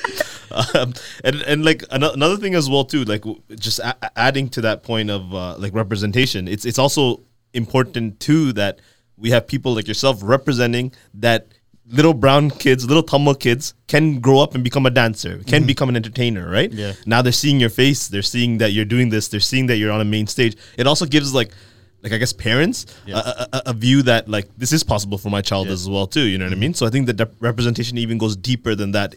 Um, 0.75 0.93
and 1.23 1.41
and 1.41 1.65
like 1.65 1.83
ano- 1.91 2.13
another 2.13 2.37
thing 2.37 2.53
as 2.53 2.69
well 2.69 2.85
too, 2.85 3.03
like 3.05 3.21
w- 3.21 3.41
just 3.57 3.79
a- 3.79 3.97
a- 4.01 4.19
adding 4.19 4.49
to 4.49 4.61
that 4.61 4.83
point 4.83 5.09
of 5.09 5.33
uh, 5.33 5.57
like 5.57 5.73
representation, 5.73 6.47
it's 6.47 6.63
it's 6.63 6.77
also 6.77 7.21
important 7.53 8.19
too 8.19 8.53
that 8.53 8.79
we 9.17 9.31
have 9.31 9.47
people 9.47 9.73
like 9.73 9.87
yourself 9.87 10.19
representing 10.21 10.91
that 11.15 11.47
little 11.87 12.13
brown 12.13 12.49
kids, 12.49 12.85
little 12.87 13.03
Tamil 13.03 13.35
kids 13.35 13.73
can 13.87 14.19
grow 14.19 14.39
up 14.39 14.55
and 14.55 14.63
become 14.63 14.85
a 14.85 14.89
dancer, 14.89 15.39
can 15.45 15.65
become 15.65 15.89
an 15.89 15.95
entertainer, 15.95 16.49
right? 16.49 16.71
Yeah. 16.71 16.93
Now 17.05 17.21
they're 17.21 17.31
seeing 17.33 17.59
your 17.59 17.69
face, 17.69 18.07
they're 18.07 18.21
seeing 18.21 18.57
that 18.59 18.71
you're 18.71 18.85
doing 18.85 19.09
this, 19.09 19.27
they're 19.27 19.39
seeing 19.39 19.67
that 19.67 19.77
you're 19.77 19.91
on 19.91 20.01
a 20.01 20.05
main 20.05 20.27
stage. 20.27 20.55
It 20.77 20.87
also 20.87 21.05
gives 21.05 21.33
like 21.33 21.51
like 22.01 22.11
I 22.11 22.17
guess 22.17 22.33
parents 22.33 22.85
Yeah. 23.05 23.21
a, 23.25 23.47
a, 23.53 23.61
a 23.67 23.73
view 23.73 24.01
that 24.03 24.27
like 24.27 24.47
this 24.57 24.73
is 24.73 24.83
possible 24.83 25.17
for 25.17 25.29
my 25.29 25.41
child 25.41 25.67
Yeah. 25.67 25.73
as 25.73 25.87
well 25.89 26.05
too. 26.07 26.23
You 26.23 26.37
know 26.37 26.45
what 26.45 26.51
I 26.53 26.57
mean? 26.57 26.73
So 26.73 26.85
I 26.85 26.89
think 26.89 27.05
that 27.07 27.17
the 27.17 27.29
representation 27.39 27.97
even 27.97 28.17
goes 28.17 28.35
deeper 28.35 28.75
than 28.75 28.91
that 28.91 29.15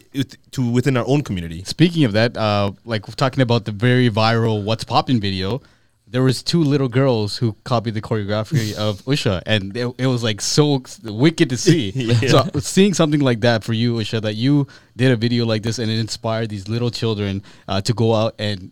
to 0.51 0.69
within 0.71 0.95
our 0.97 1.05
own 1.07 1.21
community. 1.21 1.63
Speaking 1.65 2.05
of 2.05 2.13
that, 2.13 2.37
uh, 2.37 2.71
like 2.85 3.05
talking 3.17 3.41
about 3.41 3.65
the 3.65 3.71
very 3.73 4.09
viral 4.09 4.63
"What's 4.63 4.85
Poppin" 4.85 5.19
video, 5.19 5.61
there 6.09 6.23
was 6.23 6.41
two 6.41 6.63
little 6.63 6.87
girls 6.87 7.37
who 7.37 7.55
copied 7.65 7.93
the 7.93 8.01
choreography 8.01 8.73
of 8.77 9.01
Usha, 9.03 9.41
and 9.45 9.75
it, 9.75 9.93
it 9.97 10.07
was 10.07 10.23
like 10.23 10.41
so 10.41 10.81
wicked 11.03 11.49
to 11.49 11.57
see. 11.57 11.91
Yeah. 12.07 12.29
So 12.29 12.59
seeing 12.59 12.93
something 12.93 13.19
like 13.19 13.41
that 13.41 13.63
for 13.63 13.73
you, 13.73 13.95
Usha, 13.95 14.21
that 14.21 14.35
you 14.35 14.67
did 14.95 15.11
a 15.11 15.17
video 15.17 15.45
like 15.45 15.61
this 15.61 15.77
and 15.77 15.91
it 15.91 15.99
inspired 15.99 16.49
these 16.49 16.69
little 16.69 16.89
children 16.89 17.43
uh, 17.67 17.81
to 17.81 17.93
go 17.93 18.13
out 18.15 18.35
and 18.39 18.71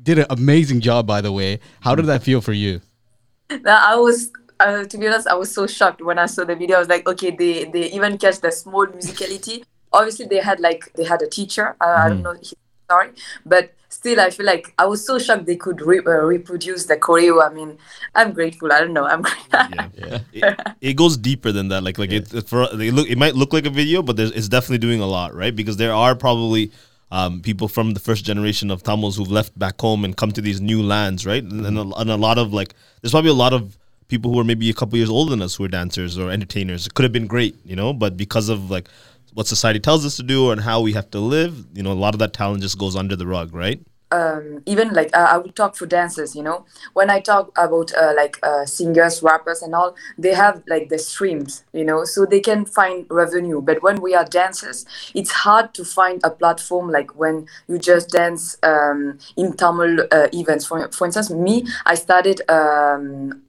did 0.00 0.18
an 0.18 0.26
amazing 0.30 0.80
job. 0.80 1.06
By 1.06 1.20
the 1.20 1.32
way, 1.32 1.58
how 1.80 1.94
did 1.94 2.06
that 2.06 2.22
feel 2.22 2.40
for 2.40 2.52
you? 2.52 2.80
Now, 3.50 3.82
I 3.82 3.96
was, 3.96 4.30
uh, 4.60 4.84
to 4.84 4.98
be 4.98 5.08
honest, 5.08 5.26
I 5.26 5.34
was 5.34 5.52
so 5.52 5.66
shocked 5.66 6.00
when 6.02 6.18
I 6.18 6.26
saw 6.26 6.44
the 6.44 6.54
video. 6.54 6.76
I 6.76 6.78
was 6.78 6.88
like, 6.88 7.06
okay, 7.08 7.30
they 7.30 7.64
they 7.64 7.90
even 7.90 8.16
catch 8.16 8.40
the 8.40 8.52
small 8.52 8.86
musicality. 8.86 9.64
Obviously, 9.92 10.26
they 10.26 10.38
had 10.38 10.60
like 10.60 10.92
they 10.94 11.04
had 11.04 11.20
a 11.22 11.28
teacher. 11.28 11.76
Uh, 11.80 11.96
I 12.04 12.08
don't 12.10 12.22
know, 12.22 12.34
his 12.34 12.54
sorry, 12.88 13.10
but 13.44 13.74
still, 13.98 14.20
I 14.20 14.30
feel 14.30 14.46
like 14.46 14.72
I 14.78 14.86
was 14.86 15.04
so 15.04 15.18
shocked 15.18 15.46
they 15.46 15.56
could 15.56 15.80
re- 15.80 16.06
uh, 16.06 16.22
reproduce 16.34 16.86
the 16.86 16.96
choreo. 16.96 17.44
I 17.44 17.52
mean, 17.52 17.76
I'm 18.14 18.32
grateful. 18.32 18.72
I 18.72 18.78
don't 18.80 18.92
know. 18.92 19.06
I'm. 19.06 19.24
Yeah, 19.52 20.18
It, 20.32 20.76
it 20.80 20.94
goes 20.94 21.16
deeper 21.16 21.50
than 21.52 21.68
that. 21.68 21.82
Like 21.82 21.98
like 21.98 22.12
it, 22.12 22.32
it 22.32 22.48
for 22.48 22.68
they 22.68 22.90
look 22.90 23.08
it 23.08 23.18
might 23.18 23.34
look 23.34 23.52
like 23.52 23.66
a 23.66 23.70
video, 23.70 24.02
but 24.02 24.16
there's, 24.16 24.30
it's 24.30 24.48
definitely 24.48 24.78
doing 24.78 25.00
a 25.00 25.06
lot, 25.06 25.34
right? 25.34 25.54
Because 25.54 25.76
there 25.76 25.92
are 25.92 26.14
probably 26.14 26.70
um, 27.10 27.40
people 27.40 27.68
from 27.68 27.94
the 27.94 28.00
first 28.00 28.24
generation 28.24 28.70
of 28.70 28.82
Tamils 28.82 29.16
who've 29.16 29.30
left 29.30 29.58
back 29.58 29.80
home 29.80 30.04
and 30.04 30.16
come 30.16 30.30
to 30.32 30.40
these 30.40 30.60
new 30.60 30.82
lands, 30.82 31.26
right? 31.26 31.42
And, 31.42 31.66
and, 31.66 31.78
a, 31.78 31.96
and 31.96 32.10
a 32.10 32.16
lot 32.16 32.38
of 32.38 32.52
like 32.52 32.74
there's 33.00 33.12
probably 33.12 33.30
a 33.30 33.40
lot 33.46 33.52
of 33.52 33.76
people 34.06 34.32
who 34.32 34.38
are 34.40 34.44
maybe 34.44 34.70
a 34.70 34.74
couple 34.74 34.96
years 34.96 35.10
older 35.10 35.30
than 35.30 35.42
us 35.42 35.56
who 35.56 35.64
are 35.64 35.68
dancers 35.68 36.16
or 36.18 36.30
entertainers. 36.30 36.86
It 36.86 36.94
could 36.94 37.02
have 37.02 37.12
been 37.12 37.26
great, 37.26 37.56
you 37.64 37.76
know, 37.76 37.92
but 37.92 38.16
because 38.16 38.48
of 38.48 38.70
like 38.70 38.88
what 39.34 39.46
society 39.46 39.80
tells 39.80 40.04
us 40.06 40.16
to 40.16 40.22
do 40.22 40.50
and 40.50 40.60
how 40.60 40.80
we 40.80 40.92
have 40.94 41.10
to 41.10 41.20
live, 41.20 41.66
you 41.74 41.82
know, 41.82 41.92
a 41.92 42.00
lot 42.04 42.14
of 42.14 42.18
that 42.20 42.32
talent 42.32 42.62
just 42.62 42.78
goes 42.78 42.96
under 42.96 43.16
the 43.16 43.26
rug, 43.26 43.54
right? 43.54 43.80
Um, 44.10 44.62
even 44.66 44.90
like 44.92 45.10
uh, 45.16 45.26
I 45.30 45.38
would 45.38 45.54
talk 45.54 45.76
for 45.76 45.86
dancers, 45.86 46.34
you 46.34 46.42
know. 46.42 46.64
When 46.94 47.10
I 47.10 47.20
talk 47.20 47.50
about 47.58 47.92
uh, 47.94 48.12
like 48.16 48.38
uh, 48.42 48.64
singers, 48.64 49.22
rappers, 49.22 49.62
and 49.62 49.74
all, 49.74 49.94
they 50.16 50.34
have 50.34 50.62
like 50.68 50.88
the 50.88 50.98
streams, 50.98 51.64
you 51.72 51.84
know, 51.84 52.04
so 52.04 52.24
they 52.24 52.40
can 52.40 52.64
find 52.64 53.06
revenue. 53.10 53.60
But 53.60 53.82
when 53.82 54.00
we 54.00 54.14
are 54.14 54.24
dancers, 54.24 54.86
it's 55.14 55.30
hard 55.30 55.74
to 55.74 55.84
find 55.84 56.20
a 56.24 56.30
platform 56.30 56.90
like 56.90 57.16
when 57.18 57.46
you 57.68 57.78
just 57.78 58.10
dance 58.10 58.56
um, 58.62 59.18
in 59.36 59.52
Tamil 59.54 60.06
uh, 60.10 60.28
events. 60.32 60.66
For 60.66 60.88
for 60.92 61.06
instance, 61.06 61.30
me, 61.30 61.66
I 61.86 61.94
started. 61.94 62.40
Um, 62.50 63.42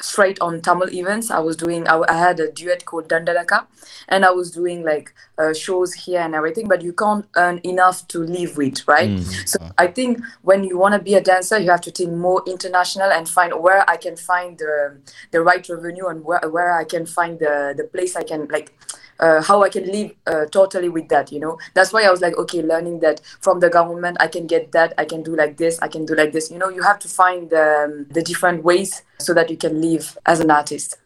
straight 0.00 0.40
on 0.40 0.60
Tamil 0.60 0.92
events. 0.92 1.30
I 1.30 1.38
was 1.38 1.56
doing, 1.56 1.88
I, 1.88 2.02
I 2.08 2.14
had 2.14 2.40
a 2.40 2.50
duet 2.50 2.84
called 2.84 3.08
Dandalaka, 3.08 3.66
and 4.08 4.24
I 4.24 4.30
was 4.30 4.50
doing 4.50 4.84
like 4.84 5.14
uh, 5.38 5.52
shows 5.52 5.94
here 5.94 6.20
and 6.20 6.34
everything, 6.34 6.68
but 6.68 6.82
you 6.82 6.92
can't 6.92 7.26
earn 7.36 7.60
enough 7.64 8.06
to 8.08 8.18
live 8.20 8.56
with, 8.56 8.86
right? 8.88 9.18
So 9.44 9.58
I 9.78 9.86
think 9.88 10.20
when 10.42 10.64
you 10.64 10.78
want 10.78 10.94
to 10.94 11.00
be 11.00 11.14
a 11.14 11.20
dancer, 11.20 11.58
you 11.58 11.70
have 11.70 11.80
to 11.82 11.90
think 11.90 12.12
more 12.12 12.42
international 12.46 13.10
and 13.10 13.28
find 13.28 13.52
where 13.60 13.88
I 13.88 13.96
can 13.96 14.16
find 14.16 14.58
the, 14.58 14.98
the 15.30 15.40
right 15.40 15.66
revenue 15.68 16.06
and 16.06 16.24
where, 16.24 16.40
where 16.48 16.72
I 16.72 16.84
can 16.84 17.06
find 17.06 17.38
the, 17.38 17.74
the 17.76 17.84
place 17.84 18.16
I 18.16 18.22
can 18.22 18.48
like 18.48 18.72
uh, 19.20 19.42
how 19.42 19.62
I 19.62 19.68
can 19.68 19.86
live 19.90 20.12
uh, 20.26 20.46
totally 20.46 20.88
with 20.88 21.08
that, 21.08 21.32
you 21.32 21.40
know. 21.40 21.58
That's 21.74 21.92
why 21.92 22.02
I 22.04 22.10
was 22.10 22.20
like, 22.20 22.36
okay, 22.36 22.62
learning 22.62 23.00
that 23.00 23.20
from 23.40 23.60
the 23.60 23.70
government, 23.70 24.16
I 24.20 24.28
can 24.28 24.46
get 24.46 24.72
that, 24.72 24.94
I 24.98 25.04
can 25.04 25.22
do 25.22 25.36
like 25.36 25.56
this, 25.56 25.78
I 25.80 25.88
can 25.88 26.04
do 26.04 26.14
like 26.14 26.32
this. 26.32 26.50
You 26.50 26.58
know, 26.58 26.68
you 26.68 26.82
have 26.82 26.98
to 27.00 27.08
find 27.08 27.52
um, 27.52 28.06
the 28.10 28.22
different 28.22 28.64
ways 28.64 29.02
so 29.18 29.34
that 29.34 29.50
you 29.50 29.56
can 29.56 29.80
live 29.80 30.18
as 30.26 30.40
an 30.40 30.50
artist. 30.50 30.96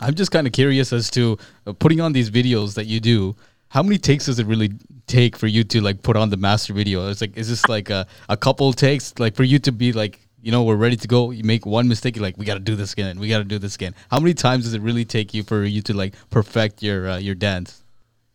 I'm 0.00 0.14
just 0.14 0.30
kind 0.30 0.46
of 0.46 0.52
curious 0.52 0.92
as 0.92 1.10
to 1.10 1.38
uh, 1.66 1.72
putting 1.74 2.00
on 2.00 2.12
these 2.12 2.30
videos 2.30 2.74
that 2.74 2.86
you 2.86 3.00
do. 3.00 3.36
How 3.68 3.82
many 3.82 3.98
takes 3.98 4.26
does 4.26 4.38
it 4.38 4.46
really 4.46 4.72
take 5.06 5.36
for 5.36 5.46
you 5.46 5.62
to 5.64 5.80
like 5.80 6.02
put 6.02 6.16
on 6.16 6.30
the 6.30 6.36
master 6.36 6.72
video? 6.72 7.08
It's 7.08 7.20
like, 7.20 7.36
is 7.36 7.48
this 7.48 7.68
like 7.68 7.90
a, 7.90 8.06
a 8.28 8.36
couple 8.36 8.72
takes, 8.72 9.18
like 9.18 9.36
for 9.36 9.44
you 9.44 9.58
to 9.60 9.72
be 9.72 9.92
like, 9.92 10.26
you 10.42 10.50
know, 10.52 10.62
we're 10.62 10.76
ready 10.76 10.96
to 10.96 11.08
go. 11.08 11.30
You 11.30 11.44
make 11.44 11.66
one 11.66 11.88
mistake, 11.88 12.16
you're 12.16 12.22
like, 12.22 12.38
we 12.38 12.44
got 12.44 12.54
to 12.54 12.60
do 12.60 12.76
this 12.76 12.92
again. 12.92 13.18
We 13.18 13.28
got 13.28 13.38
to 13.38 13.44
do 13.44 13.58
this 13.58 13.74
again. 13.74 13.94
How 14.10 14.20
many 14.20 14.34
times 14.34 14.64
does 14.64 14.74
it 14.74 14.82
really 14.82 15.04
take 15.04 15.34
you 15.34 15.42
for 15.42 15.64
you 15.64 15.82
to 15.82 15.94
like 15.94 16.14
perfect 16.30 16.82
your 16.82 17.08
uh, 17.08 17.18
your 17.18 17.34
dance? 17.34 17.82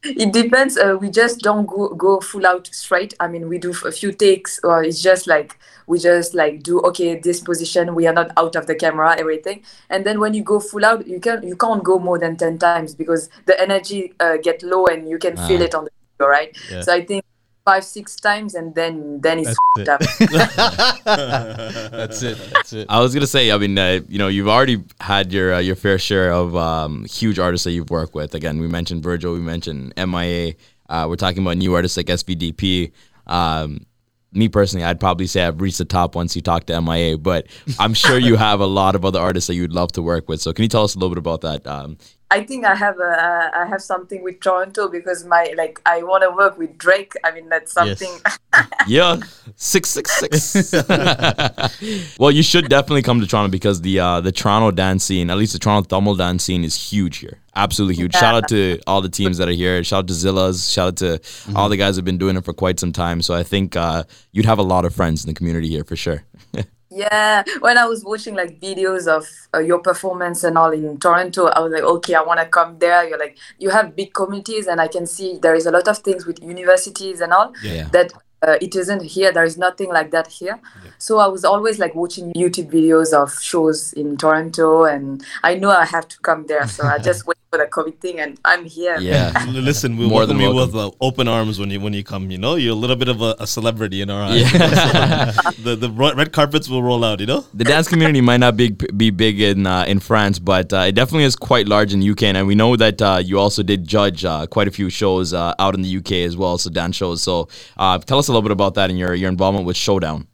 It 0.06 0.34
depends. 0.34 0.78
Uh, 0.78 0.98
we 1.00 1.10
just 1.10 1.40
don't 1.40 1.66
go, 1.66 1.90
go 1.90 2.20
full 2.20 2.46
out 2.46 2.68
straight. 2.68 3.16
I 3.20 3.28
mean, 3.28 3.50
we 3.50 3.58
do 3.58 3.74
a 3.86 3.92
few 3.92 4.12
takes, 4.12 4.60
or 4.64 4.84
it's 4.84 5.02
just 5.02 5.26
like 5.26 5.58
we 5.88 5.98
just 5.98 6.36
like 6.36 6.62
do 6.62 6.80
okay 6.82 7.20
this 7.20 7.40
position. 7.40 7.96
We 7.96 8.06
are 8.06 8.14
not 8.14 8.32
out 8.38 8.56
of 8.56 8.68
the 8.68 8.76
camera, 8.76 9.16
everything. 9.18 9.64
And 9.90 10.06
then 10.06 10.20
when 10.20 10.36
you 10.36 10.44
go 10.44 10.60
full 10.60 10.86
out, 10.86 11.08
you 11.08 11.20
can 11.20 11.42
you 11.42 11.56
can't 11.56 11.84
go 11.84 11.98
more 11.98 12.20
than 12.20 12.38
ten 12.38 12.60
times 12.60 12.94
because 12.94 13.30
the 13.48 13.60
energy 13.60 14.14
uh, 14.20 14.38
get 14.38 14.62
low 14.62 14.86
and 14.86 15.10
you 15.10 15.18
can 15.18 15.38
feel 15.48 15.62
it 15.62 15.74
on 15.74 15.86
the 15.86 15.92
video, 16.18 16.30
right? 16.30 16.58
Yeah. 16.70 16.82
So 16.82 16.94
I 16.94 17.04
think 17.04 17.26
five 17.66 17.84
six 17.84 18.16
times 18.16 18.54
and 18.54 18.76
then 18.76 19.20
then 19.22 19.40
it's 19.40 19.58
That's 19.76 19.90
up. 19.90 20.00
That's 21.04 22.22
it. 22.22 22.38
That's 22.54 22.74
it. 22.74 22.86
I 22.88 23.02
was 23.02 23.14
gonna 23.14 23.28
say, 23.28 23.52
I 23.52 23.58
mean, 23.58 23.78
uh, 23.78 24.02
you 24.08 24.20
know, 24.20 24.28
you've 24.28 24.48
already 24.48 24.84
had 25.02 25.34
your 25.34 25.56
uh, 25.56 25.60
your 25.60 25.76
fair 25.76 25.98
share 25.98 26.32
of 26.32 26.56
um, 26.56 27.06
huge 27.06 27.40
artists 27.40 27.66
that 27.66 27.72
you've 27.72 27.90
worked 27.90 28.14
with. 28.14 28.36
Again, 28.36 28.60
we 28.60 28.68
mentioned 28.68 29.04
Virgil, 29.04 29.34
we 29.34 29.40
mentioned 29.40 29.94
MIA. 29.98 30.54
Uh, 30.88 31.08
we're 31.10 31.16
talking 31.16 31.42
about 31.42 31.58
new 31.58 31.74
artists 31.74 31.98
like 31.98 32.06
SVDP. 32.06 32.92
Um, 33.26 33.88
me 34.32 34.50
personally, 34.50 34.86
I'd 34.86 35.00
probably 35.00 35.28
say 35.28 35.44
I've 35.44 35.62
reached 35.62 35.78
the 35.78 35.86
top 35.86 36.14
once 36.14 36.36
you 36.36 36.42
talk 36.42 36.66
to 36.66 36.80
MIA, 36.82 37.18
but 37.18 37.48
I'm 37.80 37.94
sure 37.94 38.20
you 38.20 38.36
have 38.48 38.60
a 38.60 38.66
lot 38.66 38.94
of 38.94 39.06
other 39.06 39.20
artists 39.20 39.48
that 39.48 39.56
you'd 39.56 39.74
love 39.74 39.92
to 39.94 40.02
work 40.02 40.30
with. 40.30 40.42
So, 40.42 40.54
can 40.54 40.64
you 40.64 40.70
tell 40.70 40.84
us 40.84 40.94
a 40.94 41.00
little 41.00 41.10
bit 41.10 41.18
about 41.18 41.42
that? 41.42 41.66
Um, 41.66 41.98
I 42.32 42.44
think 42.44 42.66
I 42.66 42.74
have 42.76 43.00
a 43.00 43.52
I 43.54 43.66
have 43.68 43.82
something 43.82 44.24
with 44.24 44.40
Toronto 44.40 44.88
because 44.88 45.26
my 45.26 45.54
like 45.58 45.80
I 45.86 46.02
want 46.04 46.24
to 46.24 46.32
work 46.32 46.58
with 46.58 46.78
Drake. 46.78 47.14
I 47.24 47.32
mean 47.32 47.50
that's 47.50 47.72
something. 47.72 48.12
yeah, 48.88 49.18
six 49.56 49.90
six 49.90 50.12
six. 50.12 50.74
well, 52.20 52.32
you 52.32 52.42
should 52.42 52.68
definitely 52.68 53.04
come 53.04 53.20
to 53.22 53.28
Toronto 53.28 53.52
because 53.52 53.82
the 53.82 54.00
uh, 54.00 54.22
the 54.22 54.32
Toronto 54.32 54.72
dance 54.72 55.04
scene, 55.04 55.30
at 55.30 55.38
least 55.38 55.54
the 55.54 55.60
Toronto 55.60 55.88
Tamil 55.88 56.16
dance 56.16 56.44
scene, 56.44 56.64
is 56.64 56.76
huge 56.76 57.18
here. 57.18 57.40
Absolutely 57.56 57.96
huge. 57.96 58.14
Shout 58.14 58.36
out 58.36 58.48
to 58.50 58.80
all 58.88 59.02
the 59.02 59.10
teams 59.10 59.38
that 59.38 59.48
are 59.48 59.54
here. 59.54 59.84
Shout 59.84 60.00
out 60.00 60.08
to 60.08 60.14
Zillas. 60.14 60.74
Shout 60.74 60.88
out 60.88 60.98
to 60.98 61.56
all 61.56 61.70
the 61.70 61.78
guys 61.78 61.96
who've 61.96 62.04
been 62.04 62.18
doing 62.18 62.36
it 62.36 62.44
for 62.44 62.54
quite 62.54 62.80
some 62.80 62.92
time. 62.92 63.22
So 63.22 63.34
I 63.34 63.44
think 63.44 63.76
uh, 63.76 64.04
you'd 64.32 64.46
have 64.46 64.60
a 64.60 64.64
lot 64.64 64.84
of 64.84 64.94
friends 64.94 65.24
in 65.24 65.30
the 65.30 65.36
community 65.36 65.70
here 65.70 65.84
for 65.84 65.96
sure. 65.96 66.26
Yeah, 66.96 67.44
when 67.60 67.78
I 67.78 67.86
was 67.86 68.06
watching 68.06 68.36
like 68.36 68.62
videos 68.62 69.06
of 69.08 69.28
uh, 69.54 69.60
your 69.60 69.80
performance 69.80 70.46
and 70.46 70.58
all 70.58 70.72
in 70.72 70.98
Toronto, 70.98 71.48
I 71.48 71.60
was 71.60 71.74
like, 71.74 71.84
okay, 71.84 72.16
I 72.16 72.22
want 72.22 72.40
to 72.40 72.46
come 72.46 72.80
there. 72.80 73.08
You're 73.08 73.20
like, 73.20 73.38
you 73.60 73.70
have 73.70 73.96
big 73.98 74.14
communities, 74.14 74.68
and 74.68 74.80
I 74.80 74.88
can 74.88 75.06
see 75.06 75.38
there 75.42 75.56
is 75.56 75.66
a 75.66 75.72
lot 75.72 75.88
of 75.90 75.98
things 76.00 76.26
with 76.26 76.42
universities 76.42 77.20
and 77.20 77.34
all 77.34 77.52
Yeah. 77.62 77.90
that 77.92 78.14
uh, 78.48 78.58
it 78.62 78.76
isn't 78.76 79.02
here. 79.04 79.32
There 79.34 79.44
is 79.44 79.58
nothing 79.58 79.90
like 79.90 80.12
that 80.12 80.28
here. 80.28 80.60
So 80.98 81.18
I 81.20 81.28
was 81.28 81.44
always 81.44 81.80
like 81.80 81.96
watching 81.96 82.32
YouTube 82.34 82.72
videos 82.72 83.12
of 83.12 83.34
shows 83.42 83.92
in 83.94 84.16
Toronto, 84.18 84.86
and 84.86 85.22
I 85.44 85.56
know 85.56 85.72
I 85.72 85.86
have 85.86 86.08
to 86.08 86.18
come 86.20 86.46
there. 86.48 86.66
So 86.68 86.86
I 86.86 86.98
just 87.00 87.26
wait 87.28 87.36
for 87.56 87.64
the 87.64 87.70
COVID 87.72 88.00
thing, 88.00 88.20
and 88.20 88.38
I'm 88.44 88.66
here. 88.66 88.98
Yeah. 89.00 89.46
Listen, 89.50 89.98
we 89.98 90.08
More 90.08 90.20
welcome 90.20 90.38
than 90.38 90.50
you 90.50 90.56
with 90.56 90.76
uh, 90.76 90.92
open 91.02 91.28
arms 91.28 91.60
when 91.60 91.70
you 91.70 91.80
when 91.80 91.94
you 91.94 92.04
come. 92.04 92.30
You 92.30 92.38
know, 92.38 92.56
you're 92.56 92.74
a 92.74 92.76
little 92.76 92.96
bit 92.96 93.08
of 93.08 93.22
a, 93.22 93.36
a 93.40 93.48
celebrity 93.48 94.02
in 94.02 94.10
our 94.10 94.24
eyes. 94.24 94.52
the 95.64 95.78
the 95.80 95.90
ro- 95.90 96.14
red 96.14 96.34
carpets 96.34 96.68
will 96.70 96.84
roll 96.84 97.04
out. 97.04 97.20
You 97.20 97.28
know. 97.28 97.46
the 97.54 97.64
dance 97.64 97.88
community 97.88 98.22
might 98.22 98.38
not 98.38 98.58
be 98.58 98.72
be 98.72 99.10
big 99.10 99.40
in 99.42 99.66
uh, 99.66 99.86
in 99.88 100.00
France, 100.00 100.40
but 100.40 100.74
uh, 100.74 100.90
it 100.90 100.96
definitely 100.96 101.26
is 101.26 101.36
quite 101.36 101.68
large 101.68 101.94
in 101.94 102.00
the 102.02 102.10
UK. 102.10 102.24
And 102.24 102.48
we 102.48 102.56
know 102.56 102.76
that 102.76 103.02
uh, 103.02 103.22
you 103.24 103.40
also 103.40 103.64
did 103.64 103.88
judge 103.88 104.26
uh, 104.26 104.48
quite 104.48 104.68
a 104.68 104.72
few 104.72 104.90
shows 104.90 105.34
uh, 105.34 105.54
out 105.60 105.76
in 105.76 105.82
the 105.82 105.98
UK 105.98 106.12
as 106.30 106.36
well, 106.36 106.58
so 106.58 106.70
dance 106.70 106.96
shows. 106.96 107.24
So 107.24 107.48
uh, 107.78 107.98
tell 108.00 108.20
us 108.20 108.28
a 108.28 108.32
little 108.32 108.42
bit 108.42 108.52
about 108.52 108.74
that 108.76 108.90
and 108.90 109.00
your 109.00 109.14
your 109.14 109.30
involvement 109.30 109.66
with 109.66 109.78
Showdown. 109.78 110.28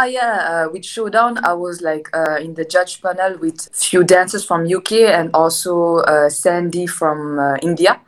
Ah, 0.00 0.04
yeah, 0.04 0.36
uh, 0.48 0.70
with 0.70 0.84
Showdown, 0.84 1.44
I 1.44 1.54
was 1.54 1.82
like 1.82 2.08
uh, 2.14 2.36
in 2.36 2.54
the 2.54 2.64
judge 2.64 3.02
panel 3.02 3.36
with 3.38 3.68
few 3.74 4.04
dancers 4.04 4.44
from 4.44 4.72
UK 4.72 4.92
and 5.10 5.28
also 5.34 5.96
uh, 5.96 6.28
Sandy 6.30 6.86
from 6.86 7.40
uh, 7.40 7.56
India. 7.62 8.00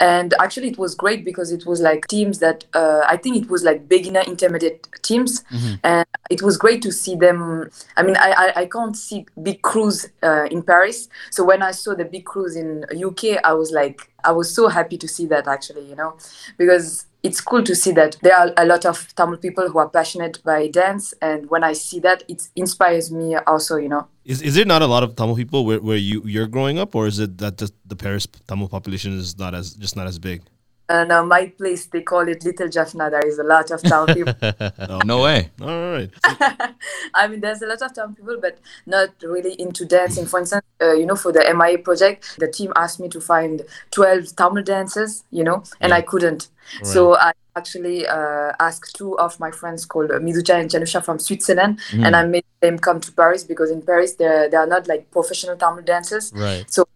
And 0.00 0.32
actually, 0.40 0.68
it 0.68 0.78
was 0.78 0.94
great 0.94 1.26
because 1.26 1.52
it 1.52 1.66
was 1.66 1.82
like 1.82 2.06
teams 2.06 2.38
that 2.38 2.64
uh, 2.72 3.02
I 3.06 3.18
think 3.18 3.36
it 3.36 3.50
was 3.50 3.64
like 3.64 3.86
beginner 3.86 4.22
intermediate 4.26 4.88
teams, 5.02 5.44
and 5.84 6.06
it 6.30 6.40
was 6.40 6.56
great 6.56 6.80
to 6.82 6.90
see 6.92 7.16
them. 7.16 7.70
I 7.98 8.02
mean, 8.02 8.16
I 8.16 8.30
I, 8.44 8.60
I 8.62 8.66
can't 8.66 8.96
see 8.96 9.26
big 9.42 9.60
crews 9.60 10.08
uh, 10.22 10.44
in 10.50 10.62
Paris, 10.62 11.08
so 11.30 11.44
when 11.44 11.60
I 11.62 11.72
saw 11.72 11.94
the 11.94 12.06
big 12.06 12.24
crews 12.24 12.56
in 12.56 12.84
UK, 13.08 13.40
I 13.44 13.52
was 13.52 13.72
like, 13.72 14.10
I 14.24 14.32
was 14.32 14.54
so 14.54 14.68
happy 14.68 14.96
to 14.98 15.08
see 15.08 15.26
that 15.26 15.46
actually, 15.46 15.88
you 15.88 15.96
know, 15.96 16.16
because 16.58 17.06
it's 17.26 17.40
cool 17.40 17.62
to 17.64 17.74
see 17.74 17.92
that 17.92 18.16
there 18.22 18.36
are 18.40 18.52
a 18.56 18.64
lot 18.72 18.84
of 18.86 18.96
Tamil 19.16 19.38
people 19.38 19.68
who 19.70 19.78
are 19.78 19.90
passionate 19.98 20.36
by 20.44 20.68
dance, 20.68 21.04
and 21.20 21.50
when 21.50 21.62
I 21.70 21.72
see 21.74 21.98
that, 22.00 22.22
it 22.28 22.40
inspires 22.54 23.10
me 23.10 23.26
also, 23.52 23.76
you 23.76 23.90
know. 23.94 24.06
Is 24.24 24.42
is 24.42 24.54
there 24.54 24.68
not 24.74 24.82
a 24.82 24.90
lot 24.94 25.02
of 25.02 25.10
Tamil 25.16 25.36
people 25.36 25.60
where, 25.66 25.80
where 25.80 26.00
you 26.10 26.22
you're 26.24 26.50
growing 26.56 26.78
up, 26.78 26.94
or 26.94 27.06
is 27.06 27.18
it 27.18 27.38
that 27.38 27.58
just 27.62 27.74
the 27.92 27.96
Paris 27.96 28.26
Tamil 28.48 28.68
population 28.68 29.10
is 29.18 29.38
not 29.38 29.52
as 29.54 29.74
just 29.74 29.96
not 29.96 30.06
as 30.06 30.18
big? 30.18 30.38
And 30.88 31.10
uh, 31.10 31.24
my 31.24 31.46
place, 31.46 31.86
they 31.86 32.02
call 32.02 32.28
it 32.28 32.44
Little 32.44 32.68
Jaffna. 32.68 33.10
There 33.10 33.26
is 33.26 33.38
a 33.38 33.42
lot 33.42 33.70
of 33.70 33.82
Tamil 33.82 34.14
people. 34.14 34.34
No 35.04 35.22
way. 35.22 35.50
All 35.60 35.92
right. 35.92 36.10
I 37.14 37.26
mean, 37.28 37.40
there's 37.40 37.62
a 37.62 37.66
lot 37.66 37.82
of 37.82 37.92
Tamil 37.92 38.14
people, 38.14 38.38
but 38.40 38.58
not 38.86 39.10
really 39.22 39.54
into 39.60 39.84
dancing. 39.84 40.26
For 40.26 40.40
instance, 40.40 40.64
uh, 40.80 40.92
you 40.92 41.06
know, 41.06 41.16
for 41.16 41.32
the 41.32 41.42
MIA 41.56 41.78
project, 41.78 42.36
the 42.38 42.48
team 42.48 42.72
asked 42.76 43.00
me 43.00 43.08
to 43.08 43.20
find 43.20 43.62
12 43.90 44.36
Tamil 44.36 44.62
dancers, 44.62 45.24
you 45.30 45.42
know, 45.42 45.64
and 45.80 45.92
I 45.92 46.02
couldn't. 46.02 46.48
Right. 46.76 46.86
So 46.86 47.16
I 47.16 47.32
actually 47.56 48.06
uh, 48.06 48.52
asked 48.60 48.94
two 48.96 49.18
of 49.18 49.40
my 49.40 49.50
friends 49.50 49.86
called 49.86 50.10
Mizucha 50.10 50.60
and 50.60 50.70
Janusha 50.70 51.02
from 51.04 51.18
Switzerland, 51.18 51.80
and 51.92 52.14
I 52.14 52.24
made 52.24 52.44
them 52.60 52.78
come 52.78 53.00
to 53.00 53.12
Paris 53.12 53.44
because 53.44 53.70
in 53.70 53.82
Paris, 53.82 54.14
they 54.14 54.48
they 54.50 54.56
are 54.56 54.66
not 54.66 54.86
like 54.86 55.10
professional 55.10 55.56
Tamil 55.56 55.82
dancers. 55.82 56.32
Right. 56.34 56.70
So, 56.70 56.86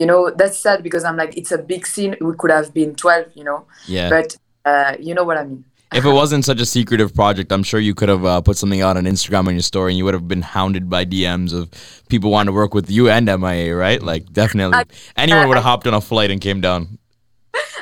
you 0.00 0.06
know, 0.06 0.30
that's 0.30 0.58
sad 0.58 0.82
because 0.82 1.04
I'm 1.04 1.16
like, 1.16 1.36
it's 1.36 1.52
a 1.52 1.58
big 1.58 1.86
scene. 1.86 2.16
We 2.20 2.34
could 2.36 2.50
have 2.50 2.72
been 2.74 2.94
12, 2.96 3.26
you 3.34 3.44
know, 3.44 3.66
Yeah. 3.86 4.08
but 4.10 4.36
uh, 4.64 4.96
you 4.98 5.14
know 5.14 5.24
what 5.24 5.36
I 5.36 5.44
mean. 5.44 5.64
If 5.92 6.04
it 6.04 6.10
wasn't 6.10 6.44
such 6.44 6.60
a 6.60 6.66
secretive 6.66 7.12
project, 7.16 7.50
I'm 7.52 7.64
sure 7.64 7.80
you 7.80 7.94
could 7.94 8.08
have 8.08 8.24
uh, 8.24 8.40
put 8.40 8.56
something 8.56 8.80
out 8.80 8.96
on 8.96 9.04
Instagram 9.04 9.48
on 9.48 9.54
your 9.54 9.62
story, 9.62 9.90
and 9.92 9.98
you 9.98 10.04
would 10.04 10.14
have 10.14 10.28
been 10.28 10.42
hounded 10.42 10.88
by 10.88 11.04
DMs 11.04 11.52
of 11.52 11.68
people 12.08 12.30
wanting 12.30 12.52
to 12.52 12.56
work 12.56 12.74
with 12.74 12.88
you 12.88 13.10
and 13.10 13.26
MIA, 13.26 13.74
right? 13.74 14.00
Like 14.00 14.32
definitely, 14.32 14.76
I- 14.78 14.84
anyone 15.16 15.48
would 15.48 15.56
have 15.56 15.64
hopped 15.64 15.86
on 15.88 15.94
a 15.94 16.00
flight 16.00 16.30
and 16.30 16.40
came 16.40 16.60
down. 16.60 16.98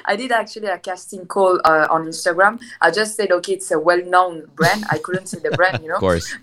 I 0.06 0.16
did 0.16 0.32
actually 0.32 0.68
a 0.68 0.78
casting 0.78 1.26
call 1.26 1.60
uh, 1.66 1.86
on 1.90 2.06
Instagram. 2.06 2.58
I 2.80 2.90
just 2.90 3.14
said, 3.14 3.30
okay, 3.30 3.52
it's 3.52 3.70
a 3.70 3.78
well-known 3.78 4.46
brand. 4.54 4.84
I 4.90 4.96
couldn't 4.96 5.26
say 5.26 5.38
the 5.40 5.50
brand, 5.50 5.76
you 5.82 5.88
know. 5.90 5.96
Of 5.96 6.00
course. 6.00 6.34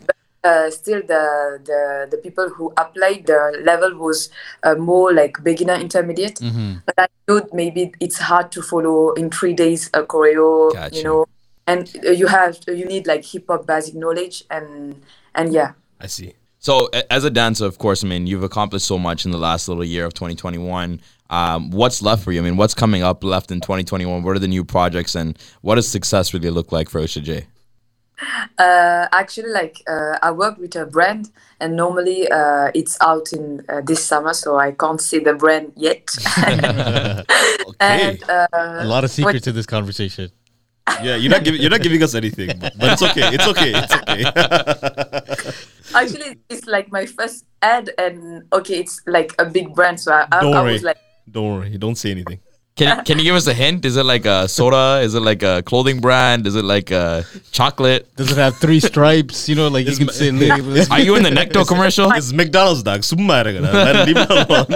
Uh, 0.45 0.69
still, 0.69 1.01
the, 1.01 1.59
the 1.65 2.07
the 2.11 2.17
people 2.17 2.47
who 2.49 2.71
applied, 2.77 3.25
the 3.25 3.61
level 3.63 3.95
was 3.97 4.29
uh, 4.61 4.75
more 4.75 5.11
like 5.11 5.43
beginner 5.43 5.73
intermediate. 5.73 6.39
But 6.85 6.95
I 6.99 7.07
knew 7.27 7.41
maybe 7.51 7.93
it's 7.99 8.19
hard 8.19 8.51
to 8.51 8.61
follow 8.61 9.13
in 9.13 9.31
three 9.31 9.53
days 9.53 9.89
a 9.95 10.03
choreo, 10.03 10.71
Gotcha. 10.71 10.95
you 10.95 11.03
know. 11.03 11.25
And 11.65 11.91
uh, 12.05 12.11
you 12.11 12.27
have 12.27 12.59
you 12.67 12.85
need 12.85 13.07
like 13.07 13.25
hip 13.25 13.45
hop 13.49 13.65
basic 13.65 13.95
knowledge 13.95 14.43
and 14.51 15.01
and 15.33 15.51
yeah. 15.51 15.71
I 15.99 16.05
see. 16.07 16.35
So, 16.59 16.89
as 17.09 17.23
a 17.23 17.29
dancer, 17.29 17.65
of 17.65 17.77
course, 17.77 18.03
I 18.03 18.07
mean, 18.07 18.27
you've 18.27 18.43
accomplished 18.43 18.85
so 18.85 18.97
much 18.97 19.25
in 19.25 19.31
the 19.31 19.37
last 19.37 19.67
little 19.67 19.83
year 19.83 20.05
of 20.05 20.13
2021. 20.13 21.01
Um, 21.29 21.71
what's 21.71 22.01
left 22.01 22.23
for 22.23 22.31
you? 22.31 22.41
I 22.41 22.43
mean, 22.43 22.57
what's 22.57 22.73
coming 22.73 23.03
up 23.03 23.23
left 23.23 23.51
in 23.51 23.61
2021? 23.61 24.23
What 24.23 24.35
are 24.35 24.39
the 24.39 24.47
new 24.47 24.63
projects, 24.63 25.15
and 25.15 25.37
what 25.61 25.75
does 25.75 25.87
success 25.87 26.33
really 26.33 26.49
look 26.49 26.71
like 26.71 26.89
for 26.89 27.01
Usha 27.01 27.21
J? 27.23 27.47
Uh, 28.57 29.07
actually, 29.11 29.49
like 29.51 29.81
uh, 29.87 30.17
I 30.21 30.31
work 30.31 30.57
with 30.57 30.75
a 30.75 30.85
brand, 30.85 31.31
and 31.59 31.75
normally 31.75 32.29
uh, 32.29 32.71
it's 32.73 32.97
out 33.01 33.33
in 33.33 33.61
uh, 33.67 33.81
this 33.85 34.03
summer, 34.05 34.33
so 34.33 34.57
I 34.57 34.71
can't 34.71 35.01
see 35.01 35.19
the 35.19 35.33
brand 35.33 35.73
yet. 35.75 36.07
Okay. 37.65 37.75
and 37.79 38.23
uh, 38.29 38.47
A 38.53 38.85
lot 38.85 39.03
of 39.03 39.11
secrets 39.11 39.43
to 39.45 39.51
this 39.51 39.65
conversation. 39.65 40.29
Yeah, 41.01 41.15
you're 41.15 41.31
not 41.31 41.43
giving 41.43 41.59
you're 41.61 41.71
not 41.71 41.81
giving 41.81 42.01
us 42.03 42.13
anything, 42.13 42.51
but, 42.59 42.73
but 42.77 42.93
it's 42.93 43.01
okay. 43.01 43.33
It's 43.33 43.47
okay. 43.47 43.71
It's 43.73 43.93
okay. 43.95 44.21
actually, 45.95 46.37
it's 46.47 46.67
like 46.67 46.91
my 46.91 47.05
first 47.07 47.45
ad, 47.61 47.89
and 47.97 48.43
okay, 48.53 48.79
it's 48.79 49.01
like 49.07 49.33
a 49.39 49.45
big 49.45 49.73
brand, 49.73 49.99
so 49.99 50.13
I, 50.13 50.27
I, 50.31 50.41
Don't 50.41 50.53
I 50.53 50.61
worry. 50.61 50.73
was 50.73 50.83
like, 50.83 50.97
Don't 51.29 51.57
worry. 51.59 51.77
Don't 51.77 51.95
say 51.97 52.11
anything. 52.11 52.39
Can 52.75 52.87
uh-huh. 52.89 53.03
can 53.03 53.17
you 53.19 53.23
give 53.23 53.35
us 53.35 53.47
a 53.47 53.53
hint? 53.53 53.85
Is 53.85 53.95
it 53.95 54.03
like 54.03 54.25
a 54.25 54.49
soda? 54.49 54.99
Is 55.01 55.15
it 55.15 55.21
like 55.21 55.43
a 55.43 55.63
clothing 55.63 56.01
brand? 56.01 56.45
Is 56.45 56.57
it 56.57 56.65
like 56.65 56.91
a 56.91 57.23
chocolate? 57.53 58.13
Does 58.17 58.33
it 58.33 58.37
have 58.37 58.57
three 58.57 58.81
stripes? 58.81 59.47
You 59.47 59.55
know, 59.55 59.69
like 59.69 59.87
It's 59.87 59.97
you 59.97 60.05
can 60.05 60.07
ma- 60.07 60.11
say. 60.11 60.29
label- 60.31 60.77
Are 60.91 60.99
you 60.99 61.15
in 61.15 61.23
the 61.23 61.29
Necto 61.29 61.65
commercial? 61.65 62.11
It's 62.11 62.33
McDonald's 62.33 62.83
dog. 62.83 63.05
Summa 63.05 63.45
regana. 63.45 63.71
Let- 63.85 64.05
Leave 64.07 64.17
it 64.19 64.29
alone. 64.29 64.67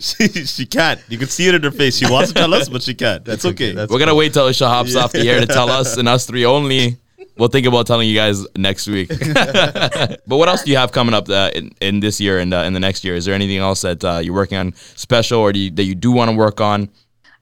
she 0.00 0.28
she 0.46 0.64
can't. 0.64 1.00
You 1.08 1.18
can 1.18 1.26
see 1.26 1.48
it 1.48 1.56
in 1.56 1.62
her 1.64 1.72
face. 1.72 1.96
She 1.96 2.08
wants 2.08 2.28
to 2.32 2.38
tell 2.38 2.54
us, 2.54 2.68
but 2.68 2.84
she 2.84 2.94
can't. 2.94 3.24
That's 3.24 3.44
okay. 3.44 3.72
That's 3.72 3.90
We're 3.90 3.98
gonna 3.98 4.14
wait 4.14 4.32
till 4.34 4.46
Usha 4.48 4.68
hops 4.68 4.94
off 4.94 5.10
the 5.10 5.28
air 5.28 5.40
to 5.40 5.46
tell 5.46 5.70
us, 5.70 5.96
and 5.96 6.08
us 6.08 6.24
three 6.24 6.44
only. 6.44 6.98
We'll 7.38 7.48
think 7.48 7.66
about 7.66 7.86
telling 7.86 8.08
you 8.08 8.14
guys 8.14 8.46
next 8.56 8.86
week. 8.86 9.08
but 9.34 10.20
what 10.26 10.48
else 10.48 10.62
do 10.62 10.70
you 10.70 10.76
have 10.76 10.92
coming 10.92 11.14
up 11.14 11.28
uh, 11.28 11.50
in, 11.54 11.72
in 11.80 12.00
this 12.00 12.20
year 12.20 12.38
and 12.38 12.52
uh, 12.52 12.58
in 12.58 12.72
the 12.72 12.80
next 12.80 13.04
year? 13.04 13.14
Is 13.14 13.24
there 13.24 13.34
anything 13.34 13.58
else 13.58 13.82
that 13.82 14.04
uh, 14.04 14.18
you're 14.18 14.34
working 14.34 14.58
on 14.58 14.74
special, 14.96 15.40
or 15.40 15.52
do 15.52 15.58
you, 15.58 15.70
that 15.70 15.84
you 15.84 15.94
do 15.94 16.12
want 16.12 16.30
to 16.30 16.36
work 16.36 16.60
on? 16.60 16.90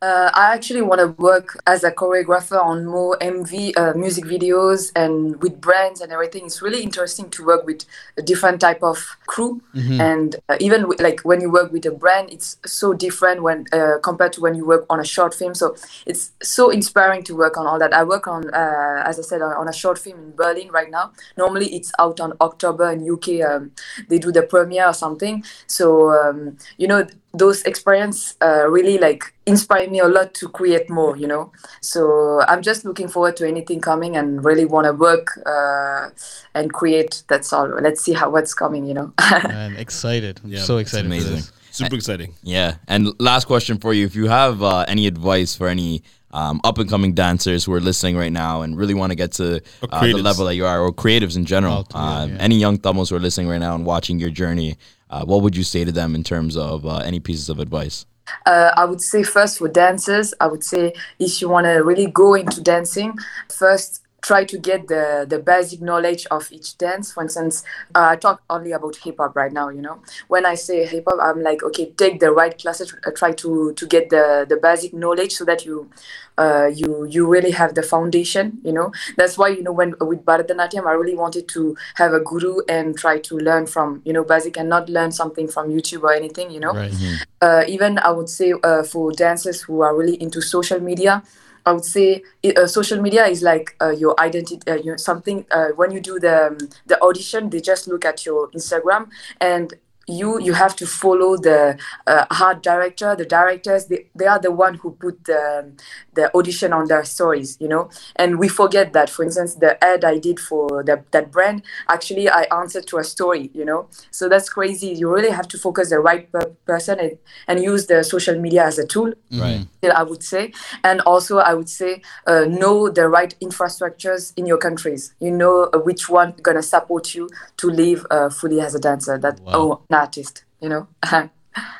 Uh, 0.03 0.31
I 0.33 0.55
actually 0.55 0.81
want 0.81 1.01
to 1.01 1.09
work 1.23 1.61
as 1.67 1.85
a 1.85 1.91
choreographer 1.93 2.59
on 2.59 2.87
more 2.87 3.19
MV 3.19 3.77
uh, 3.77 3.93
music 3.93 4.25
videos 4.25 4.91
and 4.97 5.37
with 5.43 5.61
brands 5.61 6.01
and 6.01 6.11
everything. 6.11 6.47
It's 6.47 6.63
really 6.63 6.83
interesting 6.83 7.29
to 7.29 7.45
work 7.45 7.67
with 7.67 7.85
a 8.17 8.23
different 8.23 8.63
type 8.63 8.83
of 8.83 8.97
crew, 9.27 9.61
and 10.01 10.37
uh, 10.49 10.57
even 10.59 10.89
with, 10.89 11.03
like 11.03 11.21
when 11.21 11.43
you 11.43 11.51
work 11.51 11.71
with 11.71 11.85
a 11.85 11.91
brand, 11.91 12.33
it's 12.33 12.57
so 12.65 12.95
different 12.95 13.43
when 13.43 13.67
uh, 13.75 13.99
compared 14.03 14.33
to 14.35 14.41
when 14.41 14.55
you 14.55 14.65
work 14.65 14.87
on 14.89 15.01
a 15.01 15.05
short 15.05 15.35
film. 15.35 15.55
So 15.55 15.77
it's 16.07 16.33
so 16.43 16.71
inspiring 16.71 17.23
to 17.25 17.37
work 17.37 17.59
on 17.59 17.67
all 17.67 17.79
that. 17.79 17.93
I 17.93 18.03
work 18.03 18.27
on, 18.27 18.49
uh, 18.55 19.03
as 19.05 19.19
I 19.19 19.23
said, 19.23 19.43
on, 19.43 19.53
on 19.53 19.69
a 19.69 19.73
short 19.73 19.99
film 19.99 20.19
in 20.19 20.35
Berlin 20.35 20.71
right 20.71 20.91
now. 20.91 21.13
Normally 21.37 21.75
it's 21.75 21.93
out 21.99 22.21
on 22.21 22.33
October 22.41 22.91
in 22.91 23.07
UK. 23.07 23.43
Um, 23.47 23.73
they 24.09 24.19
do 24.19 24.33
the 24.33 24.45
premiere 24.45 24.87
or 24.87 24.95
something. 24.95 25.45
So 25.67 26.11
um, 26.11 26.57
you 26.79 26.89
know 26.89 27.07
those 27.33 27.63
experience 27.63 28.35
uh, 28.43 28.67
really 28.69 28.99
like 28.99 29.33
inspire 29.47 29.89
me 29.89 30.01
a 30.01 30.09
lot 30.09 30.35
to 30.35 30.49
create 30.49 30.91
more 30.91 31.17
you 31.17 31.27
know 31.27 31.53
so 31.81 32.41
i'm 32.49 32.61
just 32.61 32.85
looking 32.85 33.07
forward 33.09 33.37
to 33.37 33.47
anything 33.47 33.81
coming 33.81 34.17
and 34.17 34.45
really 34.45 34.65
want 34.65 34.85
to 34.85 34.93
work 34.93 35.29
uh, 35.47 36.09
and 36.55 36.73
create 36.73 37.23
that's 37.29 37.53
all 37.53 37.69
let's 37.81 38.03
see 38.03 38.13
how 38.13 38.29
what's 38.29 38.53
coming 38.55 38.85
you 38.85 38.95
know 38.95 39.13
excited. 39.19 39.51
I'm 39.55 39.77
excited 39.77 40.41
Yeah, 40.45 40.61
so 40.63 40.79
it's 40.79 40.91
excited. 40.91 41.07
amazing. 41.07 41.43
Super 41.73 41.95
exciting. 41.95 42.35
Yeah. 42.43 42.77
And 42.89 43.15
last 43.21 43.47
question 43.47 43.79
for 43.79 43.95
you: 43.95 44.05
If 44.05 44.17
you 44.17 44.27
have 44.27 44.61
uh, 44.61 44.85
any 44.89 45.07
advice 45.07 45.55
for 45.55 45.69
any 45.69 46.03
um, 46.33 46.61
up 46.65 46.79
and 46.79 46.91
coming 46.91 47.15
dancers 47.15 47.65
who 47.65 47.73
are 47.73 47.81
listening 47.81 48.17
right 48.17 48.33
now 48.33 48.63
and 48.63 48.77
really 48.77 48.93
want 48.95 49.13
to 49.13 49.15
get 49.17 49.31
to 49.33 49.63
uh, 49.89 50.01
the 50.03 50.15
level 50.15 50.47
that 50.47 50.57
you 50.57 50.67
are, 50.67 50.81
or 50.81 50.93
creatives 50.93 51.37
in 51.37 51.45
general, 51.45 51.75
All 51.75 51.83
three, 51.85 52.01
uh, 52.01 52.27
yeah. 52.27 52.37
any 52.41 52.59
young 52.59 52.77
thumbos 52.77 53.11
who 53.11 53.17
are 53.17 53.21
listening 53.21 53.47
right 53.49 53.61
now 53.61 53.77
and 53.77 53.87
watching 53.87 54.19
your 54.19 54.31
journey, 54.31 54.79
uh, 55.11 55.25
what 55.25 55.43
would 55.43 55.57
you 55.57 55.65
say 55.65 55.85
to 55.85 55.93
them 55.93 56.15
in 56.15 56.25
terms 56.25 56.57
of 56.57 56.87
uh, 56.87 56.97
any 56.99 57.21
pieces 57.21 57.49
of 57.49 57.59
advice? 57.59 58.07
uh, 58.47 58.73
I 58.77 58.85
would 58.85 59.01
say 59.01 59.23
first 59.23 59.59
for 59.59 59.69
dancers, 59.69 60.35
I 60.41 60.47
would 60.47 60.65
say 60.65 60.95
if 61.19 61.41
you 61.41 61.49
want 61.49 61.67
to 61.67 61.79
really 61.83 62.07
go 62.07 62.35
into 62.35 62.61
dancing, 62.61 63.15
first 63.49 64.00
try 64.23 64.45
to 64.45 64.59
get 64.59 64.89
the 64.89 65.27
the 65.29 65.39
basic 65.39 65.81
knowledge 65.81 66.27
of 66.31 66.51
each 66.53 66.77
dance. 66.79 67.13
For 67.13 67.23
instance, 67.23 67.65
uh, 67.95 68.09
I 68.11 68.17
talk 68.17 68.43
only 68.51 68.73
about 68.73 68.97
hip 68.97 69.17
hop 69.19 69.37
right 69.37 69.53
now. 69.53 69.69
You 69.69 69.83
know, 69.83 70.03
when 70.29 70.47
I 70.47 70.55
say 70.55 70.87
hip 70.87 71.05
hop, 71.09 71.19
I'm 71.23 71.43
like, 71.43 71.63
okay, 71.63 71.91
take 71.97 72.21
the 72.21 72.31
right 72.33 72.57
classes, 72.57 72.95
uh, 73.07 73.11
try 73.13 73.33
to 73.33 73.73
to 73.75 73.87
get 73.87 74.11
the 74.11 74.47
the 74.49 74.57
basic 74.57 74.93
knowledge 74.95 75.33
so 75.35 75.45
that 75.45 75.65
you. 75.65 75.91
Uh, 76.39 76.71
you 76.75 77.05
you 77.11 77.27
really 77.27 77.51
have 77.51 77.75
the 77.75 77.83
foundation 77.83 78.59
you 78.65 78.73
know 78.73 78.91
that's 79.19 79.37
why 79.37 79.49
you 79.49 79.63
know 79.63 79.73
when 79.73 79.95
with 80.01 80.25
Bharatanatyam 80.25 80.87
I 80.87 80.93
really 80.93 81.15
wanted 81.15 81.47
to 81.49 81.77
have 81.97 82.15
a 82.15 82.21
guru 82.21 82.63
and 82.67 82.97
try 82.97 83.19
to 83.19 83.37
learn 83.37 83.67
from 83.67 84.01
you 84.07 84.15
know 84.15 84.25
basic 84.25 84.57
and 84.57 84.67
not 84.71 84.89
learn 84.89 85.13
something 85.13 85.49
from 85.49 85.69
YouTube 85.69 86.03
or 86.03 86.15
anything 86.15 86.51
you 86.51 86.61
know 86.61 86.73
Right. 86.73 86.95
uh, 87.43 87.65
even 87.69 87.99
I 87.99 88.11
would 88.11 88.31
say 88.31 88.55
uh, 88.63 88.83
for 88.85 89.13
dancers 89.13 89.61
who 89.63 89.83
are 89.83 89.95
really 89.95 90.15
into 90.23 90.41
social 90.41 90.81
media, 90.81 91.23
I 91.67 91.73
would 91.73 91.85
say 91.85 92.23
uh, 92.57 92.67
social 92.67 93.01
media 93.01 93.27
is 93.27 93.43
like 93.43 93.77
uh, 93.81 93.91
your 93.91 94.19
identity. 94.21 94.61
Uh, 94.67 94.77
you 94.77 94.99
something 94.99 95.47
uh, 95.51 95.69
when 95.77 95.91
you 95.91 96.01
do 96.01 96.19
the 96.19 96.49
um, 96.49 96.59
the 96.87 97.01
audition, 97.03 97.51
they 97.51 97.61
just 97.61 97.89
look 97.89 98.05
at 98.05 98.25
your 98.27 98.51
Instagram 98.51 99.09
and 99.41 99.75
you 100.11 100.41
you 100.41 100.53
have 100.55 100.75
to 100.77 100.87
follow 100.87 101.37
the 101.37 101.79
uh, 102.07 102.27
art 102.41 102.63
director. 102.63 103.15
The 103.17 103.25
directors 103.25 103.87
they, 103.87 104.07
they 104.15 104.27
are 104.27 104.39
the 104.39 104.53
one 104.53 104.75
who 104.75 104.93
put 104.93 105.25
the, 105.25 105.73
the 106.15 106.35
audition 106.37 106.73
on 106.73 106.89
their 106.89 107.05
stories 107.05 107.57
you 107.61 107.69
know? 107.69 107.91
And 108.17 108.39
we 108.39 108.49
forget 108.49 108.93
that 108.93 109.11
for 109.11 109.25
instance 109.25 109.55
the 109.55 109.83
ad 109.83 110.05
i 110.05 110.19
did 110.19 110.39
for 110.41 110.83
the, 110.83 111.03
that 111.11 111.31
brand 111.31 111.63
actually 111.89 112.29
i 112.29 112.47
answered 112.51 112.87
to 112.89 112.99
a 112.99 113.05
story 113.05 113.51
you 113.55 113.65
know? 113.65 113.89
So 114.11 114.29
that's 114.29 114.49
crazy. 114.49 114.89
You 114.89 115.13
really 115.13 115.31
have 115.31 115.49
to 115.49 115.59
focus 115.59 115.91
the 115.91 116.01
right 116.01 116.31
per- 116.31 116.53
person 116.67 116.99
and, 116.99 117.19
and 117.49 117.63
use 117.63 117.87
the 117.87 118.03
social 118.03 118.39
media 118.39 118.65
as 118.65 118.79
a 118.79 118.87
tool. 118.87 119.13
Right. 119.33 119.67
still, 119.79 119.93
I 119.97 120.03
would 120.03 120.23
say. 120.23 120.53
And 120.85 121.01
also, 121.03 121.39
I 121.39 121.55
would 121.55 121.69
say, 121.69 122.03
uh, 122.27 122.45
know 122.45 122.89
the 122.89 123.09
right 123.09 123.35
infrastructures 123.41 124.33
in 124.37 124.47
your 124.47 124.59
countries. 124.59 125.15
You 125.21 125.31
know 125.31 125.71
uh, 125.73 125.79
which 125.79 126.09
one 126.09 126.35
gonna 126.43 126.63
support 126.63 127.15
you 127.15 127.29
to 127.59 127.67
live 127.69 128.07
uh, 128.11 128.31
fully 128.31 128.61
as 128.61 128.75
a 128.75 128.79
dancer, 128.79 129.19
that 129.19 129.41
oh, 129.47 129.81
an 129.91 129.97
artist. 130.01 130.45
You 130.61 130.69
know. 130.69 130.89
I 131.03 131.29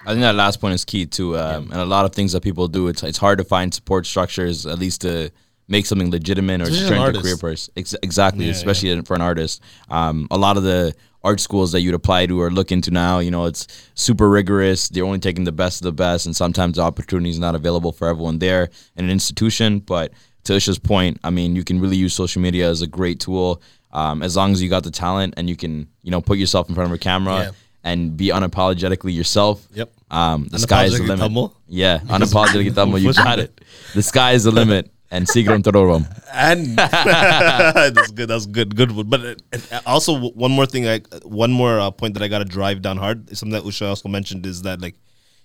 think 0.07 0.21
that 0.21 0.35
last 0.35 0.61
point 0.61 0.75
is 0.75 0.85
key 0.85 1.07
too, 1.07 1.39
um, 1.39 1.71
and 1.71 1.81
a 1.81 1.85
lot 1.85 2.05
of 2.05 2.13
things 2.13 2.33
that 2.33 2.43
people 2.43 2.67
do. 2.69 2.89
It's 2.89 3.03
it's 3.03 3.19
hard 3.19 3.39
to 3.39 3.45
find 3.45 3.73
support 3.73 4.07
structures, 4.07 4.67
at 4.67 4.79
least 4.79 5.03
to 5.03 5.31
make 5.69 5.87
something 5.87 6.11
legitimate 6.11 6.61
or 6.63 6.65
to 6.67 6.71
Especially 6.73 6.97
an 6.97 7.01
turn 7.01 7.09
into 7.09 7.19
a 7.19 7.23
career 7.23 7.33
artist. 7.35 7.41
person. 7.41 7.73
Ex- 7.77 7.97
exactly, 8.03 8.45
Yeah, 8.47 8.51
especially 8.53 9.03
for 9.03 9.15
an 9.15 9.21
artist. 9.23 9.63
Um, 9.89 10.27
a 10.31 10.37
lot 10.37 10.57
of 10.57 10.65
the 10.65 10.95
art 11.23 11.39
schools 11.39 11.71
that 11.73 11.81
you'd 11.83 11.95
apply 11.95 12.27
to 12.27 12.41
or 12.41 12.51
look 12.51 12.73
into 12.73 12.91
now, 12.91 13.21
you 13.21 13.31
know, 13.31 13.45
it's 13.45 13.67
super 13.95 14.29
rigorous. 14.29 14.89
They're 14.89 15.05
only 15.05 15.21
taking 15.21 15.45
the 15.45 15.53
best 15.53 15.81
of 15.81 15.85
the 15.85 15.93
best, 15.93 16.27
and 16.27 16.35
sometimes 16.35 16.77
the 16.77 16.83
opportunity 16.83 17.31
is 17.31 17.39
not 17.39 17.55
available 17.55 17.93
for 17.93 18.09
everyone 18.09 18.39
there 18.41 18.71
in 18.97 19.05
an 19.05 19.11
institution. 19.11 19.79
But 19.79 20.13
to 20.45 20.55
Usha's 20.55 20.79
point, 20.79 21.21
I 21.23 21.31
mean, 21.31 21.55
you 21.55 21.63
can 21.63 21.81
really 21.81 21.97
use 21.97 22.15
social 22.15 22.43
media 22.43 22.69
as 22.69 22.83
a 22.83 22.87
great 22.89 23.21
tool 23.21 23.63
um, 23.93 24.23
as 24.23 24.37
long 24.37 24.53
as 24.53 24.63
you 24.63 24.69
got 24.69 24.83
the 24.83 24.91
talent 24.91 25.35
and 25.37 25.49
you 25.49 25.57
can, 25.57 25.89
you 26.03 26.11
know, 26.11 26.21
put 26.21 26.39
yourself 26.39 26.69
in 26.69 26.75
front 26.75 26.91
of 26.91 26.95
a 26.95 26.99
camera. 26.99 27.53
And 27.83 28.17
be 28.17 28.29
unapologetically 28.29 29.15
yourself. 29.15 29.67
Yep. 29.73 29.91
Um, 30.11 30.49
the 30.49 30.59
sky 30.59 30.85
is 30.85 30.99
the 30.99 31.17
limit. 31.17 31.53
Yeah, 31.67 31.99
unapologetically. 32.01 33.01
You 33.01 33.13
got 33.25 33.39
it. 33.39 33.59
The 33.95 34.03
sky 34.03 34.33
is 34.33 34.45
the 34.45 34.51
limit. 34.51 34.91
And 35.13 35.27
Sigrom 35.27 35.63
Tororom. 35.63 36.07
And 36.33 36.77
that's 36.77 38.13
good. 38.13 38.29
That's 38.29 38.47
good. 38.47 38.77
Good. 38.77 38.93
one. 38.93 39.09
But 39.09 39.43
uh, 39.53 39.81
also 39.85 40.31
one 40.31 40.53
more 40.53 40.67
thing. 40.67 40.87
I 40.87 41.01
one 41.25 41.51
more 41.51 41.81
uh, 41.81 41.91
point 41.91 42.15
that 42.15 42.23
I 42.23 42.29
got 42.29 42.39
to 42.39 42.45
drive 42.45 42.83
down 42.83 42.99
hard. 42.99 43.37
Something 43.37 43.55
that 43.59 43.65
Usha 43.65 43.89
also 43.89 44.09
mentioned 44.09 44.47
is 44.47 44.63
that 44.63 44.81
like 44.81 44.95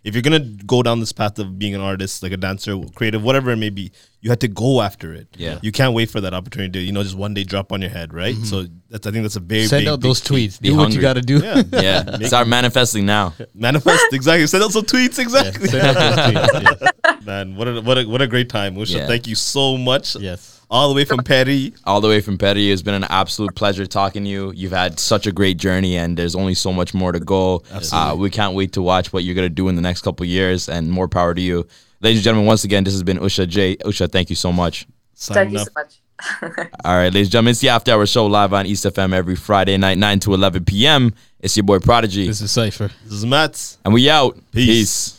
if 0.06 0.14
you're 0.14 0.22
gonna 0.22 0.39
go 0.39 0.84
down 0.84 0.99
this 0.99 1.12
path 1.12 1.39
of 1.39 1.58
being 1.58 1.74
an 1.74 1.82
artist, 1.82 2.22
like 2.22 2.32
a 2.32 2.38
dancer, 2.38 2.80
creative, 2.93 3.24
whatever 3.24 3.49
it 3.49 3.56
may 3.58 3.72
be, 3.72 3.91
you 4.22 4.30
have 4.30 4.38
to 4.39 4.47
go 4.47 4.82
after 4.82 5.14
it. 5.14 5.28
Yeah. 5.36 5.58
You 5.64 5.72
can't 5.72 5.95
wait 5.95 6.12
for 6.12 6.22
that 6.22 6.32
opportunity 6.34 6.72
to 6.74 6.80
you 6.80 6.91
know 6.91 7.01
just 7.01 7.18
one 7.18 7.34
day 7.34 7.43
drop 7.43 7.72
on 7.72 7.82
your 7.82 7.89
head, 7.89 8.14
right? 8.14 8.36
Mm-hmm. 8.36 8.43
So 8.43 8.68
that's 8.89 9.08
I 9.08 9.12
think 9.12 9.24
that's 9.24 9.36
a 9.36 9.39
very 9.39 9.66
Send 9.66 9.82
big, 9.82 9.88
out 9.89 10.01
those 10.01 10.22
big 10.22 10.49
tweets. 10.51 10.62
Be 10.62 10.70
Do 10.70 10.78
what 10.78 10.93
you 10.93 11.01
got 11.01 11.14
to 11.14 11.22
do. 11.22 11.39
Yeah. 11.39 11.64
Yeah. 11.72 12.18
Start 12.28 12.47
manifesting 12.47 13.06
now. 13.06 13.34
Manifest 13.56 14.14
exactly. 14.14 14.45
Send 14.45 14.64
out 14.64 14.72
some 14.72 14.86
tweets 14.86 15.18
exactly. 15.18 15.68
Send 15.68 15.88
out 15.88 15.95
those 15.95 16.26
tweets. 16.26 16.91
Yes. 17.03 17.26
Man, 17.26 17.56
what 17.56 17.68
a 17.68 17.82
what 17.82 17.97
a 17.97 18.06
what 18.06 18.22
a 18.22 18.28
great 18.28 18.49
time. 18.49 18.76
Usha, 18.76 18.97
Yeah. 18.97 19.08
thank 19.08 19.26
you 19.26 19.34
so 19.36 19.76
much. 19.76 20.16
Yes. 20.18 20.55
All 20.70 20.89
the 20.89 20.95
way 20.95 21.05
from 21.05 21.20
Perry. 21.20 21.74
All 21.86 22.01
the 22.01 22.07
way 22.07 22.22
from 22.22 22.38
Petty. 22.38 22.72
It's 22.72 22.82
been 22.82 22.95
an 22.95 23.05
absolute 23.05 23.55
pleasure 23.55 23.86
talking 23.86 24.24
to 24.24 24.30
you. 24.30 24.51
You've 24.55 24.72
had 24.72 24.99
such 24.99 25.28
a 25.28 25.32
great 25.32 25.57
journey, 25.57 25.95
and 25.97 26.18
there's 26.18 26.36
only 26.36 26.55
so 26.55 26.74
much 26.74 26.93
more 26.93 27.11
to 27.11 27.20
go. 27.20 27.63
Uh, 27.91 28.16
we 28.18 28.30
can't 28.30 28.55
wait 28.55 28.74
to 28.74 28.82
watch 28.82 29.13
what 29.13 29.24
you're 29.24 29.36
going 29.36 29.45
to 29.45 29.53
do 29.53 29.68
in 29.70 29.76
the 29.76 29.82
next 29.82 30.01
couple 30.01 30.26
years, 30.26 30.68
and 30.68 30.91
more 30.91 31.07
power 31.07 31.34
to 31.34 31.41
you. 31.41 31.68
Ladies 32.01 32.20
and 32.20 32.24
gentlemen, 32.26 32.47
once 32.47 32.63
again, 32.63 32.84
this 32.84 32.93
has 32.93 33.03
been 33.03 33.20
Usha 33.20 33.47
J. 33.47 33.78
Usha, 33.78 34.11
thank 34.11 34.30
you 34.30 34.36
so 34.36 34.51
much. 34.51 34.88
Signing 35.13 35.53
Thank 35.55 35.59
you 35.59 35.59
so 35.59 35.72
much. 35.76 36.70
All 36.86 36.95
right, 36.95 37.05
ladies 37.13 37.28
and 37.28 37.32
gentlemen, 37.32 37.51
it's 37.51 37.59
the 37.59 37.70
After 37.70 37.91
Hour 37.91 38.05
Show 38.05 38.26
live 38.26 38.53
on 38.53 38.66
East 38.66 38.86
FM 38.86 39.13
every 39.13 39.36
Friday 39.36 39.78
night, 39.78 39.97
9 39.97 40.20
to 40.22 40.34
11 40.34 40.66
p.m. 40.66 41.13
It's 41.39 41.55
your 41.55 41.63
boy 41.63 41.80
Prodigy, 41.80 42.28
This 42.28 42.41
is 42.41 42.51
Cypher. 42.51 42.89
This 43.03 43.13
is 43.13 43.26
Matt. 43.26 43.78
and 43.86 43.93
we 43.93 44.09
out. 44.09 44.36
Peace. 44.51 44.66
Peace. 45.11 45.14